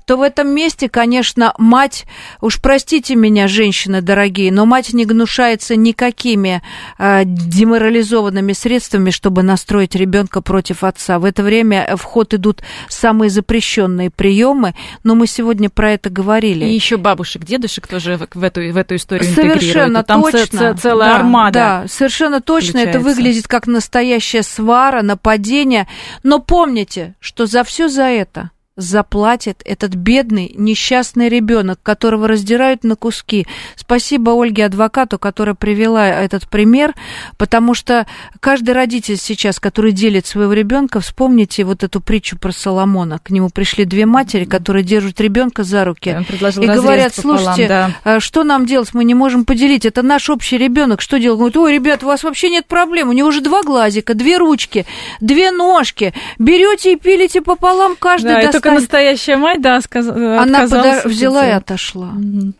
то 0.05 0.18
в 0.18 0.22
этом 0.22 0.49
месте, 0.49 0.89
конечно, 0.89 1.53
мать, 1.57 2.05
уж 2.41 2.61
простите 2.61 3.16
меня, 3.16 3.47
женщины 3.47 4.01
дорогие, 4.01 4.51
но 4.51 4.66
мать 4.66 4.93
не 4.93 5.05
гнушается 5.05 5.76
никакими 5.76 6.61
э, 6.97 7.24
деморализованными 7.26 8.53
средствами, 8.53 9.09
чтобы 9.09 9.43
настроить 9.43 9.95
ребенка 9.95 10.41
против 10.41 10.84
отца. 10.84 11.20
В 11.20 11.26
это 11.26 11.43
время 11.43 11.95
в 11.97 12.03
ход 12.03 12.34
идут 12.34 12.61
самые 12.88 13.30
запрещенные 13.30 14.09
приемы, 14.09 14.76
но 15.03 15.16
мы 15.16 15.28
сегодня 15.28 15.70
про 15.70 15.91
это 15.91 16.09
говорили. 16.09 16.66
И 16.66 16.74
еще 16.74 16.97
бабушек, 16.97 17.43
дедушек 17.55 17.87
тоже 17.87 18.17
в 18.33 18.43
эту, 18.43 18.61
в 18.61 18.77
эту 18.77 18.95
историю 18.95 19.33
Совершенно 19.33 20.03
Там 20.03 20.21
точно. 20.21 20.75
целая 20.77 21.09
да, 21.09 21.15
армада. 21.17 21.59
Да, 21.59 21.85
совершенно 21.87 22.41
точно. 22.41 22.79
Это 22.79 22.99
выглядит 22.99 23.47
как 23.47 23.67
настоящая 23.67 24.43
свара, 24.43 25.01
нападение. 25.01 25.87
Но 26.23 26.39
помните, 26.39 27.15
что 27.19 27.45
за 27.45 27.63
все 27.63 27.87
за 27.87 28.03
это 28.03 28.51
заплатит 28.78 29.61
этот 29.63 29.95
бедный, 29.95 30.53
несчастный 30.55 31.30
ребенок, 31.30 31.80
которого 31.82 32.28
раздирают 32.28 32.84
на 32.84 32.95
куски. 32.95 33.47
Спасибо 33.76 34.32
Ольге 34.32 34.65
адвокату, 34.65 35.17
которая 35.17 35.55
привела 35.55 36.07
этот 36.07 36.49
пример, 36.49 36.93
потому 37.38 37.73
что 37.73 38.05
каждый 38.41 38.71
родитель 38.71 39.17
сейчас, 39.17 39.59
который 39.59 39.93
делит 39.93 40.26
своего 40.26 40.51
ребенка, 40.51 40.99
вспомните 40.99 41.63
вот 41.63 41.84
эту 41.84 42.01
притчу 42.01 42.38
про 42.38 42.51
Соломона. 42.51 43.19
К 43.19 43.30
нему 43.30 43.49
пришли 43.49 43.86
две 43.86 44.05
матери, 44.05 44.43
которые 44.43 44.84
держат 44.84 45.21
ребенка 45.21 45.63
за 45.63 45.86
руки 45.86 46.26
и 46.30 46.65
говорят: 46.65 47.15
слушайте, 47.15 47.67
да. 47.67 47.91
А 48.03 48.19
что 48.19 48.43
нам 48.43 48.65
делать? 48.65 48.93
Мы 48.93 49.05
не 49.05 49.13
можем 49.13 49.45
поделить. 49.45 49.86
Это 49.86 50.01
наш 50.01 50.30
общий 50.30 50.57
ребенок. 50.57 51.01
Что 51.01 51.17
делать? 51.17 51.38
Говорит, 51.38 51.57
ой, 51.57 51.73
ребят, 51.73 52.03
у 52.03 52.07
вас 52.07 52.23
вообще 52.23 52.49
нет 52.49 52.65
проблем. 52.67 53.09
У 53.09 53.13
него 53.13 53.30
уже 53.30 53.39
два 53.41 53.63
глазика, 53.63 54.13
две 54.13 54.38
ручки, 54.38 54.86
две 55.21 55.51
ножки. 55.51 56.13
Берете 56.38 56.93
и 56.93 56.95
пилите 56.97 57.41
пополам 57.41 57.95
каждый 57.97 58.34
да, 58.34 58.41
только 58.66 58.82
настоящая 58.82 59.38
мать, 59.38 59.61
да, 59.61 59.82
сказ... 59.82 60.07
Она 60.07 60.68
подо... 60.68 61.01
взяла 61.05 61.47
и 61.47 61.51
отошла. 61.51 62.09
Угу. 62.09 62.53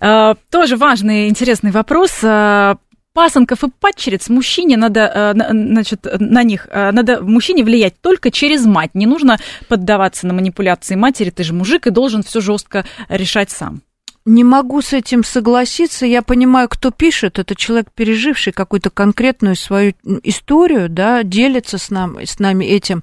А, 0.00 0.34
тоже 0.50 0.76
важный, 0.76 1.28
интересный 1.28 1.70
вопрос 1.70 2.12
а, 2.22 2.76
пасынков 3.12 3.64
и 3.64 3.70
падчериц 3.70 4.28
мужчине 4.28 4.76
надо, 4.76 5.06
а, 5.06 5.34
значит, 5.34 6.06
на 6.18 6.42
них 6.42 6.68
а, 6.70 6.92
надо 6.92 7.22
мужчине 7.22 7.64
влиять 7.64 7.94
только 8.00 8.30
через 8.30 8.64
мать. 8.64 8.90
Не 8.94 9.06
нужно 9.06 9.38
поддаваться 9.68 10.26
на 10.26 10.34
манипуляции 10.34 10.94
матери, 10.94 11.30
ты 11.30 11.44
же 11.44 11.54
мужик 11.54 11.86
и 11.86 11.90
должен 11.90 12.22
все 12.22 12.40
жестко 12.40 12.84
решать 13.08 13.50
сам. 13.50 13.82
Не 14.26 14.42
могу 14.42 14.80
с 14.80 14.94
этим 14.94 15.22
согласиться. 15.22 16.06
Я 16.06 16.22
понимаю, 16.22 16.68
кто 16.70 16.90
пишет. 16.90 17.38
Это 17.38 17.54
человек, 17.54 17.88
переживший 17.94 18.54
какую-то 18.54 18.88
конкретную 18.88 19.54
свою 19.54 19.92
историю, 20.22 20.88
да, 20.88 21.22
делится 21.22 21.76
с, 21.76 21.90
нам, 21.90 22.18
с 22.18 22.38
нами 22.38 22.64
этим. 22.64 23.02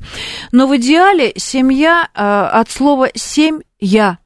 Но 0.51 0.65
в 0.65 0.75
идеале 0.77 1.33
семья 1.35 2.09
э, 2.13 2.21
от 2.21 2.71
слова 2.71 3.09
«семь-я». 3.13 4.17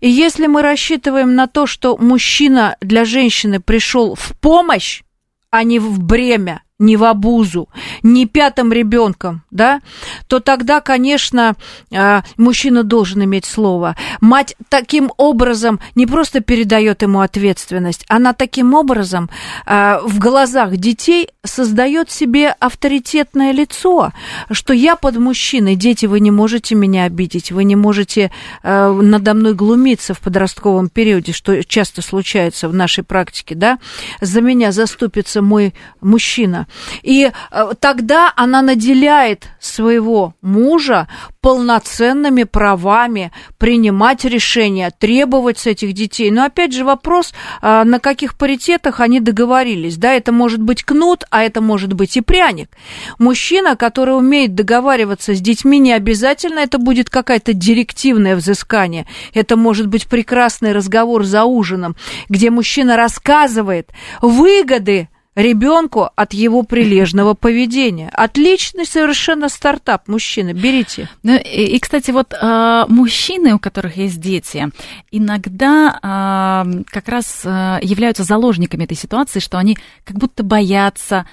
И 0.00 0.08
если 0.08 0.46
мы 0.46 0.62
рассчитываем 0.62 1.34
на 1.34 1.46
то, 1.46 1.66
что 1.66 1.96
мужчина 1.96 2.76
для 2.80 3.04
женщины 3.04 3.58
пришел 3.58 4.14
в 4.14 4.38
помощь, 4.38 5.02
а 5.50 5.64
не 5.64 5.78
в 5.78 5.98
бремя, 6.00 6.62
не 6.78 6.96
в 6.96 7.04
обузу, 7.04 7.68
не 8.02 8.26
пятым 8.26 8.72
ребенком, 8.72 9.42
да, 9.50 9.80
то 10.28 10.38
тогда, 10.38 10.80
конечно, 10.80 11.56
а, 11.92 12.22
мужчина 12.36 12.84
должен 12.84 13.24
иметь 13.24 13.44
слово. 13.44 13.96
Мать 14.20 14.54
таким 14.68 15.10
образом 15.16 15.80
не 15.96 16.06
просто 16.06 16.40
передает 16.40 17.02
ему 17.02 17.20
ответственность, 17.20 18.04
она 18.08 18.32
таким 18.32 18.74
образом 18.74 19.28
а, 19.66 20.00
в 20.04 20.18
глазах 20.20 20.76
детей 20.76 21.30
создает 21.44 22.12
себе 22.12 22.54
авторитетное 22.60 23.52
лицо, 23.52 24.12
что 24.50 24.72
я 24.72 24.94
под 24.94 25.16
мужчиной, 25.16 25.74
дети, 25.74 26.06
вы 26.06 26.20
не 26.20 26.30
можете 26.30 26.76
меня 26.76 27.04
обидеть, 27.04 27.50
вы 27.50 27.64
не 27.64 27.74
можете 27.74 28.30
а, 28.62 28.92
надо 28.92 29.34
мной 29.34 29.54
глумиться 29.54 30.14
в 30.14 30.20
подростковом 30.20 30.88
периоде, 30.88 31.32
что 31.32 31.64
часто 31.64 32.02
случается 32.02 32.68
в 32.68 32.74
нашей 32.74 33.02
практике, 33.02 33.56
да, 33.56 33.78
за 34.20 34.40
меня 34.40 34.70
заступится 34.70 35.42
мой 35.42 35.74
мужчина. 36.00 36.67
И 37.02 37.30
э, 37.50 37.70
тогда 37.80 38.32
она 38.36 38.62
наделяет 38.62 39.48
своего 39.60 40.34
мужа 40.42 41.08
полноценными 41.40 42.42
правами 42.42 43.32
принимать 43.58 44.24
решения, 44.24 44.90
требовать 44.96 45.58
с 45.58 45.66
этих 45.66 45.92
детей. 45.92 46.30
Но 46.30 46.44
опять 46.44 46.72
же 46.72 46.84
вопрос, 46.84 47.32
э, 47.62 47.84
на 47.84 48.00
каких 48.00 48.36
паритетах 48.36 49.00
они 49.00 49.20
договорились. 49.20 49.96
Да, 49.96 50.12
это 50.12 50.32
может 50.32 50.60
быть 50.60 50.82
кнут, 50.82 51.24
а 51.30 51.42
это 51.42 51.60
может 51.60 51.92
быть 51.92 52.16
и 52.16 52.20
пряник. 52.20 52.70
Мужчина, 53.18 53.76
который 53.76 54.16
умеет 54.16 54.54
договариваться 54.54 55.34
с 55.34 55.40
детьми, 55.40 55.78
не 55.78 55.92
обязательно 55.92 56.58
это 56.60 56.78
будет 56.78 57.08
какая-то 57.08 57.52
директивное 57.52 58.36
взыскание. 58.36 59.06
Это 59.32 59.56
может 59.56 59.86
быть 59.86 60.08
прекрасный 60.08 60.72
разговор 60.72 61.24
за 61.24 61.44
ужином, 61.44 61.96
где 62.28 62.50
мужчина 62.50 62.96
рассказывает 62.96 63.90
выгоды 64.20 65.08
ребенку 65.38 66.10
от 66.16 66.34
его 66.34 66.64
прилежного 66.64 67.34
поведения. 67.34 68.10
Отличный 68.12 68.84
совершенно 68.84 69.48
стартап, 69.48 70.08
мужчина, 70.08 70.52
берите. 70.52 71.08
Ну, 71.22 71.36
и, 71.36 71.76
и, 71.76 71.78
кстати, 71.78 72.10
вот 72.10 72.32
э, 72.34 72.84
мужчины, 72.88 73.54
у 73.54 73.60
которых 73.60 73.96
есть 73.96 74.20
дети, 74.20 74.68
иногда 75.12 76.64
э, 76.66 76.82
как 76.86 77.08
раз 77.08 77.42
э, 77.44 77.78
являются 77.82 78.24
заложниками 78.24 78.84
этой 78.84 78.96
ситуации, 78.96 79.38
что 79.38 79.58
они 79.58 79.78
как 80.04 80.16
будто 80.16 80.42
боятся, 80.42 81.24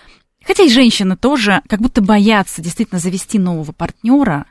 хотя 0.46 0.64
и 0.64 0.70
женщины 0.70 1.18
тоже, 1.18 1.62
как 1.68 1.82
будто 1.82 2.02
боятся 2.04 2.62
действительно 2.62 3.00
завести 3.00 3.40
нового 3.40 3.72
партнера, 3.72 4.46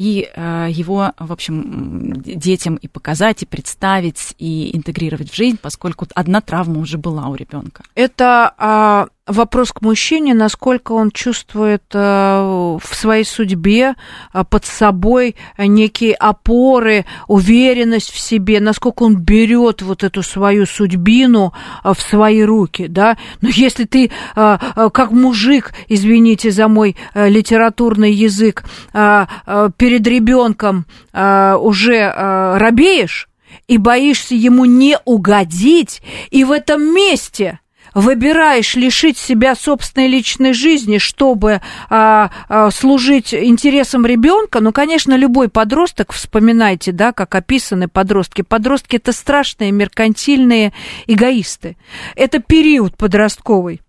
и 0.00 0.30
э, 0.34 0.68
его, 0.70 1.12
в 1.18 1.30
общем, 1.30 2.22
детям 2.22 2.76
и 2.76 2.88
показать, 2.88 3.42
и 3.42 3.46
представить, 3.46 4.34
и 4.38 4.74
интегрировать 4.74 5.30
в 5.30 5.36
жизнь, 5.36 5.58
поскольку 5.60 6.06
одна 6.14 6.40
травма 6.40 6.80
уже 6.80 6.96
была 6.96 7.28
у 7.28 7.34
ребенка. 7.34 7.84
Это 7.94 8.54
а, 8.56 9.08
вопрос 9.30 9.72
к 9.72 9.80
мужчине, 9.80 10.34
насколько 10.34 10.92
он 10.92 11.10
чувствует 11.10 11.82
э, 11.92 11.98
в 11.98 12.94
своей 12.94 13.24
судьбе 13.24 13.94
э, 14.32 14.44
под 14.48 14.64
собой 14.64 15.36
некие 15.58 16.14
опоры, 16.14 17.06
уверенность 17.28 18.10
в 18.10 18.18
себе, 18.18 18.60
насколько 18.60 19.04
он 19.04 19.16
берет 19.16 19.82
вот 19.82 20.02
эту 20.04 20.22
свою 20.22 20.66
судьбину 20.66 21.52
э, 21.84 21.92
в 21.94 22.00
свои 22.00 22.42
руки, 22.42 22.86
да. 22.88 23.16
Но 23.40 23.48
если 23.48 23.84
ты 23.84 24.10
как 24.34 25.10
мужик, 25.10 25.72
извините 25.88 26.50
за 26.50 26.68
мой 26.68 26.96
литературный 27.14 28.12
язык, 28.12 28.64
перед 28.92 30.06
ребенком 30.06 30.86
уже 31.12 32.12
робеешь 32.58 33.28
и 33.68 33.78
боишься 33.78 34.34
ему 34.34 34.64
не 34.64 34.98
угодить, 35.04 36.02
и 36.30 36.44
в 36.44 36.52
этом 36.52 36.94
месте 36.94 37.60
выбираешь 37.94 38.74
лишить 38.74 39.18
себя 39.18 39.54
собственной 39.54 40.08
личной 40.08 40.52
жизни, 40.52 40.98
чтобы 40.98 41.60
а, 41.88 42.30
а, 42.48 42.70
служить 42.70 43.34
интересам 43.34 44.06
ребенка, 44.06 44.60
ну, 44.60 44.72
конечно, 44.72 45.14
любой 45.14 45.48
подросток, 45.48 46.12
вспоминайте, 46.12 46.92
да, 46.92 47.12
как 47.12 47.34
описаны 47.34 47.88
подростки. 47.88 48.42
Подростки 48.42 48.96
это 48.96 49.12
страшные 49.12 49.72
меркантильные 49.72 50.72
эгоисты. 51.06 51.76
Это 52.16 52.40
период 52.40 52.96
подростковый. 52.96 53.80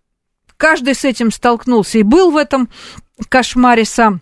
Каждый 0.57 0.95
с 0.95 1.05
этим 1.05 1.31
столкнулся 1.31 1.97
и 1.97 2.03
был 2.03 2.31
в 2.31 2.37
этом 2.37 2.69
кошмаре 3.29 3.85
сам. 3.85 4.21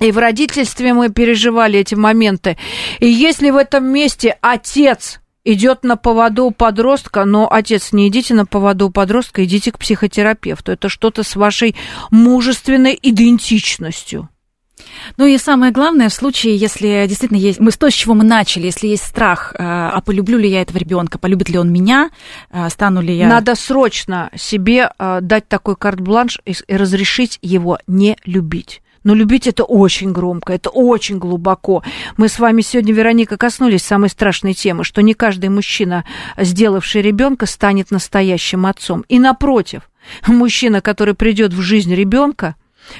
И 0.00 0.10
в 0.10 0.18
родительстве 0.18 0.94
мы 0.94 1.10
переживали 1.10 1.78
эти 1.78 1.94
моменты. 1.94 2.56
И 2.98 3.06
если 3.06 3.50
в 3.50 3.56
этом 3.56 3.84
месте 3.84 4.36
отец 4.40 5.20
идет 5.44 5.84
на 5.84 5.96
поводу 5.96 6.50
подростка, 6.50 7.24
но, 7.24 7.50
отец, 7.50 7.92
не 7.92 8.08
идите 8.08 8.34
на 8.34 8.46
поводу 8.46 8.90
подростка, 8.90 9.44
идите 9.44 9.72
к 9.72 9.78
психотерапевту. 9.78 10.72
Это 10.72 10.88
что-то 10.88 11.22
с 11.22 11.36
вашей 11.36 11.74
мужественной 12.10 12.98
идентичностью. 13.00 14.28
Ну 15.16 15.26
и 15.26 15.38
самое 15.38 15.72
главное, 15.72 16.08
в 16.08 16.14
случае, 16.14 16.56
если 16.56 17.06
действительно 17.06 17.38
есть, 17.38 17.60
мы 17.60 17.70
то, 17.70 17.90
с 17.90 17.94
чего 17.94 18.14
мы 18.14 18.24
начали, 18.24 18.66
если 18.66 18.88
есть 18.88 19.04
страх, 19.04 19.54
э, 19.54 19.58
а 19.60 20.00
полюблю 20.00 20.38
ли 20.38 20.48
я 20.48 20.62
этого 20.62 20.78
ребенка, 20.78 21.18
полюбит 21.18 21.48
ли 21.48 21.58
он 21.58 21.72
меня, 21.72 22.10
э, 22.50 22.68
стану 22.68 23.00
ли 23.00 23.14
я... 23.14 23.28
Надо 23.28 23.54
срочно 23.54 24.30
себе 24.36 24.90
э, 24.98 25.18
дать 25.20 25.48
такой 25.48 25.76
карт-бланш 25.76 26.40
и 26.44 26.54
разрешить 26.68 27.38
его 27.42 27.78
не 27.86 28.16
любить. 28.24 28.81
Но 29.04 29.14
любить 29.14 29.46
это 29.46 29.64
очень 29.64 30.12
громко, 30.12 30.52
это 30.52 30.70
очень 30.70 31.18
глубоко. 31.18 31.82
Мы 32.16 32.28
с 32.28 32.38
вами 32.38 32.62
сегодня, 32.62 32.92
Вероника, 32.94 33.36
коснулись 33.36 33.82
самой 33.82 34.08
страшной 34.08 34.54
темы, 34.54 34.84
что 34.84 35.02
не 35.02 35.14
каждый 35.14 35.48
мужчина, 35.48 36.04
сделавший 36.36 37.02
ребенка, 37.02 37.46
станет 37.46 37.90
настоящим 37.90 38.66
отцом. 38.66 39.04
И 39.08 39.18
напротив, 39.18 39.90
мужчина, 40.26 40.80
который 40.80 41.14
придет 41.14 41.52
в 41.52 41.60
жизнь 41.60 41.94
ребенка, 41.94 42.54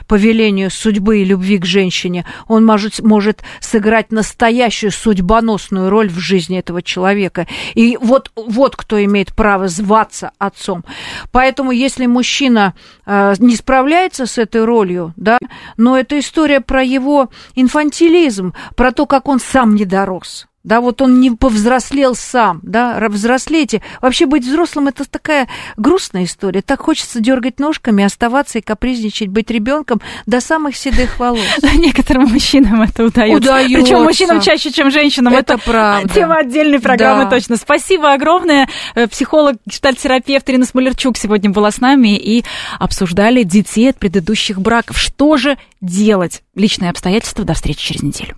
по 0.06 0.14
велению 0.14 0.70
судьбы 0.70 1.18
и 1.18 1.24
любви 1.24 1.58
к 1.58 1.64
женщине, 1.64 2.24
он 2.48 2.64
может, 2.64 3.00
может 3.00 3.42
сыграть 3.60 4.12
настоящую 4.12 4.90
судьбоносную 4.90 5.90
роль 5.90 6.08
в 6.08 6.18
жизни 6.18 6.58
этого 6.58 6.82
человека. 6.82 7.46
И 7.74 7.96
вот, 8.00 8.30
вот 8.36 8.76
кто 8.76 9.02
имеет 9.04 9.34
право 9.34 9.68
зваться 9.68 10.32
отцом. 10.38 10.84
Поэтому, 11.30 11.70
если 11.72 12.06
мужчина 12.06 12.74
э, 13.06 13.34
не 13.38 13.56
справляется 13.56 14.26
с 14.26 14.38
этой 14.38 14.64
ролью, 14.64 15.12
да, 15.16 15.38
но 15.76 15.98
это 15.98 16.18
история 16.18 16.60
про 16.60 16.82
его 16.82 17.30
инфантилизм, 17.54 18.54
про 18.76 18.92
то, 18.92 19.06
как 19.06 19.28
он 19.28 19.40
сам 19.40 19.74
не 19.74 19.84
дорос 19.84 20.46
да, 20.64 20.80
вот 20.80 21.02
он 21.02 21.20
не 21.20 21.30
повзрослел 21.30 22.14
сам, 22.14 22.60
да, 22.62 22.98
взрослейте. 23.08 23.82
Вообще 24.00 24.26
быть 24.26 24.44
взрослым 24.44 24.88
это 24.88 25.08
такая 25.08 25.48
грустная 25.76 26.24
история. 26.24 26.62
Так 26.62 26.82
хочется 26.82 27.20
дергать 27.20 27.58
ножками, 27.58 28.04
оставаться 28.04 28.58
и 28.58 28.62
капризничать, 28.62 29.28
быть 29.28 29.50
ребенком 29.50 30.00
до 30.26 30.40
самых 30.40 30.76
седых 30.76 31.18
волос. 31.18 31.42
Некоторым 31.74 32.28
мужчинам 32.28 32.82
это 32.82 33.04
удается. 33.04 33.36
Удается. 33.36 33.80
Причем 33.80 34.02
мужчинам 34.02 34.40
чаще, 34.40 34.70
чем 34.70 34.90
женщинам. 34.90 35.32
Это, 35.34 35.54
это 35.54 35.64
правда. 35.64 36.08
Тема 36.08 36.36
отдельной 36.36 36.80
программы 36.80 37.24
да. 37.24 37.30
точно. 37.30 37.56
Спасибо 37.56 38.12
огромное. 38.12 38.68
Э, 38.94 39.06
психолог, 39.08 39.56
гештальтерапевт 39.66 40.48
Ирина 40.48 40.64
Смолерчук 40.64 41.16
сегодня 41.16 41.50
была 41.50 41.70
с 41.70 41.80
нами 41.80 42.16
и 42.16 42.44
обсуждали 42.78 43.42
детей 43.42 43.90
от 43.90 43.98
предыдущих 43.98 44.60
браков. 44.60 44.98
Что 44.98 45.36
же 45.36 45.58
делать? 45.80 46.42
Личные 46.54 46.90
обстоятельства. 46.90 47.44
До 47.44 47.54
встречи 47.54 47.84
через 47.84 48.02
неделю. 48.02 48.36